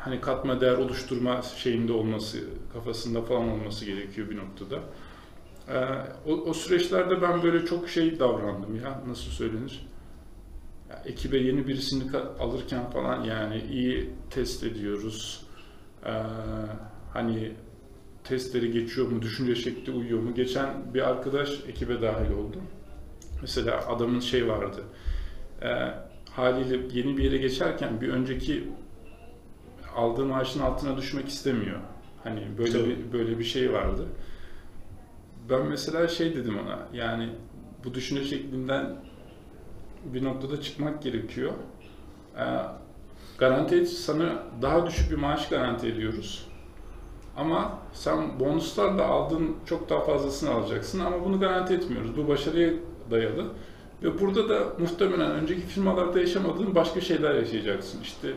Hani 0.00 0.20
katma 0.20 0.60
değer 0.60 0.78
oluşturma 0.78 1.42
şeyinde 1.42 1.92
olması, 1.92 2.38
kafasında 2.72 3.22
falan 3.22 3.48
olması 3.48 3.84
gerekiyor 3.84 4.30
bir 4.30 4.36
noktada. 4.36 4.80
Ee, 5.68 5.86
o, 6.26 6.32
o 6.32 6.54
süreçlerde 6.54 7.22
ben 7.22 7.42
böyle 7.42 7.66
çok 7.66 7.88
şey 7.88 8.18
davrandım 8.18 8.76
ya 8.76 9.00
nasıl 9.08 9.30
söylenir? 9.30 9.86
Ya, 10.90 11.02
ekibe 11.04 11.38
yeni 11.38 11.68
birisini 11.68 12.16
alırken 12.40 12.90
falan 12.90 13.24
yani 13.24 13.62
iyi 13.70 14.10
test 14.30 14.64
ediyoruz. 14.64 15.46
Ee, 16.06 16.12
hani 17.12 17.52
testleri 18.24 18.72
geçiyor 18.72 19.08
mu, 19.08 19.22
düşünce 19.22 19.54
şekli 19.54 19.92
uyuyor 19.92 20.20
mu? 20.20 20.34
Geçen 20.34 20.94
bir 20.94 21.08
arkadaş 21.08 21.50
ekibe 21.68 22.02
dahil 22.02 22.30
oldu. 22.30 22.56
Mesela 23.40 23.88
adamın 23.88 24.20
şey 24.20 24.48
vardı. 24.48 24.84
Ee, 25.62 25.94
haliyle 26.30 26.78
yeni 26.92 27.16
bir 27.16 27.24
yere 27.24 27.36
geçerken 27.36 28.00
bir 28.00 28.08
önceki 28.08 28.68
aldığı 29.96 30.24
maaşın 30.24 30.60
altına 30.60 30.96
düşmek 30.96 31.28
istemiyor. 31.28 31.78
Hani 32.24 32.42
böyle 32.58 32.72
Tabii. 32.72 32.88
bir, 32.88 33.12
böyle 33.12 33.38
bir 33.38 33.44
şey 33.44 33.72
vardı. 33.72 34.06
Ben 35.50 35.66
mesela 35.66 36.08
şey 36.08 36.34
dedim 36.36 36.58
ona, 36.58 36.88
yani 36.92 37.28
bu 37.84 37.94
düşünce 37.94 38.24
şeklinden 38.24 38.96
bir 40.04 40.24
noktada 40.24 40.60
çıkmak 40.60 41.02
gerekiyor. 41.02 41.52
Ee, 42.38 42.44
garanti 43.38 43.86
sana 43.86 44.42
daha 44.62 44.86
düşük 44.86 45.10
bir 45.10 45.16
maaş 45.16 45.48
garanti 45.48 45.86
ediyoruz. 45.86 46.51
Ama 47.36 47.78
sen 47.92 48.40
bonuslarla 48.40 49.06
aldığın 49.06 49.56
çok 49.66 49.90
daha 49.90 50.00
fazlasını 50.00 50.50
alacaksın 50.50 51.00
ama 51.00 51.24
bunu 51.24 51.40
garanti 51.40 51.74
etmiyoruz. 51.74 52.16
Bu 52.16 52.28
başarıya 52.28 52.70
dayalı. 53.10 53.44
Ve 54.02 54.20
burada 54.20 54.48
da 54.48 54.66
muhtemelen 54.78 55.30
önceki 55.30 55.60
firmalarda 55.60 56.20
yaşamadığın 56.20 56.74
başka 56.74 57.00
şeyler 57.00 57.34
yaşayacaksın. 57.34 58.02
İşte 58.02 58.28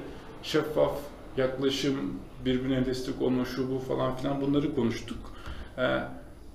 şeffaf 0.44 0.98
yaklaşım, 1.38 1.96
birbirine 2.46 2.86
destek 2.86 3.22
olma, 3.22 3.46
şu 3.46 3.72
bu 3.72 3.80
falan 3.80 4.16
filan 4.16 4.42
bunları 4.42 4.76
konuştuk. 4.76 5.18
Ee, 5.78 6.00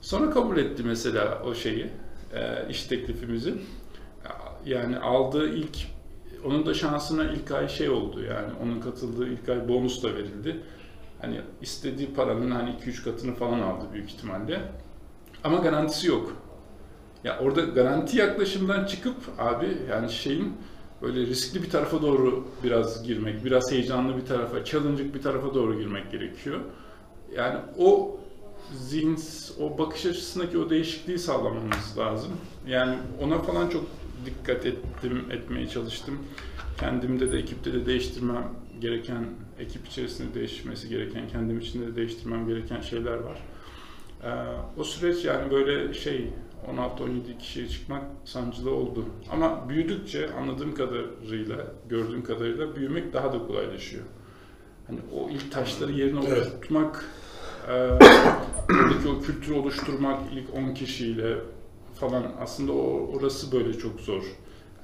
Sonra 0.01 0.30
kabul 0.30 0.57
etti 0.57 0.82
mesela 0.82 1.43
o 1.47 1.55
şeyi, 1.55 1.86
e, 2.34 2.68
iş 2.70 2.82
teklifimizi. 2.82 3.55
Yani 4.66 4.99
aldığı 4.99 5.49
ilk, 5.49 5.76
onun 6.45 6.66
da 6.66 6.74
şansına 6.74 7.24
ilk 7.24 7.51
ay 7.53 7.68
şey 7.68 7.91
oldu 7.91 8.22
yani 8.22 8.49
onun 8.62 8.80
katıldığı 8.80 9.28
ilk 9.28 9.49
ay 9.49 9.68
bonus 9.68 10.03
da 10.03 10.14
verildi. 10.14 10.61
Hani 11.21 11.41
istediği 11.62 12.14
paranın 12.14 12.51
hani 12.51 12.71
2-3 12.71 13.05
katını 13.05 13.35
falan 13.35 13.61
aldı 13.61 13.85
büyük 13.93 14.11
ihtimalle. 14.11 14.61
Ama 15.45 15.59
garantisi 15.59 16.07
yok. 16.07 16.33
Ya 17.25 17.39
orada 17.39 17.61
garanti 17.61 18.18
yaklaşımdan 18.18 18.85
çıkıp 18.85 19.16
abi 19.39 19.79
yani 19.91 20.11
şeyin 20.12 20.53
böyle 21.03 21.27
riskli 21.27 21.62
bir 21.62 21.71
tarafa 21.71 22.03
doğru 22.03 22.45
biraz 22.64 23.03
girmek, 23.03 23.45
biraz 23.45 23.73
heyecanlı 23.73 24.16
bir 24.16 24.27
tarafa, 24.27 24.64
challenge'lık 24.64 25.14
bir 25.14 25.23
tarafa 25.23 25.55
doğru 25.55 25.79
girmek 25.79 26.12
gerekiyor. 26.12 26.61
Yani 27.37 27.59
o 27.79 28.21
zihin, 28.75 29.18
o 29.61 29.79
bakış 29.79 30.07
açısındaki 30.07 30.59
o 30.59 30.71
değişikliği 30.71 31.18
sağlamamız 31.18 31.99
lazım. 31.99 32.33
Yani 32.66 32.99
ona 33.23 33.39
falan 33.39 33.68
çok 33.68 33.85
dikkat 34.27 34.66
ettim, 34.66 35.25
etmeye 35.31 35.68
çalıştım. 35.68 36.18
Kendimde 36.81 37.33
de 37.33 37.39
ekipte 37.39 37.73
de 37.73 37.87
değiştirmem 37.87 38.49
gereken, 38.81 39.27
ekip 39.61 39.87
içerisinde 39.87 40.35
değişmesi 40.35 40.89
gereken, 40.89 41.29
kendim 41.29 41.59
içinde 41.59 41.87
de 41.87 41.97
değiştirmem 41.97 42.49
gereken 42.49 42.81
şeyler 42.81 43.17
var. 43.17 43.43
Ee, 44.25 44.29
o 44.81 44.85
süreç 44.85 45.25
yani 45.25 45.51
böyle 45.51 45.95
şey 45.95 46.31
16-17 46.77 47.39
kişiye 47.39 47.69
çıkmak 47.69 48.03
sancılı 48.25 48.71
oldu. 48.75 49.05
Ama 49.31 49.69
büyüdükçe 49.69 50.33
anladığım 50.33 50.75
kadarıyla, 50.75 51.67
gördüğüm 51.89 52.25
kadarıyla 52.25 52.77
büyümek 52.77 53.13
daha 53.13 53.33
da 53.33 53.39
kolaylaşıyor. 53.47 54.05
Hani 54.87 54.99
o 55.15 55.31
ilk 55.31 55.53
taşları 55.53 55.93
yerine 55.93 56.21
Evet. 56.29 56.47
oturtmak, 56.47 57.05
e, 57.69 57.73
oradaki 58.71 59.09
o 59.09 59.21
kültürü 59.21 59.55
oluşturmak 59.55 60.21
ilk 60.33 60.55
10 60.55 60.75
kişiyle 60.75 61.37
falan 61.95 62.25
aslında 62.41 62.73
o 62.73 63.11
orası 63.17 63.53
böyle 63.53 63.79
çok 63.79 64.01
zor. 64.01 64.23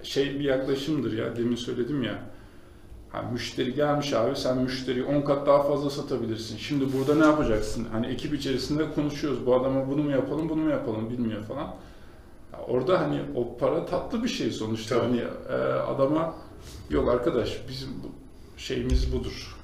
Şey 0.03 0.39
bir 0.41 0.45
yaklaşımdır 0.45 1.13
ya 1.19 1.37
demin 1.37 1.57
söyledim 1.57 2.03
ya. 2.03 2.36
Ha, 3.17 3.23
müşteri 3.33 3.75
gelmiş 3.75 4.13
abi 4.13 4.37
sen 4.37 4.59
müşteriyi 4.59 5.05
10 5.05 5.23
kat 5.23 5.47
daha 5.47 5.63
fazla 5.63 5.91
satabilirsin. 5.91 6.57
Şimdi 6.57 6.93
burada 6.93 7.15
ne 7.15 7.25
yapacaksın? 7.25 7.87
Hani 7.93 8.07
ekip 8.07 8.35
içerisinde 8.35 8.91
konuşuyoruz. 8.95 9.47
Bu 9.47 9.55
adama 9.55 9.89
bunu 9.89 10.03
mu 10.03 10.11
yapalım, 10.11 10.49
bunu 10.49 10.63
mu 10.63 10.71
yapalım 10.71 11.11
bilmiyor 11.11 11.43
falan. 11.43 11.75
Ya 12.53 12.59
orada 12.69 13.01
hani 13.01 13.21
o 13.35 13.57
para 13.59 13.87
tatlı 13.87 14.23
bir 14.25 14.29
şey 14.29 14.51
sonuçta. 14.51 14.95
Tabii. 14.99 15.07
Hani 15.07 15.21
e, 15.49 15.55
adama 15.73 16.35
yok 16.91 17.09
arkadaş 17.09 17.59
bizim 17.69 17.89
bu 17.89 18.11
şeyimiz 18.61 19.13
budur. 19.13 19.57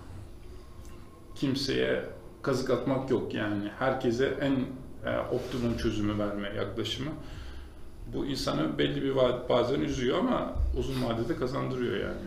Kimseye 1.34 2.04
kazık 2.42 2.70
atmak 2.70 3.10
yok 3.10 3.34
yani. 3.34 3.68
Herkese 3.78 4.26
en 4.40 4.52
e, 5.10 5.18
optimum 5.32 5.76
çözümü 5.76 6.18
verme 6.18 6.52
yaklaşımı. 6.56 7.10
Bu 8.14 8.26
insanı 8.26 8.78
belli 8.78 9.02
bir 9.02 9.12
va- 9.14 9.48
bazen 9.48 9.80
üzüyor 9.80 10.18
ama 10.18 10.52
uzun 10.78 11.04
vadede 11.04 11.36
kazandırıyor 11.36 11.96
yani. 11.96 12.20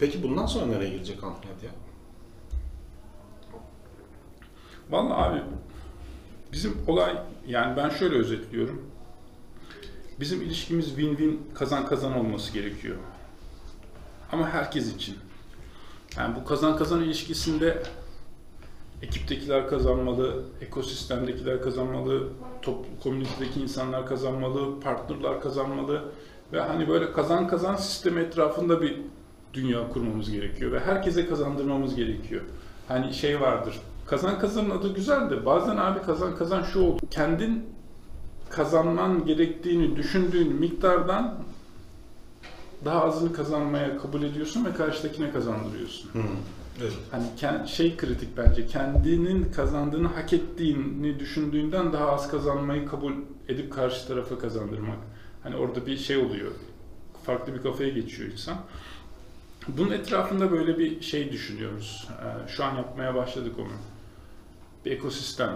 Peki 0.00 0.22
bundan 0.22 0.46
sonra 0.46 0.66
nereye 0.66 0.90
gidecek 0.90 1.24
Ant 1.24 1.44
Medya? 1.44 1.70
Vallahi 4.90 5.14
abi 5.14 5.42
bizim 6.52 6.76
olay 6.86 7.16
yani 7.46 7.76
ben 7.76 7.88
şöyle 7.88 8.14
özetliyorum. 8.16 8.82
Bizim 10.20 10.42
ilişkimiz 10.42 10.88
win-win 10.88 11.36
kazan 11.54 11.86
kazan 11.86 12.18
olması 12.18 12.52
gerekiyor. 12.52 12.96
Ama 14.32 14.48
herkes 14.48 14.94
için. 14.94 15.16
Yani 16.16 16.36
bu 16.36 16.44
kazan 16.44 16.76
kazan 16.76 17.02
ilişkisinde 17.02 17.82
ekiptekiler 19.02 19.68
kazanmalı, 19.68 20.44
ekosistemdekiler 20.60 21.62
kazanmalı, 21.62 22.28
top, 22.62 23.02
komünitedeki 23.02 23.60
insanlar 23.60 24.06
kazanmalı, 24.06 24.80
partnerler 24.80 25.40
kazanmalı 25.40 26.12
ve 26.52 26.60
hani 26.60 26.88
böyle 26.88 27.12
kazan 27.12 27.48
kazan 27.48 27.76
sistemi 27.76 28.20
etrafında 28.20 28.82
bir 28.82 29.00
dünya 29.54 29.88
kurmamız 29.88 30.30
gerekiyor 30.30 30.72
ve 30.72 30.80
herkese 30.80 31.26
kazandırmamız 31.26 31.94
gerekiyor. 31.94 32.42
Hani 32.88 33.14
şey 33.14 33.40
vardır. 33.40 33.74
Kazan 34.06 34.38
kazanın 34.38 34.70
adı 34.70 34.94
güzel 34.94 35.30
de 35.30 35.46
bazen 35.46 35.76
abi 35.76 36.02
kazan 36.02 36.36
kazan 36.36 36.62
şu 36.62 36.80
oldu. 36.80 37.00
Kendin 37.10 37.64
kazanman 38.50 39.26
gerektiğini 39.26 39.96
düşündüğün 39.96 40.52
miktardan 40.52 41.34
daha 42.84 43.04
azını 43.04 43.32
kazanmaya 43.32 43.98
kabul 43.98 44.22
ediyorsun 44.22 44.64
ve 44.64 44.72
karşıdakine 44.72 45.32
kazandırıyorsun. 45.32 46.10
Evet. 46.80 46.92
Hani 47.10 47.68
şey 47.68 47.96
kritik 47.96 48.36
bence 48.36 48.66
kendinin 48.66 49.44
kazandığını 49.44 50.08
hak 50.08 50.32
ettiğini 50.32 51.20
düşündüğünden 51.20 51.92
daha 51.92 52.12
az 52.12 52.30
kazanmayı 52.30 52.86
kabul 52.86 53.12
edip 53.48 53.72
karşı 53.72 54.08
tarafa 54.08 54.38
kazandırmak. 54.38 54.98
Hani 55.42 55.56
orada 55.56 55.86
bir 55.86 55.96
şey 55.96 56.16
oluyor. 56.16 56.50
Farklı 57.26 57.54
bir 57.54 57.62
kafaya 57.62 57.88
geçiyor 57.88 58.32
insan. 58.32 58.56
Bunun 59.78 59.90
etrafında 59.90 60.52
böyle 60.52 60.78
bir 60.78 61.00
şey 61.00 61.32
düşünüyoruz. 61.32 62.08
Ee, 62.10 62.48
Şu 62.48 62.64
an 62.64 62.74
yapmaya 62.76 63.14
başladık 63.14 63.52
onu. 63.58 63.72
Bir 64.84 64.90
ekosistem. 64.90 65.50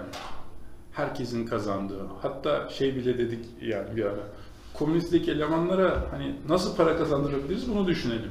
Herkesin 0.92 1.46
kazandığı. 1.46 2.06
Hatta 2.22 2.68
şey 2.68 2.96
bile 2.96 3.18
dedik 3.18 3.44
yani 3.62 3.96
bir 3.96 4.04
ara. 4.04 4.22
Komünistedeki 4.74 5.30
elemanlara 5.30 6.02
hani 6.10 6.34
nasıl 6.48 6.76
para 6.76 6.96
kazandırabiliriz 6.98 7.70
bunu 7.74 7.86
düşünelim. 7.86 8.30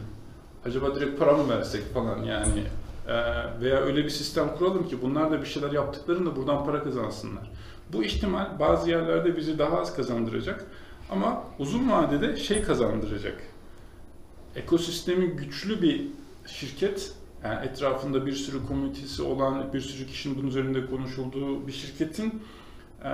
Acaba 0.65 0.95
direkt 0.95 1.19
para 1.19 1.34
mı 1.38 1.49
versek 1.49 1.93
falan 1.93 2.23
yani. 2.23 2.63
Ee, 3.07 3.13
veya 3.61 3.77
öyle 3.79 4.03
bir 4.03 4.09
sistem 4.09 4.55
kuralım 4.57 4.88
ki 4.88 5.01
bunlar 5.01 5.31
da 5.31 5.41
bir 5.41 5.45
şeyler 5.45 5.71
yaptıklarında 5.71 6.36
buradan 6.36 6.65
para 6.65 6.84
kazansınlar. 6.84 7.51
Bu 7.93 8.03
ihtimal 8.03 8.59
bazı 8.59 8.89
yerlerde 8.89 9.38
bizi 9.38 9.59
daha 9.59 9.79
az 9.79 9.95
kazandıracak 9.95 10.65
ama 11.11 11.43
uzun 11.59 11.91
vadede 11.91 12.38
şey 12.38 12.61
kazandıracak. 12.61 13.41
Ekosistemi 14.56 15.26
güçlü 15.26 15.82
bir 15.82 16.08
şirket, 16.45 17.14
yani 17.43 17.66
etrafında 17.66 18.26
bir 18.26 18.34
sürü 18.34 18.66
komünitesi 18.68 19.22
olan, 19.22 19.74
bir 19.74 19.82
sürü 19.82 20.08
kişinin 20.08 20.38
bunun 20.38 20.47
üzerinde 20.47 20.86
konuşulduğu 20.86 21.68
bir 21.68 21.72
şirketin 21.72 22.41
e, 23.04 23.12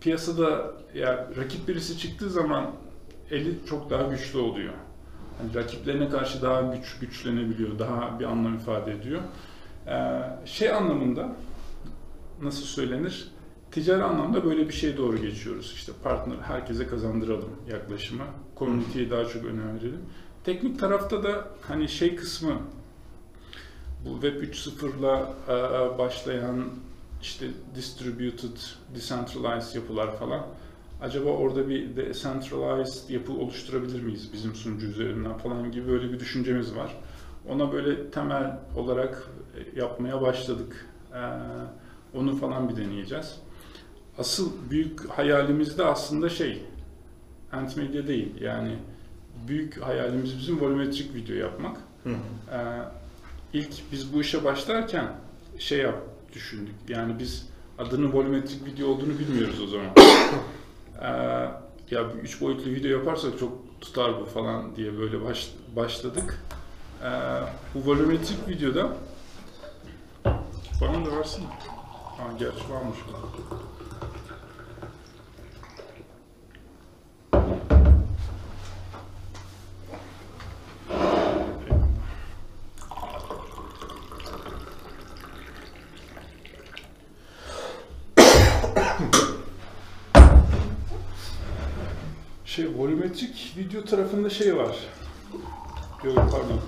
piyasada 0.00 0.72
yani 0.94 1.36
rakip 1.36 1.68
birisi 1.68 1.98
çıktığı 1.98 2.30
zaman 2.30 2.70
eli 3.30 3.58
çok 3.68 3.90
daha 3.90 4.02
güçlü 4.02 4.38
oluyor. 4.38 4.72
Hani 5.38 5.54
rakiplerine 5.54 6.08
karşı 6.08 6.42
daha 6.42 6.62
güç 6.62 6.98
güçlenebiliyor, 6.98 7.78
daha 7.78 8.20
bir 8.20 8.24
anlam 8.24 8.54
ifade 8.54 8.92
ediyor. 8.92 9.20
Ee, 9.86 10.20
şey 10.44 10.72
anlamında 10.72 11.28
nasıl 12.42 12.64
söylenir? 12.64 13.28
Ticari 13.74 14.02
anlamda 14.02 14.44
böyle 14.44 14.68
bir 14.68 14.72
şeye 14.72 14.96
doğru 14.96 15.18
geçiyoruz. 15.18 15.72
İşte 15.76 15.92
partner 16.02 16.36
herkese 16.36 16.86
kazandıralım 16.86 17.50
yaklaşımı. 17.70 18.24
Community'ye 18.58 19.10
daha 19.10 19.24
çok 19.24 19.44
önem 19.44 19.76
verelim. 19.76 20.00
Teknik 20.44 20.78
tarafta 20.78 21.22
da 21.22 21.48
hani 21.62 21.88
şey 21.88 22.16
kısmı 22.16 22.58
bu 24.04 24.12
Web 24.20 24.42
3.0'la 24.42 25.32
e, 25.48 25.98
başlayan 25.98 26.64
işte 27.22 27.46
distributed, 27.74 28.56
decentralized 28.94 29.74
yapılar 29.74 30.18
falan. 30.18 30.46
Acaba 31.00 31.30
orada 31.30 31.68
bir 31.68 31.96
decentralized 31.96 33.10
yapı 33.10 33.32
oluşturabilir 33.32 34.02
miyiz 34.02 34.32
bizim 34.32 34.54
sunucu 34.54 34.86
üzerinden 34.86 35.38
falan 35.38 35.72
gibi 35.72 35.88
böyle 35.88 36.12
bir 36.12 36.20
düşüncemiz 36.20 36.76
var. 36.76 36.96
Ona 37.48 37.72
böyle 37.72 38.10
temel 38.10 38.58
olarak 38.76 39.28
yapmaya 39.76 40.20
başladık. 40.22 40.86
Ee, 41.14 41.18
onu 42.14 42.36
falan 42.36 42.68
bir 42.68 42.76
deneyeceğiz. 42.76 43.44
Asıl 44.18 44.52
büyük 44.70 45.10
hayalimiz 45.10 45.78
de 45.78 45.84
aslında 45.84 46.28
şey, 46.28 46.62
Antmedia 47.52 48.06
değil. 48.06 48.40
Yani 48.40 48.76
büyük 49.48 49.82
hayalimiz 49.82 50.38
bizim 50.38 50.60
volumetrik 50.60 51.14
video 51.14 51.36
yapmak. 51.36 51.76
Hı 52.04 52.10
hı. 52.10 52.14
Ee, 52.52 52.82
ilk 53.52 53.92
biz 53.92 54.14
bu 54.14 54.20
işe 54.20 54.44
başlarken 54.44 55.12
şey 55.58 55.78
yap 55.78 55.98
düşündük. 56.32 56.74
Yani 56.88 57.18
biz 57.18 57.48
adının 57.78 58.12
volumetrik 58.12 58.66
video 58.66 58.88
olduğunu 58.88 59.18
bilmiyoruz 59.18 59.60
o 59.60 59.66
zaman. 59.66 59.86
Ee, 61.00 61.06
ya 61.90 62.14
bir 62.14 62.18
üç 62.22 62.40
boyutlu 62.40 62.70
video 62.70 62.98
yaparsak 62.98 63.38
çok 63.38 63.80
tutar 63.80 64.20
bu 64.20 64.24
falan 64.24 64.76
diye 64.76 64.98
böyle 64.98 65.24
baş, 65.24 65.50
başladık. 65.76 66.44
Ee, 67.02 67.08
bu 67.74 67.90
volumetrik 67.90 68.48
videoda 68.48 68.96
bana 70.80 71.06
da 71.06 71.16
versin. 71.16 71.44
Ha, 72.18 72.24
gerçi 72.38 72.70
varmış. 72.70 72.98
Şey, 92.54 92.66
volumetrik 92.78 93.54
video 93.56 93.84
tarafında 93.84 94.30
şey 94.30 94.56
var. 94.56 94.76
Yok 96.04 96.14
pardon. 96.16 96.60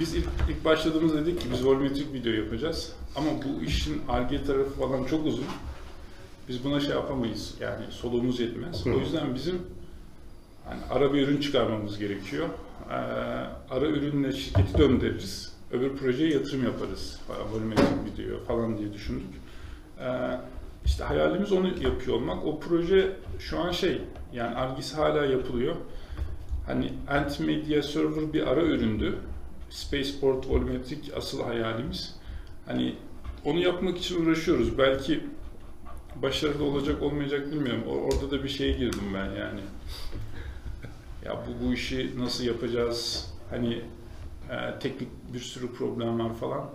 Biz 0.00 0.14
ilk, 0.14 0.28
ilk 0.50 0.64
başladığımızda 0.64 1.26
dedik 1.26 1.40
ki 1.40 1.46
biz 1.52 1.66
volumetrik 1.66 2.12
video 2.12 2.32
yapacağız. 2.32 2.92
Ama 3.16 3.26
bu 3.30 3.64
işin 3.64 4.02
arge 4.08 4.44
tarafı 4.44 4.70
falan 4.70 5.04
çok 5.04 5.26
uzun. 5.26 5.44
Biz 6.48 6.64
buna 6.64 6.80
şey 6.80 6.90
yapamayız. 6.90 7.54
Yani 7.60 7.84
soluğumuz 7.90 8.40
yetmez. 8.40 8.86
Hı. 8.86 8.90
O 8.90 8.98
yüzden 8.98 9.34
bizim 9.34 9.62
hani 10.64 10.80
ara 10.90 11.14
bir 11.14 11.28
ürün 11.28 11.40
çıkarmamız 11.40 11.98
gerekiyor. 11.98 12.48
Ee, 12.90 12.94
ara 13.70 13.86
ürünle 13.86 14.32
şirketi 14.32 14.78
döndürürüz. 14.78 15.52
Öbür 15.72 15.96
projeye 15.96 16.32
yatırım 16.32 16.64
yaparız. 16.64 17.20
Volumetrik 17.52 18.04
video 18.12 18.44
falan 18.44 18.78
diye 18.78 18.92
düşündük. 18.92 19.34
Ee, 20.00 20.04
işte 20.84 21.04
hayalimiz 21.04 21.52
onu 21.52 21.68
yapıyor 21.68 22.16
olmak. 22.16 22.46
O 22.46 22.60
proje 22.60 23.16
şu 23.38 23.60
an 23.60 23.70
şey, 23.70 24.00
yani 24.32 24.56
argisi 24.56 24.96
hala 24.96 25.26
yapılıyor. 25.26 25.76
Hani 26.66 26.92
Ant 27.08 27.40
Media 27.40 27.82
Server 27.82 28.32
bir 28.32 28.46
ara 28.46 28.62
üründü. 28.62 29.18
Spaceport 29.70 30.48
Volumetric 30.48 31.16
asıl 31.16 31.42
hayalimiz. 31.42 32.16
Hani 32.66 32.94
onu 33.44 33.58
yapmak 33.58 33.98
için 33.98 34.24
uğraşıyoruz. 34.26 34.78
Belki 34.78 35.24
başarılı 36.22 36.64
olacak 36.64 37.02
olmayacak 37.02 37.52
bilmiyorum. 37.52 37.82
Orada 37.86 38.30
da 38.30 38.44
bir 38.44 38.48
şeye 38.48 38.72
girdim 38.72 39.14
ben 39.14 39.40
yani. 39.40 39.60
Ya 41.24 41.36
bu, 41.46 41.66
bu 41.66 41.72
işi 41.72 42.10
nasıl 42.18 42.44
yapacağız? 42.44 43.32
Hani 43.50 43.82
e, 44.50 44.78
teknik 44.80 45.08
bir 45.34 45.38
sürü 45.38 45.72
problem 45.72 46.18
var 46.18 46.34
falan. 46.34 46.70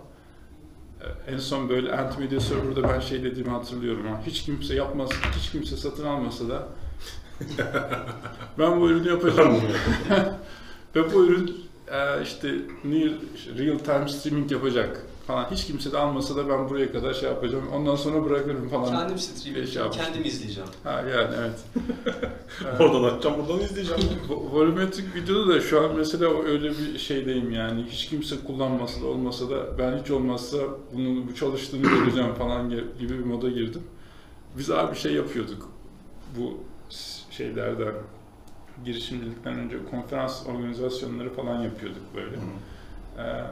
En 1.28 1.38
son 1.38 1.68
böyle 1.68 1.96
Antimedia 1.96 2.40
Server'da 2.40 2.82
ben 2.82 3.00
şey 3.00 3.24
dediğimi 3.24 3.50
hatırlıyorum. 3.50 4.06
Ha. 4.06 4.20
Hiç 4.26 4.42
kimse 4.42 4.74
yapmaz, 4.74 5.10
hiç 5.38 5.50
kimse 5.50 5.76
satın 5.76 6.06
almasa 6.06 6.48
da 6.48 6.68
ben 8.58 8.80
bu 8.80 8.90
ürünü 8.90 9.08
yapacağım. 9.08 9.62
Ve 10.96 11.12
bu 11.14 11.26
ürün 11.26 11.66
e, 11.92 12.22
işte 12.22 12.54
near 12.84 13.12
real 13.58 13.78
time 13.78 14.08
streaming 14.08 14.52
yapacak 14.52 15.06
falan. 15.30 15.50
Hiç 15.50 15.66
kimse 15.66 15.92
de 15.92 15.98
almasa 15.98 16.36
da 16.36 16.48
ben 16.48 16.68
buraya 16.68 16.92
kadar 16.92 17.14
şey 17.14 17.28
yapacağım. 17.28 17.64
Ondan 17.74 17.96
sonra 17.96 18.24
bırakırım 18.24 18.68
falan. 18.68 18.90
Kendim 18.90 19.18
stream 19.18 19.66
şey 19.66 19.82
yapmıştım. 19.82 20.06
kendim 20.06 20.24
izleyeceğim. 20.24 20.70
Ha 20.84 20.90
yani 21.14 21.34
evet. 21.40 21.64
Oradan 22.80 23.04
açacağım, 23.04 23.36
buradan 23.38 23.64
izleyeceğim. 23.64 24.02
Vo- 24.28 24.50
Volumetrik 24.52 25.14
videoda 25.14 25.54
da 25.54 25.60
şu 25.60 25.84
an 25.84 25.90
mesela 25.96 26.42
öyle 26.44 26.70
bir 26.70 26.98
şeydeyim 26.98 27.52
yani 27.52 27.84
hiç 27.90 28.08
kimse 28.08 28.36
kullanmasa 28.46 29.00
da 29.02 29.06
olmasa 29.06 29.50
da 29.50 29.78
ben 29.78 29.98
hiç 29.98 30.10
olmazsa 30.10 30.58
bunun 30.94 31.28
bu 31.28 31.34
çalıştığını 31.34 31.82
göreceğim 31.98 32.34
falan 32.34 32.70
gibi 32.70 33.18
bir 33.18 33.24
moda 33.24 33.48
girdim. 33.48 33.82
Biz 34.58 34.70
abi 34.70 34.96
şey 34.96 35.12
yapıyorduk 35.14 35.68
bu 36.38 36.58
şeylerden 37.30 37.94
girişimcilikten 38.84 39.54
önce 39.54 39.76
konferans 39.90 40.46
organizasyonları 40.46 41.34
falan 41.34 41.62
yapıyorduk 41.62 42.02
böyle. 42.14 42.36
Ee, 43.18 43.44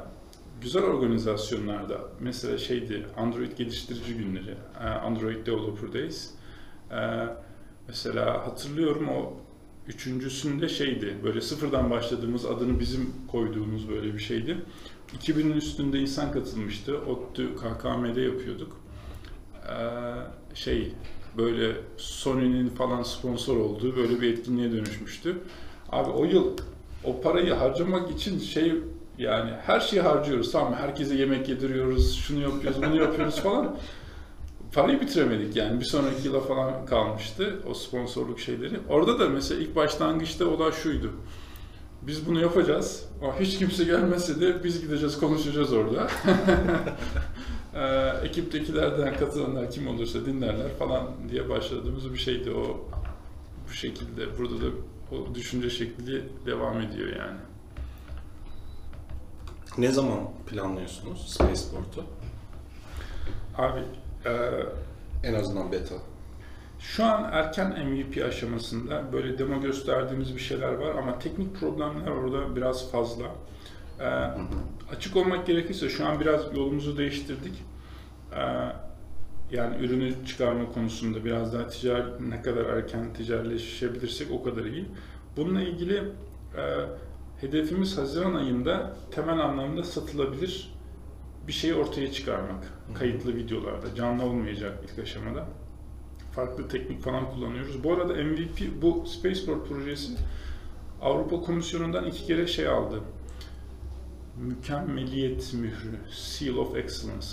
güzel 0.61 0.83
organizasyonlarda 0.83 2.01
mesela 2.21 2.59
şeydi 2.59 3.07
Android 3.17 3.53
geliştirici 3.53 4.15
günleri, 4.15 4.55
e, 4.81 4.85
Android 4.85 5.47
Developer 5.47 5.93
Days. 5.93 6.31
Ee, 6.91 7.27
mesela 7.89 8.47
hatırlıyorum 8.47 9.09
o 9.09 9.33
üçüncüsünde 9.89 10.69
şeydi 10.69 11.17
böyle 11.25 11.41
sıfırdan 11.41 11.91
başladığımız 11.91 12.47
adını 12.47 12.81
bizim 12.81 13.13
koyduğumuz 13.29 13.89
böyle 13.89 14.15
bir 14.15 14.19
şeydi. 14.19 14.57
2000'in 15.19 15.53
üstünde 15.53 15.99
insan 15.99 16.33
katılmıştı. 16.33 16.99
ODTÜ 16.99 17.57
KKM'de 17.57 18.21
yapıyorduk. 18.21 18.81
Ee, 19.69 19.75
şey 20.55 20.93
böyle 21.37 21.77
Sony'nin 21.97 22.69
falan 22.69 23.03
sponsor 23.03 23.57
olduğu 23.57 23.97
böyle 23.97 24.21
bir 24.21 24.33
etkinliğe 24.33 24.73
dönüşmüştü. 24.73 25.39
Abi 25.93 26.11
o 26.11 26.25
yıl 26.25 26.57
o 27.05 27.21
parayı 27.21 27.53
harcamak 27.53 28.11
için 28.11 28.39
şey 28.39 28.75
yani 29.19 29.51
her 29.67 29.81
şeyi 29.81 30.03
harcıyoruz 30.03 30.53
tamam? 30.53 30.75
Herkese 30.75 31.15
yemek 31.15 31.49
yediriyoruz, 31.49 32.17
şunu 32.17 32.41
yapıyoruz, 32.41 32.83
bunu 32.83 32.97
yapıyoruz 32.97 33.37
falan. 33.43 33.77
Parayı 34.73 35.01
bitiremedik 35.01 35.57
yani. 35.57 35.81
Bir 35.81 35.85
sonraki 35.85 36.27
yıla 36.27 36.41
falan 36.41 36.87
kalmıştı 36.87 37.57
o 37.71 37.75
sponsorluk 37.75 38.41
şeyleri. 38.41 38.81
Orada 38.89 39.19
da 39.19 39.29
mesela 39.29 39.61
ilk 39.61 39.77
başlangıçta 39.77 40.47
olay 40.47 40.73
şuydu. 40.73 41.13
Biz 42.03 42.27
bunu 42.27 42.41
yapacağız. 42.41 43.05
Ama 43.23 43.41
hiç 43.41 43.59
kimse 43.59 43.85
gelmese 43.85 44.41
de 44.41 44.65
biz 44.65 44.81
gideceğiz, 44.81 45.19
konuşacağız 45.21 45.73
orada. 45.73 46.09
Ee, 47.75 48.13
ekiptekilerden 48.25 49.17
katılanlar 49.17 49.71
kim 49.71 49.89
olursa 49.89 50.27
dinlerler 50.27 50.69
falan 50.79 51.07
diye 51.31 51.49
başladığımız 51.49 52.13
bir 52.13 52.19
şeydi 52.19 52.51
o. 52.51 52.89
Bu 53.69 53.73
şekilde 53.73 54.39
burada 54.39 54.55
da 54.55 54.67
o 55.13 55.35
düşünce 55.35 55.71
şekli 55.71 56.25
devam 56.47 56.81
ediyor 56.81 57.09
yani. 57.09 57.39
Ne 59.79 59.93
zaman 59.93 60.19
planlıyorsunuz 60.47 61.29
Spaceport'u? 61.29 62.05
Abi 63.57 63.81
e, 64.27 64.31
En 65.25 65.35
azından 65.35 65.73
beta. 65.73 65.95
Şu 66.79 67.05
an 67.05 67.29
erken 67.33 67.87
MVP 67.87 68.25
aşamasında 68.25 69.13
böyle 69.13 69.39
demo 69.39 69.61
gösterdiğimiz 69.61 70.35
bir 70.35 70.41
şeyler 70.41 70.73
var 70.73 70.95
ama 70.95 71.19
teknik 71.19 71.61
problemler 71.61 72.11
orada 72.11 72.57
biraz 72.57 72.93
fazla. 72.93 73.25
Ee, 74.01 74.05
açık 74.97 75.17
olmak 75.17 75.47
gerekirse 75.47 75.89
şu 75.89 76.07
an 76.07 76.21
biraz 76.21 76.57
yolumuzu 76.57 76.99
değiştirdik. 76.99 77.65
Ee, 78.33 78.39
yani 79.51 79.85
ürünü 79.85 80.27
çıkarma 80.27 80.73
konusunda 80.73 81.25
biraz 81.25 81.55
daha 81.55 81.69
ticari, 81.69 82.31
ne 82.31 82.43
kadar 82.43 82.65
erken 82.65 83.13
ticarileşebilirsek 83.13 84.31
o 84.33 84.43
kadar 84.43 84.65
iyi. 84.65 84.87
Bununla 85.37 85.63
ilgili 85.63 85.97
e, 86.57 86.63
hedefimiz 87.41 87.99
Haziran 87.99 88.35
ayında 88.35 88.97
temel 89.11 89.41
anlamda 89.41 89.83
satılabilir 89.83 90.75
bir 91.49 91.53
şey 91.53 91.75
ortaya 91.75 92.13
çıkarmak. 92.13 92.73
Kayıtlı 92.95 93.37
videolarda, 93.37 93.95
canlı 93.95 94.25
olmayacak 94.25 94.79
ilk 94.85 94.99
aşamada 94.99 95.47
farklı 96.33 96.69
teknik 96.69 97.03
falan 97.03 97.31
kullanıyoruz. 97.31 97.85
Bu 97.85 97.93
arada 97.93 98.15
MVP 98.15 98.83
bu 98.83 99.07
Spaceport 99.07 99.69
projesi 99.69 100.13
Avrupa 101.03 101.41
Komisyonu'ndan 101.41 102.05
iki 102.05 102.27
kere 102.27 102.47
şey 102.47 102.69
aldı. 102.69 103.01
Mükemmeliyet 104.37 105.55
mührü, 105.55 105.99
Seal 106.11 106.57
of 106.57 106.77
Excellence. 106.77 107.27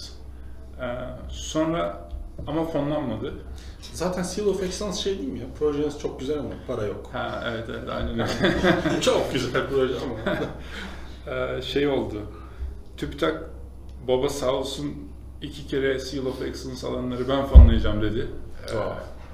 Ee, 0.82 0.86
sonra 1.30 2.05
ama 2.48 2.66
fonlanmadı. 2.66 3.34
Zaten 3.94 4.24
Seal 4.24 4.46
of 4.46 4.64
Excellence 4.64 4.98
şey 4.98 5.18
değil 5.20 5.30
mi 5.30 5.40
ya? 5.40 5.46
Projeniz 5.60 6.00
çok 6.00 6.20
güzel 6.20 6.40
ama 6.40 6.50
para 6.68 6.86
yok. 6.86 7.10
Ha 7.14 7.44
evet 7.48 7.70
evet 7.70 7.90
aynen 7.90 8.10
öyle. 8.20 9.02
çok 9.02 9.34
güzel 9.34 9.68
proje 9.70 9.94
ama. 10.06 10.40
Ee, 11.28 11.62
şey 11.62 11.88
oldu. 11.88 12.22
TÜBİTAK 12.98 13.44
baba 14.08 14.30
sağ 14.30 14.52
olsun 14.52 14.94
iki 15.42 15.68
kere 15.68 16.00
Seal 16.00 16.26
of 16.26 16.42
Excellence 16.42 16.88
alanları 16.88 17.30
ben 17.30 17.46
fonlayacağım 17.46 18.02
dedi. 18.02 18.28
Ee, 18.74 18.76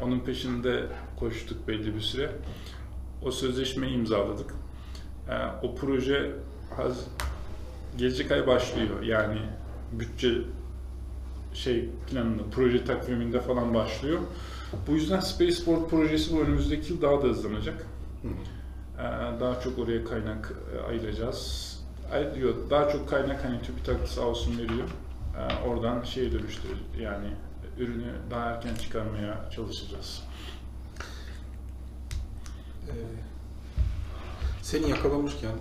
onun 0.04 0.20
peşinde 0.20 0.84
koştuk 1.20 1.68
belli 1.68 1.96
bir 1.96 2.02
süre. 2.02 2.32
O 3.26 3.32
sözleşmeyi 3.32 3.94
imzaladık. 3.94 4.54
Ee, 5.30 5.34
o 5.64 5.76
proje 5.76 6.32
haz, 6.78 7.08
gelecek 7.98 8.32
ay 8.32 8.48
başlıyor. 8.48 9.02
Yani 9.02 9.40
bütçe 9.92 10.32
şey 11.54 11.90
planında, 12.10 12.44
proje 12.52 12.86
takviminde 12.86 13.42
falan 13.42 13.74
başlıyor. 13.74 14.20
Bu 14.88 14.92
yüzden 14.92 15.20
Spaceport 15.20 15.90
projesi 15.90 16.34
bu 16.34 16.42
önümüzdeki 16.42 16.94
yıl 16.94 17.02
daha 17.02 17.22
da 17.22 17.28
hızlanacak. 17.28 17.86
Hı 18.22 18.28
hı. 18.28 18.34
Ee, 19.02 19.40
daha 19.40 19.60
çok 19.60 19.80
oraya 19.80 20.06
kaynak 20.06 20.54
e, 20.76 20.88
ayıracağız. 20.88 21.72
Ay, 22.12 22.36
diyor, 22.36 22.56
daha 22.70 22.90
çok 22.90 23.10
kaynak 23.10 23.46
hani 23.46 23.62
TÜBİTAK 23.62 24.08
sağ 24.08 24.22
olsun 24.22 24.58
veriyor. 24.58 24.90
Ee, 25.38 25.68
oradan 25.68 26.04
şeye 26.04 26.32
dönüştür 26.32 26.78
yani 27.00 27.28
ürünü 27.78 28.14
daha 28.32 28.50
erken 28.50 28.76
çıkarmaya 28.76 29.50
çalışacağız. 29.56 30.24
Ee, 32.88 32.94
seni 34.62 34.90
yakalamışken 34.90 35.52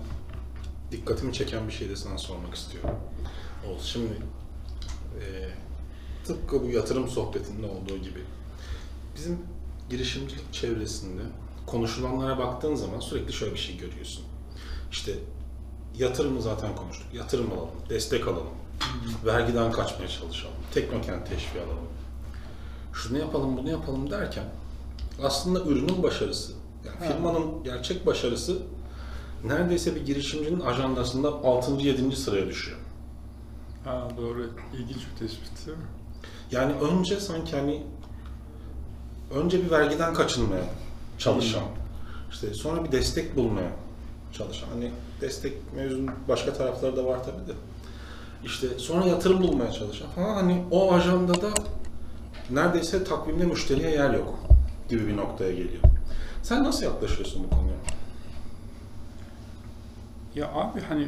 dikkatimi 0.91 1.33
çeken 1.33 1.67
bir 1.67 1.73
şey 1.73 1.89
de 1.89 1.95
sana 1.95 2.17
sormak 2.17 2.55
istiyorum. 2.55 2.95
Oğuz 3.69 3.85
şimdi 3.85 4.13
e, 5.19 5.49
tıpkı 6.25 6.63
bu 6.63 6.69
yatırım 6.69 7.07
sohbetinde 7.07 7.65
olduğu 7.65 7.97
gibi 7.97 8.19
bizim 9.15 9.39
girişimcilik 9.89 10.53
çevresinde 10.53 11.21
konuşulanlara 11.65 12.37
baktığın 12.37 12.75
zaman 12.75 12.99
sürekli 12.99 13.33
şöyle 13.33 13.53
bir 13.53 13.59
şey 13.59 13.77
görüyorsun. 13.77 14.23
İşte 14.91 15.11
yatırımı 15.97 16.41
zaten 16.41 16.75
konuştuk. 16.75 17.13
Yatırım 17.13 17.51
alalım, 17.51 17.69
destek 17.89 18.27
alalım, 18.27 18.53
vergiden 19.25 19.71
kaçmaya 19.71 20.07
çalışalım, 20.07 20.55
teknokent 20.73 21.29
teşviği 21.29 21.63
alalım. 21.63 21.87
Şunu 22.93 23.17
yapalım, 23.17 23.57
bunu 23.57 23.69
yapalım 23.69 24.11
derken 24.11 24.45
aslında 25.23 25.63
ürünün 25.63 26.03
başarısı, 26.03 26.53
yani 26.85 27.13
firmanın 27.13 27.63
gerçek 27.63 28.05
başarısı 28.05 28.57
neredeyse 29.43 29.95
bir 29.95 30.05
girişimcinin 30.05 30.59
ajandasında 30.59 31.27
6. 31.27 31.71
7. 31.71 32.15
sıraya 32.15 32.47
düşüyor. 32.47 32.77
Ha, 33.85 34.07
doğru. 34.17 34.49
İlginç 34.73 34.97
bir 34.97 35.19
tespit 35.19 35.67
değil 35.67 35.77
mi? 35.77 35.83
Yani 36.51 36.73
önce 36.73 37.19
sanki 37.19 37.55
hani 37.55 37.83
önce 39.33 39.65
bir 39.65 39.71
vergiden 39.71 40.13
kaçınmaya 40.13 40.63
çalışan, 41.17 41.63
işte 42.31 42.53
sonra 42.53 42.83
bir 42.83 42.91
destek 42.91 43.37
bulmaya 43.37 43.71
çalışan. 44.33 44.67
Hani 44.73 44.91
destek 45.21 45.53
mevzunun 45.75 46.11
başka 46.27 46.53
tarafları 46.53 46.97
da 46.97 47.05
var 47.05 47.23
tabii 47.23 47.47
de. 47.47 47.53
İşte 48.43 48.67
sonra 48.79 49.05
yatırım 49.05 49.43
bulmaya 49.43 49.71
çalışan 49.71 50.09
falan 50.09 50.33
hani 50.35 50.63
o 50.71 50.93
ajandada 50.93 51.49
neredeyse 52.49 53.03
takvimde 53.03 53.45
müşteriye 53.45 53.91
yer 53.91 54.13
yok 54.13 54.39
gibi 54.89 55.07
bir 55.07 55.17
noktaya 55.17 55.51
geliyor. 55.51 55.83
Sen 56.43 56.63
nasıl 56.63 56.83
yaklaşıyorsun 56.83 57.43
bu 57.43 57.49
konuya? 57.49 57.75
Ya 60.35 60.47
abi 60.53 60.81
hani 60.81 61.07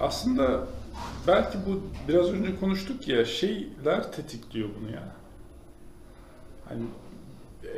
aslında 0.00 0.66
belki 1.26 1.58
bu 1.66 1.80
biraz 2.08 2.30
önce 2.32 2.56
konuştuk 2.60 3.08
ya 3.08 3.24
şeyler 3.24 4.12
tetikliyor 4.12 4.68
bunu 4.80 4.90
ya. 4.92 5.08
Hani 6.68 6.82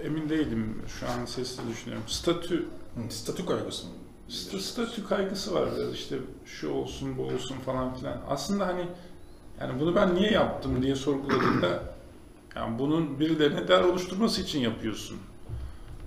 emin 0.05 0.29
değilim 0.29 0.83
şu 1.01 1.07
an 1.09 1.25
sesli 1.25 1.69
düşünüyorum. 1.71 2.05
Statü 2.09 2.59
Hı, 2.95 3.11
Statü 3.13 3.47
kaygısı 3.47 3.87
mı? 3.87 3.93
st- 4.29 4.59
statü 4.61 5.07
kaygısı 5.09 5.55
var 5.55 5.69
biraz 5.77 5.95
işte 5.95 6.19
şu 6.45 6.71
olsun 6.71 7.19
bu 7.19 7.23
olsun 7.23 7.57
falan 7.57 7.95
filan. 7.95 8.19
Aslında 8.29 8.67
hani 8.67 8.87
yani 9.61 9.81
bunu 9.81 9.95
ben 9.97 10.15
niye 10.15 10.31
yaptım 10.31 10.83
diye 10.83 10.95
sorguladığımda 10.95 11.83
Yani 12.57 12.79
bunun 12.79 13.21
birilerine 13.21 13.69
değer 13.69 13.81
oluşturması 13.81 14.43
için 14.43 14.61
yapıyorsun. 14.61 15.19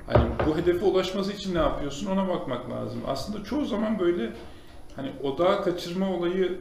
Hani 0.07 0.29
bu 0.47 0.57
hedefe 0.57 0.85
ulaşması 0.85 1.33
için 1.33 1.55
ne 1.55 1.59
yapıyorsun 1.59 2.07
ona 2.07 2.27
bakmak 2.27 2.69
lazım. 2.69 3.01
Aslında 3.07 3.43
çoğu 3.43 3.65
zaman 3.65 3.99
böyle 3.99 4.33
hani 4.95 5.11
odağa 5.23 5.61
kaçırma 5.61 6.09
olayı 6.09 6.59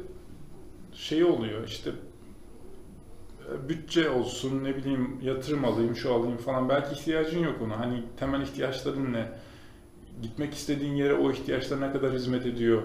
şey 1.00 1.24
oluyor 1.24 1.68
işte 1.68 1.90
e, 3.50 3.68
bütçe 3.68 4.10
olsun 4.10 4.64
ne 4.64 4.76
bileyim 4.76 5.18
yatırım 5.22 5.64
alayım 5.64 5.96
şu 5.96 6.14
alayım 6.14 6.36
falan 6.36 6.68
belki 6.68 6.92
ihtiyacın 6.94 7.44
yok 7.44 7.62
ona 7.62 7.80
hani 7.80 8.02
temel 8.16 8.42
ihtiyaçların 8.42 9.12
ne 9.12 9.28
gitmek 10.22 10.54
istediğin 10.54 10.94
yere 10.94 11.14
o 11.14 11.30
ihtiyaçlar 11.30 11.80
ne 11.80 11.92
kadar 11.92 12.12
hizmet 12.12 12.46
ediyor 12.46 12.82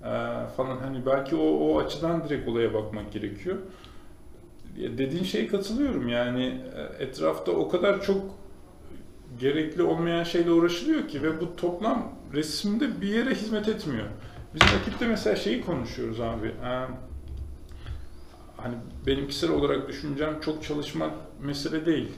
e, 0.00 0.10
falan 0.56 0.78
hani 0.78 1.06
belki 1.06 1.36
o, 1.36 1.42
o 1.42 1.78
açıdan 1.78 2.24
direkt 2.24 2.48
olaya 2.48 2.74
bakmak 2.74 3.12
gerekiyor. 3.12 3.56
Ya 4.76 4.98
Dediğin 4.98 5.24
şeye 5.24 5.46
katılıyorum 5.46 6.08
yani 6.08 6.62
e, 6.76 7.04
etrafta 7.04 7.52
o 7.52 7.68
kadar 7.68 8.02
çok 8.02 8.22
gerekli 9.40 9.82
olmayan 9.82 10.24
şeyle 10.24 10.50
uğraşılıyor 10.50 11.08
ki 11.08 11.22
ve 11.22 11.40
bu 11.40 11.56
toplam 11.56 12.12
resimde 12.34 13.00
bir 13.00 13.08
yere 13.08 13.30
hizmet 13.34 13.68
etmiyor. 13.68 14.06
Bizim 14.54 14.78
ekipte 14.80 15.06
mesela 15.06 15.36
şeyi 15.36 15.60
konuşuyoruz 15.60 16.20
abi. 16.20 16.46
e, 16.46 16.86
Hani 18.62 18.74
benim 19.06 19.28
kişisel 19.28 19.50
olarak 19.50 19.88
düşüncem 19.88 20.40
çok 20.40 20.64
çalışmak 20.64 21.12
mesele 21.40 21.86
değil. 21.86 22.08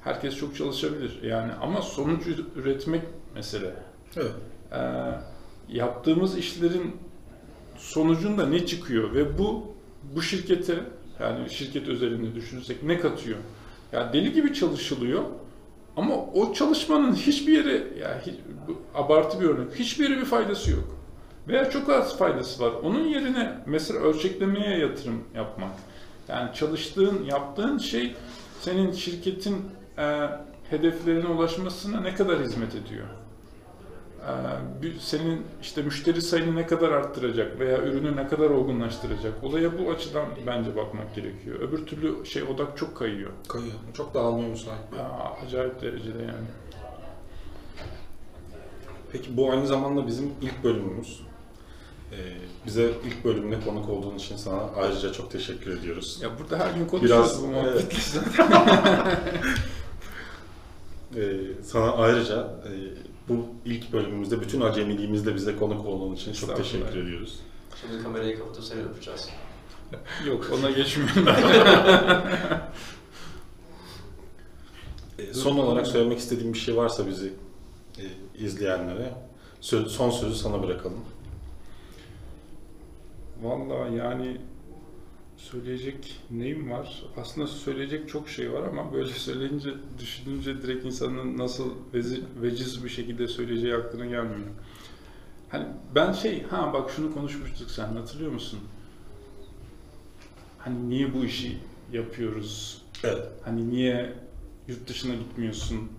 Herkes 0.00 0.36
çok 0.36 0.56
çalışabilir 0.56 1.22
yani 1.22 1.52
ama 1.52 1.82
sonuç 1.82 2.26
üretmek 2.56 3.02
mesele. 3.34 3.74
Evet. 4.16 4.32
Ee, 4.72 4.76
yaptığımız 5.68 6.38
işlerin 6.38 6.96
sonucunda 7.76 8.46
ne 8.46 8.66
çıkıyor 8.66 9.14
ve 9.14 9.38
bu 9.38 9.74
bu 10.14 10.22
şirkete 10.22 10.80
yani 11.20 11.50
şirket 11.50 11.88
özelinde 11.88 12.34
düşünürsek 12.34 12.82
ne 12.82 12.98
katıyor? 12.98 13.38
Ya 13.92 14.12
deli 14.12 14.32
gibi 14.32 14.54
çalışılıyor 14.54 15.24
ama 15.96 16.16
o 16.16 16.52
çalışmanın 16.52 17.14
hiçbir 17.14 17.52
yere 17.52 17.98
ya 18.00 18.22
hiç, 18.26 18.34
bu 18.68 18.98
abartı 18.98 19.40
bir 19.40 19.46
örnek 19.46 19.74
hiçbir 19.74 20.10
yere 20.10 20.20
bir 20.20 20.24
faydası 20.24 20.70
yok. 20.70 20.95
Veya 21.48 21.70
çok 21.70 21.88
az 21.88 22.18
faydası 22.18 22.64
var. 22.64 22.72
Onun 22.82 23.04
yerine 23.04 23.58
mesela 23.66 24.00
ölçeklemeye 24.00 24.78
yatırım 24.78 25.24
yapmak. 25.34 25.70
Yani 26.28 26.54
çalıştığın, 26.54 27.24
yaptığın 27.24 27.78
şey 27.78 28.14
senin 28.60 28.92
şirketin 28.92 29.56
e, 29.98 30.28
hedeflerine 30.70 31.26
ulaşmasına 31.26 32.00
ne 32.00 32.14
kadar 32.14 32.40
hizmet 32.40 32.74
ediyor? 32.74 33.06
E, 34.82 34.88
senin 35.00 35.42
işte 35.62 35.82
müşteri 35.82 36.22
sayını 36.22 36.56
ne 36.56 36.66
kadar 36.66 36.90
arttıracak 36.90 37.60
veya 37.60 37.78
ürünü 37.78 38.16
ne 38.16 38.28
kadar 38.28 38.50
olgunlaştıracak? 38.50 39.44
Olaya 39.44 39.78
bu 39.78 39.90
açıdan 39.90 40.26
bence 40.46 40.76
bakmak 40.76 41.14
gerekiyor. 41.14 41.60
Öbür 41.60 41.86
türlü 41.86 42.26
şey 42.26 42.42
odak 42.42 42.76
çok 42.76 42.96
kayıyor. 42.96 43.30
Kayıyor. 43.48 43.74
Çok 43.94 44.14
dağılmaya 44.14 44.48
müsait. 44.48 44.80
Ya, 44.98 45.32
acayip 45.46 45.82
derecede 45.82 46.22
yani. 46.22 46.46
Peki 49.12 49.36
bu 49.36 49.50
aynı 49.50 49.66
zamanda 49.66 50.06
bizim 50.06 50.30
ilk 50.42 50.64
bölümümüz. 50.64 51.25
Ee, 52.16 52.20
bize 52.66 52.90
ilk 53.04 53.24
bölümde 53.24 53.60
konuk 53.60 53.88
olduğun 53.88 54.14
için 54.16 54.36
sana 54.36 54.60
ayrıca 54.76 55.12
çok 55.12 55.30
teşekkür 55.30 55.78
ediyoruz. 55.78 56.18
Ya 56.22 56.30
burada 56.38 56.58
her 56.58 56.70
gün 56.74 56.86
konuşuyoruz 56.86 57.42
bu 57.42 57.46
muhabbeti. 57.46 57.96
Ee, 61.16 61.40
sana 61.62 61.92
ayrıca 61.92 62.40
e, 62.40 62.72
bu 63.28 63.46
ilk 63.64 63.92
bölümümüzde 63.92 64.40
bütün 64.40 64.60
acemiliğimizde 64.60 65.34
bize 65.34 65.56
konuk 65.56 65.86
olduğun 65.86 66.14
için 66.14 66.32
çok 66.32 66.56
teşekkür 66.56 66.96
ediyoruz. 66.96 67.40
Şimdi 67.80 68.02
kamerayı 68.02 68.38
kapatıp 68.38 68.64
seni 68.64 68.82
öpeceğiz. 68.82 69.28
Yok 70.26 70.50
ona 70.58 70.70
geçmiyorum. 70.70 71.28
Ee, 75.18 75.32
son 75.34 75.56
olarak 75.58 75.86
söylemek 75.86 76.18
istediğim 76.18 76.52
bir 76.52 76.58
şey 76.58 76.76
varsa 76.76 77.06
bizi 77.06 77.32
e, 77.98 78.04
izleyenlere 78.38 79.14
son 79.60 80.10
sözü 80.10 80.34
sana 80.34 80.62
bırakalım. 80.62 81.04
Vallahi 83.42 83.96
yani 83.96 84.36
söyleyecek 85.36 86.20
neyim 86.30 86.70
var? 86.70 87.02
Aslında 87.16 87.46
söyleyecek 87.46 88.08
çok 88.08 88.28
şey 88.28 88.52
var 88.52 88.62
ama 88.62 88.92
böyle 88.92 89.08
söyleyince, 89.12 89.70
düşününce 89.98 90.62
direkt 90.62 90.84
insanın 90.84 91.38
nasıl 91.38 91.70
vezi, 91.94 92.22
veciz 92.42 92.84
bir 92.84 92.88
şekilde 92.88 93.28
söyleyeceği 93.28 93.74
aklına 93.74 94.06
gelmiyor. 94.06 94.48
Hani 95.48 95.66
ben 95.94 96.12
şey, 96.12 96.42
ha 96.42 96.72
bak 96.72 96.90
şunu 96.90 97.14
konuşmuştuk 97.14 97.70
sen 97.70 97.86
hatırlıyor 97.86 98.32
musun? 98.32 98.60
Hani 100.58 100.88
niye 100.88 101.14
bu 101.14 101.24
işi 101.24 101.58
yapıyoruz? 101.92 102.82
Evet. 103.04 103.28
Hani 103.44 103.70
niye 103.70 104.12
yurt 104.68 104.88
dışına 104.88 105.14
gitmiyorsun? 105.14 105.90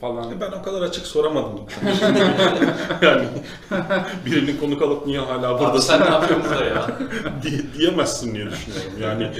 Falan. 0.00 0.32
E, 0.32 0.40
Ben 0.40 0.52
o 0.52 0.62
kadar 0.62 0.82
açık 0.82 1.06
soramadım. 1.06 1.60
yani 3.02 3.28
birinin 4.26 4.56
konuk 4.60 4.82
alıp 4.82 5.06
niye 5.06 5.18
hala 5.20 5.48
Abi 5.48 5.60
buradasın 5.60 5.88
sen 5.88 6.00
ne 6.00 6.14
yapıyorsun 6.14 6.50
burada 6.50 6.64
ya? 6.64 6.98
diye, 7.42 7.60
diyemezsin 7.78 8.34
diye 8.34 8.46
düşünüyorum. 8.50 8.92
Yani 9.02 9.30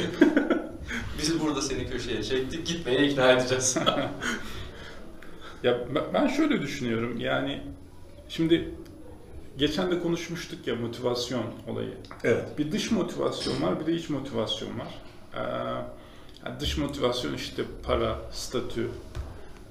Biz 1.19 1.41
burada 1.41 1.63
seni 1.63 1.91
köşeye 1.91 2.23
çektik, 2.23 2.67
gitmeye 2.67 3.09
ikna 3.09 3.33
edeceğiz. 3.33 3.77
Ya 5.63 5.79
ben- 5.95 6.05
ben 6.15 6.27
şöyle 6.27 6.63
düşünüyorum 6.63 7.21
yani 7.21 7.63
şimdi 8.29 8.75
geçen 9.59 9.91
de 9.91 10.01
konuşmuştuk 10.01 10.67
ya 10.67 10.75
motivasyon 10.77 11.43
olayı. 11.69 11.95
evet. 12.25 12.59
Bir 12.59 12.73
dış 12.73 12.91
motivasyon 12.91 13.63
var 13.63 13.81
bir 13.81 13.87
de 13.87 13.93
iç 13.93 14.11
motivasyon 14.11 14.71
var. 14.79 14.89
Ee, 15.35 15.39
yani 16.47 16.61
dış 16.61 16.77
motivasyon 16.79 17.35
işte 17.35 17.63
para, 17.87 18.19
statü, 18.33 18.89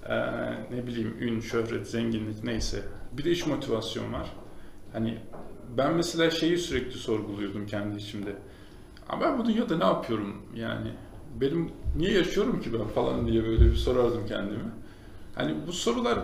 ee, 0.10 0.52
ne 0.72 0.88
bileyim 0.88 1.16
ün, 1.20 1.40
şöhret, 1.40 1.88
zenginlik 1.88 2.44
neyse. 2.44 2.84
Bir 3.12 3.24
de 3.24 3.32
iç 3.32 3.48
motivasyon 3.48 4.14
var. 4.14 4.32
Hani 4.94 5.18
ben 5.78 5.94
mesela 5.94 6.32
şeyi 6.32 6.58
sürekli 6.58 6.98
sorguluyordum 6.98 7.66
kendi 7.66 7.98
içimde. 7.98 8.36
Ama 9.10 9.22
ben 9.22 9.40
bu 9.40 9.46
dünyada 9.46 9.78
ne 9.78 9.86
yapıyorum 9.86 10.42
yani? 10.56 10.92
Benim 11.42 11.72
niye 11.98 12.12
yaşıyorum 12.12 12.62
ki 12.62 12.74
ben 12.74 12.88
falan 12.88 13.28
diye 13.28 13.44
böyle 13.44 13.66
bir 13.66 13.76
sorardım 13.76 14.26
kendime. 14.28 14.64
Hani 15.36 15.56
bu 15.68 15.74
sorular 15.74 16.20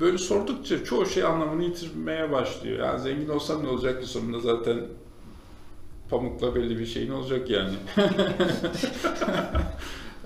böyle 0.00 0.18
sordukça 0.18 0.84
çoğu 0.84 1.06
şey 1.06 1.24
anlamını 1.24 1.64
yitirmeye 1.64 2.32
başlıyor. 2.32 2.86
Yani 2.86 3.00
zengin 3.00 3.28
olsam 3.28 3.64
ne 3.64 3.68
olacak 3.68 4.02
ki 4.02 4.08
sonunda 4.08 4.40
zaten 4.40 4.80
pamukla 6.10 6.54
belli 6.54 6.78
bir 6.78 6.86
şeyin 6.86 7.10
olacak 7.10 7.50
yani. 7.50 7.74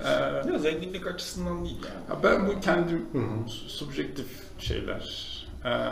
Ee, 0.05 0.53
Ya 0.53 0.59
zenginlik 0.59 1.07
açısından 1.07 1.64
değil 1.64 1.76
yani. 1.84 2.07
Ha, 2.09 2.18
Ben 2.22 2.46
bu 2.46 2.61
kendim 2.61 3.07
subjektif 3.68 4.26
şeyler. 4.59 5.28
Ee, 5.64 5.88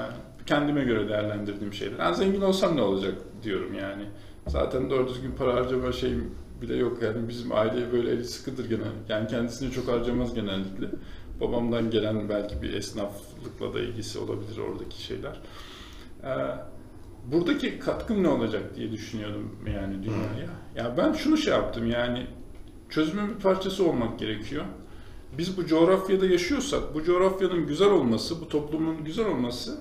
kendime 0.47 0.85
göre 0.85 1.09
değerlendirdiğim 1.09 1.73
şeyler. 1.73 1.99
Yani 1.99 2.17
zengin 2.17 2.41
olsam 2.41 2.77
ne 2.77 2.83
olacak 2.83 3.15
diyorum 3.43 3.75
yani. 3.75 4.03
Zaten 4.47 4.91
doğru 4.91 5.09
düzgün 5.09 5.33
para 5.33 5.55
harcama 5.55 5.93
şeyim 5.93 6.35
bile 6.63 6.77
yok 6.77 7.03
yani 7.03 7.29
bizim 7.29 7.53
aile 7.53 7.93
böyle 7.93 8.11
eli 8.11 8.25
sıkıdır 8.25 8.69
genel. 8.69 8.93
Yani 9.09 9.29
kendisini 9.29 9.71
çok 9.73 9.89
harcamaz 9.89 10.35
genellikle. 10.35 10.87
Babamdan 11.41 11.91
gelen 11.91 12.29
belki 12.29 12.63
bir 12.63 12.75
esnaflıkla 12.75 13.75
da 13.75 13.81
ilgisi 13.81 14.19
olabilir 14.19 14.59
oradaki 14.59 15.03
şeyler. 15.03 15.41
Ee, 16.25 16.29
buradaki 17.33 17.79
katkım 17.79 18.23
ne 18.23 18.29
olacak 18.29 18.63
diye 18.77 18.93
düşünüyordum 18.93 19.57
yani 19.75 20.03
dünyaya. 20.03 20.51
Ya 20.77 20.95
ben 20.97 21.13
şunu 21.13 21.37
şey 21.37 21.53
yaptım 21.53 21.91
yani 21.91 22.27
çözümün 22.91 23.29
bir 23.29 23.43
parçası 23.43 23.89
olmak 23.89 24.19
gerekiyor. 24.19 24.65
Biz 25.39 25.57
bu 25.57 25.67
coğrafyada 25.67 26.27
yaşıyorsak, 26.27 26.95
bu 26.95 27.05
coğrafyanın 27.05 27.67
güzel 27.67 27.91
olması, 27.91 28.41
bu 28.41 28.49
toplumun 28.49 29.05
güzel 29.05 29.27
olması, 29.27 29.79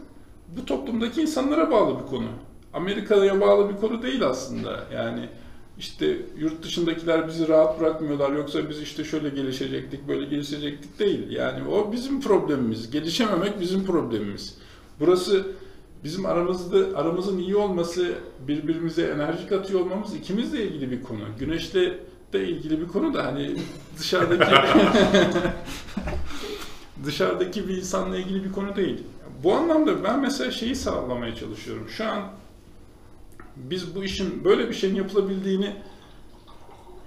bu 0.58 0.66
toplumdaki 0.66 1.22
insanlara 1.22 1.72
bağlı 1.72 2.00
bir 2.00 2.06
konu. 2.06 2.28
Amerika'ya 2.74 3.42
bağlı 3.42 3.70
bir 3.70 3.78
konu 3.78 4.02
değil 4.02 4.28
aslında. 4.28 4.84
Yani 4.94 5.30
işte 5.80 6.18
yurt 6.38 6.64
dışındakiler 6.64 7.28
bizi 7.28 7.48
rahat 7.48 7.80
bırakmıyorlar, 7.80 8.32
yoksa 8.32 8.70
biz 8.70 8.82
işte 8.82 9.04
şöyle 9.04 9.30
gelişecektik, 9.30 10.08
böyle 10.08 10.26
gelişecektik 10.26 11.00
değil. 11.00 11.32
Yani 11.32 11.68
o 11.68 11.92
bizim 11.92 12.22
problemimiz. 12.22 12.92
Gelişememek 12.92 13.60
bizim 13.60 13.86
problemimiz. 13.86 14.58
Burası 15.00 15.48
bizim 16.04 16.26
aramızda 16.26 16.98
aramızın 17.00 17.38
iyi 17.38 17.56
olması, 17.56 18.12
birbirimize 18.48 19.04
enerji 19.04 19.48
katıyor 19.48 19.80
olmamız 19.80 20.16
ikimizle 20.16 20.64
ilgili 20.64 20.92
bir 20.92 21.04
konu. 21.04 21.20
Güneşle 21.40 22.00
de 22.34 22.48
ilgili 22.48 22.82
bir 22.82 22.88
konu 22.88 23.14
da 23.14 23.26
hani 23.26 23.56
dışarıdaki 24.00 24.56
dışarıdaki 27.06 27.68
bir 27.68 27.78
insanla 27.78 28.18
ilgili 28.18 28.44
bir 28.44 28.52
konu 28.52 28.76
değil. 28.76 29.04
Bu 29.44 29.54
anlamda 29.54 30.04
ben 30.04 30.20
mesela 30.20 30.52
şeyi 30.52 30.76
sağlamaya 30.76 31.36
çalışıyorum. 31.36 31.90
Şu 31.90 32.06
an 32.06 32.24
biz 33.56 33.96
bu 33.96 34.04
işin 34.04 34.44
böyle 34.44 34.70
bir 34.70 34.74
şeyin 34.74 34.96
yapılabildiğini 34.96 35.76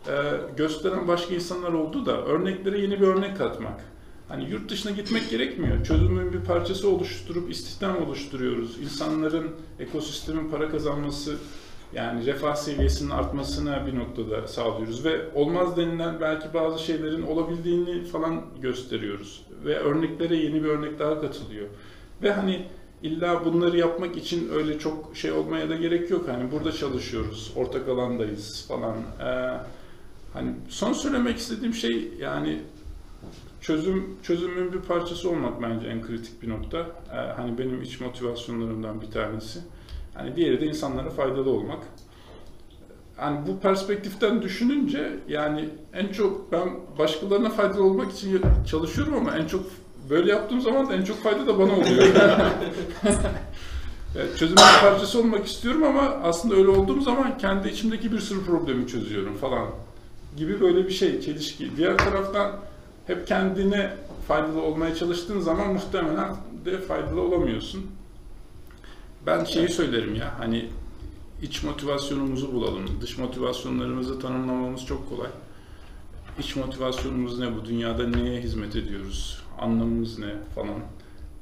e, 0.08 0.14
gösteren 0.56 1.08
başka 1.08 1.34
insanlar 1.34 1.72
oldu 1.72 2.06
da 2.06 2.24
örneklere 2.24 2.80
yeni 2.80 3.00
bir 3.00 3.06
örnek 3.06 3.38
katmak. 3.38 3.80
Hani 4.28 4.50
yurt 4.50 4.70
dışına 4.70 4.92
gitmek 4.92 5.30
gerekmiyor. 5.30 5.84
Çözümün 5.84 6.32
bir 6.32 6.40
parçası 6.40 6.88
oluşturup 6.88 7.50
istihdam 7.50 8.02
oluşturuyoruz. 8.02 8.78
İnsanların 8.78 9.50
ekosistemin 9.78 10.50
para 10.50 10.70
kazanması 10.70 11.36
Yani 11.94 12.26
refah 12.26 12.54
seviyesinin 12.54 13.10
artmasına 13.10 13.86
bir 13.86 13.98
noktada 13.98 14.48
sağlıyoruz 14.48 15.04
ve 15.04 15.20
olmaz 15.34 15.76
denilen 15.76 16.20
belki 16.20 16.54
bazı 16.54 16.84
şeylerin 16.84 17.22
olabildiğini 17.22 18.04
falan 18.04 18.44
gösteriyoruz. 18.60 19.46
Ve 19.64 19.78
örneklere 19.78 20.36
yeni 20.36 20.64
bir 20.64 20.68
örnek 20.68 20.98
daha 20.98 21.20
katılıyor. 21.20 21.68
Ve 22.22 22.32
hani 22.32 22.66
illa 23.02 23.44
bunları 23.44 23.78
yapmak 23.78 24.16
için 24.16 24.48
öyle 24.52 24.78
çok 24.78 25.16
şey 25.16 25.32
olmaya 25.32 25.70
da 25.70 25.76
gerek 25.76 26.10
yok. 26.10 26.28
Hani 26.28 26.52
burada 26.52 26.72
çalışıyoruz, 26.72 27.52
ortak 27.56 27.88
alandayız 27.88 28.66
falan. 28.68 28.96
Ee, 29.20 29.58
hani 30.32 30.54
son 30.68 30.92
söylemek 30.92 31.38
istediğim 31.38 31.74
şey 31.74 32.08
yani 32.20 32.62
çözüm 33.60 34.16
çözümün 34.22 34.72
bir 34.72 34.80
parçası 34.80 35.30
olmak 35.30 35.62
bence 35.62 35.88
en 35.88 36.02
kritik 36.02 36.42
bir 36.42 36.48
nokta. 36.48 36.78
Ee, 37.12 37.16
hani 37.16 37.58
benim 37.58 37.82
iç 37.82 38.00
motivasyonlarımdan 38.00 39.00
bir 39.00 39.10
tanesi. 39.10 39.60
Hani 40.14 40.36
diğeri 40.36 40.60
de 40.60 40.66
insanlara 40.66 41.10
faydalı 41.10 41.50
olmak. 41.50 41.78
Hani 43.16 43.46
bu 43.46 43.60
perspektiften 43.60 44.42
düşününce 44.42 45.18
yani 45.28 45.68
en 45.92 46.08
çok 46.08 46.52
ben 46.52 46.70
başkalarına 46.98 47.50
faydalı 47.50 47.84
olmak 47.84 48.12
için 48.12 48.42
çalışıyorum 48.66 49.14
ama 49.14 49.36
en 49.36 49.46
çok 49.46 49.64
böyle 50.10 50.32
yaptığım 50.32 50.60
zaman 50.60 50.88
da 50.88 50.94
en 50.94 51.02
çok 51.02 51.22
fayda 51.22 51.46
da 51.46 51.58
bana 51.58 51.72
oluyor. 51.72 52.06
Evet, 54.16 54.38
çözümün 54.38 54.62
bir 54.74 54.80
parçası 54.88 55.18
olmak 55.18 55.46
istiyorum 55.46 55.82
ama 55.84 56.00
aslında 56.00 56.54
öyle 56.54 56.68
olduğum 56.68 57.00
zaman 57.00 57.38
kendi 57.38 57.68
içimdeki 57.68 58.12
bir 58.12 58.18
sürü 58.18 58.44
problemi 58.44 58.86
çözüyorum 58.86 59.36
falan 59.36 59.66
gibi 60.36 60.60
böyle 60.60 60.86
bir 60.86 60.92
şey, 60.92 61.20
çelişki. 61.20 61.76
Diğer 61.76 61.98
taraftan 61.98 62.52
hep 63.06 63.26
kendine 63.26 63.90
faydalı 64.28 64.62
olmaya 64.62 64.94
çalıştığın 64.94 65.40
zaman 65.40 65.72
muhtemelen 65.72 66.36
de 66.64 66.78
faydalı 66.78 67.20
olamıyorsun. 67.20 67.90
Ben 69.26 69.44
şeyi 69.44 69.68
söylerim 69.68 70.14
ya, 70.14 70.34
hani 70.38 70.68
iç 71.42 71.62
motivasyonumuzu 71.62 72.52
bulalım. 72.52 73.00
Dış 73.00 73.18
motivasyonlarımızı 73.18 74.20
tanımlamamız 74.20 74.86
çok 74.86 75.08
kolay. 75.08 75.28
İç 76.38 76.56
motivasyonumuz 76.56 77.38
ne 77.38 77.56
bu? 77.56 77.64
Dünyada 77.64 78.08
neye 78.08 78.40
hizmet 78.40 78.76
ediyoruz? 78.76 79.38
Anlamımız 79.60 80.18
ne 80.18 80.34
falan 80.54 80.78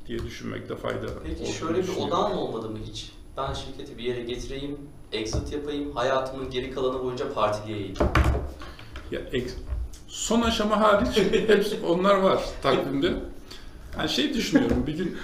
diye 0.06 0.18
düşünmekte 0.18 0.76
fayda 0.76 1.06
Peki 1.24 1.42
olduğunu 1.42 1.52
şöyle 1.54 1.82
bir 1.82 1.96
odağın 1.96 2.32
olmadı 2.36 2.70
mı 2.70 2.78
hiç? 2.86 3.12
Ben 3.36 3.52
şirketi 3.52 3.98
bir 3.98 4.02
yere 4.02 4.22
getireyim, 4.22 4.78
exit 5.12 5.52
yapayım, 5.52 5.92
hayatımın 5.96 6.50
geri 6.50 6.70
kalanı 6.70 7.04
boyunca 7.04 7.32
partileyeyim. 7.32 7.94
Ya 9.10 9.20
ek- 9.32 9.50
son 10.08 10.40
aşama 10.40 10.80
hariç 10.80 11.16
hepsi 11.48 11.78
onlar 11.86 12.14
var 12.14 12.44
takvimde. 12.62 13.14
Yani 13.98 14.08
şey 14.08 14.34
düşünüyorum 14.34 14.84
bir 14.86 14.94
gün 14.96 15.16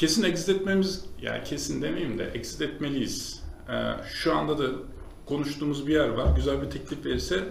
kesin 0.00 0.22
exit 0.22 0.48
etmemiz 0.48 1.04
yani 1.22 1.44
kesin 1.44 1.82
demeyeyim 1.82 2.18
de 2.18 2.30
exit 2.34 2.62
etmeliyiz. 2.62 3.42
Ee, 3.68 3.72
şu 4.08 4.36
anda 4.36 4.58
da 4.58 4.64
konuştuğumuz 5.26 5.86
bir 5.86 5.92
yer 5.92 6.08
var. 6.08 6.36
Güzel 6.36 6.62
bir 6.62 6.70
teklif 6.70 7.06
verirse 7.06 7.44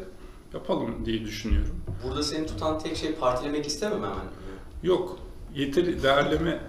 yapalım 0.54 1.06
diye 1.06 1.22
düşünüyorum. 1.26 1.82
Burada 2.04 2.24
seni 2.24 2.48
tutan 2.48 2.80
tek 2.80 2.98
şey 2.98 3.14
partilemek 3.14 3.66
istememen 3.68 4.10
mi? 4.10 4.22
Yok 4.84 5.20
yeteri 5.56 6.04
değerleme 6.04 6.60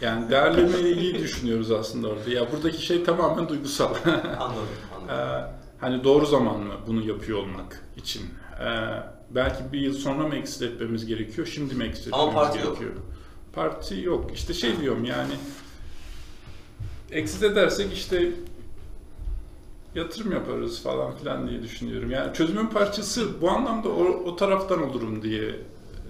yani 0.00 0.30
değerlemeyi 0.30 0.96
iyi 0.96 1.14
düşünüyoruz 1.14 1.70
aslında 1.70 2.08
orada. 2.08 2.30
Ya 2.30 2.52
buradaki 2.52 2.86
şey 2.86 3.04
tamamen 3.04 3.48
duygusal. 3.48 3.94
Anladım, 4.04 4.62
anladım. 4.96 5.08
Ee, 5.08 5.54
hani 5.80 6.04
doğru 6.04 6.26
zaman 6.26 6.60
mı 6.60 6.74
bunu 6.86 7.06
yapıyor 7.06 7.38
olmak 7.38 7.82
için? 7.96 8.22
Ee, 8.60 8.66
belki 9.30 9.72
bir 9.72 9.80
yıl 9.80 9.94
sonra 9.94 10.28
mı 10.28 10.36
exit 10.36 10.62
etmemiz 10.62 11.06
gerekiyor, 11.06 11.46
şimdi 11.46 11.74
mi 11.74 11.84
exit 11.84 12.14
Ama 12.14 12.22
etmemiz 12.22 12.48
parti 12.48 12.66
yok. 12.66 12.78
Parti 13.54 14.00
yok. 14.00 14.30
İşte 14.34 14.54
şey 14.54 14.80
diyorum 14.80 15.04
yani 15.04 15.32
exit 17.10 17.42
edersek 17.42 17.92
işte 17.92 18.32
yatırım 19.94 20.32
yaparız 20.32 20.82
falan 20.82 21.16
filan 21.16 21.48
diye 21.48 21.62
düşünüyorum. 21.62 22.10
Yani 22.10 22.34
çözümün 22.34 22.66
parçası 22.66 23.40
bu 23.40 23.50
anlamda 23.50 23.88
o, 23.88 24.04
o 24.04 24.36
taraftan 24.36 24.82
olurum 24.82 25.22
diye 25.22 25.60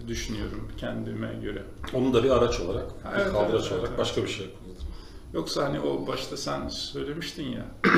düşünüyorum 0.09 0.69
kendime 0.77 1.35
göre. 1.43 1.63
Onu 1.95 2.15
da 2.15 2.25
bir 2.25 2.31
araç 2.31 2.61
olarak, 2.61 2.87
Evet, 3.17 3.27
bir 3.27 3.33
kaldıraç 3.33 3.53
evet, 3.53 3.63
evet, 3.63 3.73
olarak 3.73 3.89
evet. 3.89 3.99
başka 3.99 4.23
bir 4.23 4.29
şey 4.29 4.47
kullanırım. 4.47 4.87
Yoksa 5.35 5.65
hani 5.65 5.81
o 5.81 6.07
başta 6.07 6.37
sen 6.37 6.69
söylemiştin 6.69 7.49
ya. 7.49 7.65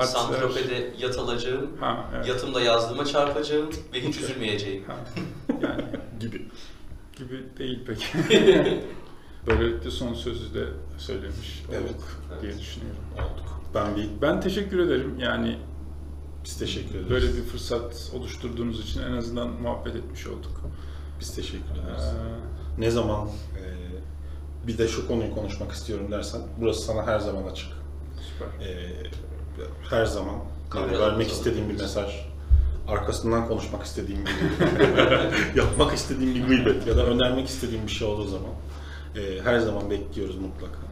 Saint-Tropez'de 0.00 0.94
yat 0.98 1.18
alacağım, 1.18 1.70
Ha, 1.80 2.10
evet. 2.16 2.28
yatımda 2.28 2.60
yazdığıma 2.60 3.04
çarpacağım 3.04 3.70
ve 3.92 4.00
hiç 4.00 4.18
üzülmeyeceğim. 4.20 4.84
Ha, 4.84 4.96
yani 5.62 5.84
Gibi. 6.20 6.48
Gibi 7.22 7.44
değil 7.58 7.84
pek. 7.86 8.12
Böylelikle 9.46 9.90
son 9.90 10.14
sözü 10.14 10.54
de 10.54 10.64
söylemiş 10.98 11.62
olduk 11.68 11.78
Evet, 12.30 12.42
diye 12.42 12.58
düşünüyorum. 12.58 13.02
Olduk. 13.14 13.60
Ben 13.74 13.96
bir, 13.96 14.08
Ben 14.22 14.40
teşekkür 14.40 14.78
ederim. 14.78 15.18
Yani 15.18 15.58
biz 16.44 16.58
teşekkür 16.58 16.94
ederiz. 16.94 17.10
böyle 17.10 17.26
bir 17.26 17.42
fırsat 17.42 18.10
oluşturduğunuz 18.14 18.80
için 18.80 19.02
en 19.02 19.12
azından 19.12 19.48
muhabbet 19.48 19.96
etmiş 19.96 20.26
olduk. 20.26 20.60
Biz 21.20 21.34
teşekkür 21.34 21.76
Ee, 21.76 21.82
ederiz. 21.82 22.04
Ne 22.78 22.90
zaman 22.90 23.28
e, 23.28 23.62
bir 24.66 24.78
de 24.78 24.88
şu 24.88 25.08
konuyu 25.08 25.34
konuşmak 25.34 25.72
istiyorum 25.72 26.10
dersen, 26.10 26.40
burası 26.60 26.82
sana 26.82 27.06
her 27.06 27.18
zaman 27.18 27.42
açık. 27.42 27.68
süper. 28.32 28.66
E, 28.66 28.92
her 29.90 30.04
zaman 30.04 30.36
vermek 30.76 31.28
istediğim 31.28 31.68
bir 31.68 31.78
mesaj, 31.80 32.26
arkasından 32.88 33.48
konuşmak 33.48 33.82
istediğim 33.82 34.24
bir 34.26 35.56
yapmak 35.56 35.94
istediğim 35.94 36.34
bir 36.34 36.46
gıybet 36.46 36.86
ya 36.86 36.96
da 36.96 37.06
önermek 37.06 37.48
istediğim 37.48 37.86
bir 37.86 37.92
şey 37.92 38.08
olduğu 38.08 38.26
zaman 38.26 38.50
e, 39.16 39.40
her 39.44 39.58
zaman 39.58 39.90
bekliyoruz 39.90 40.36
mutlaka. 40.36 40.91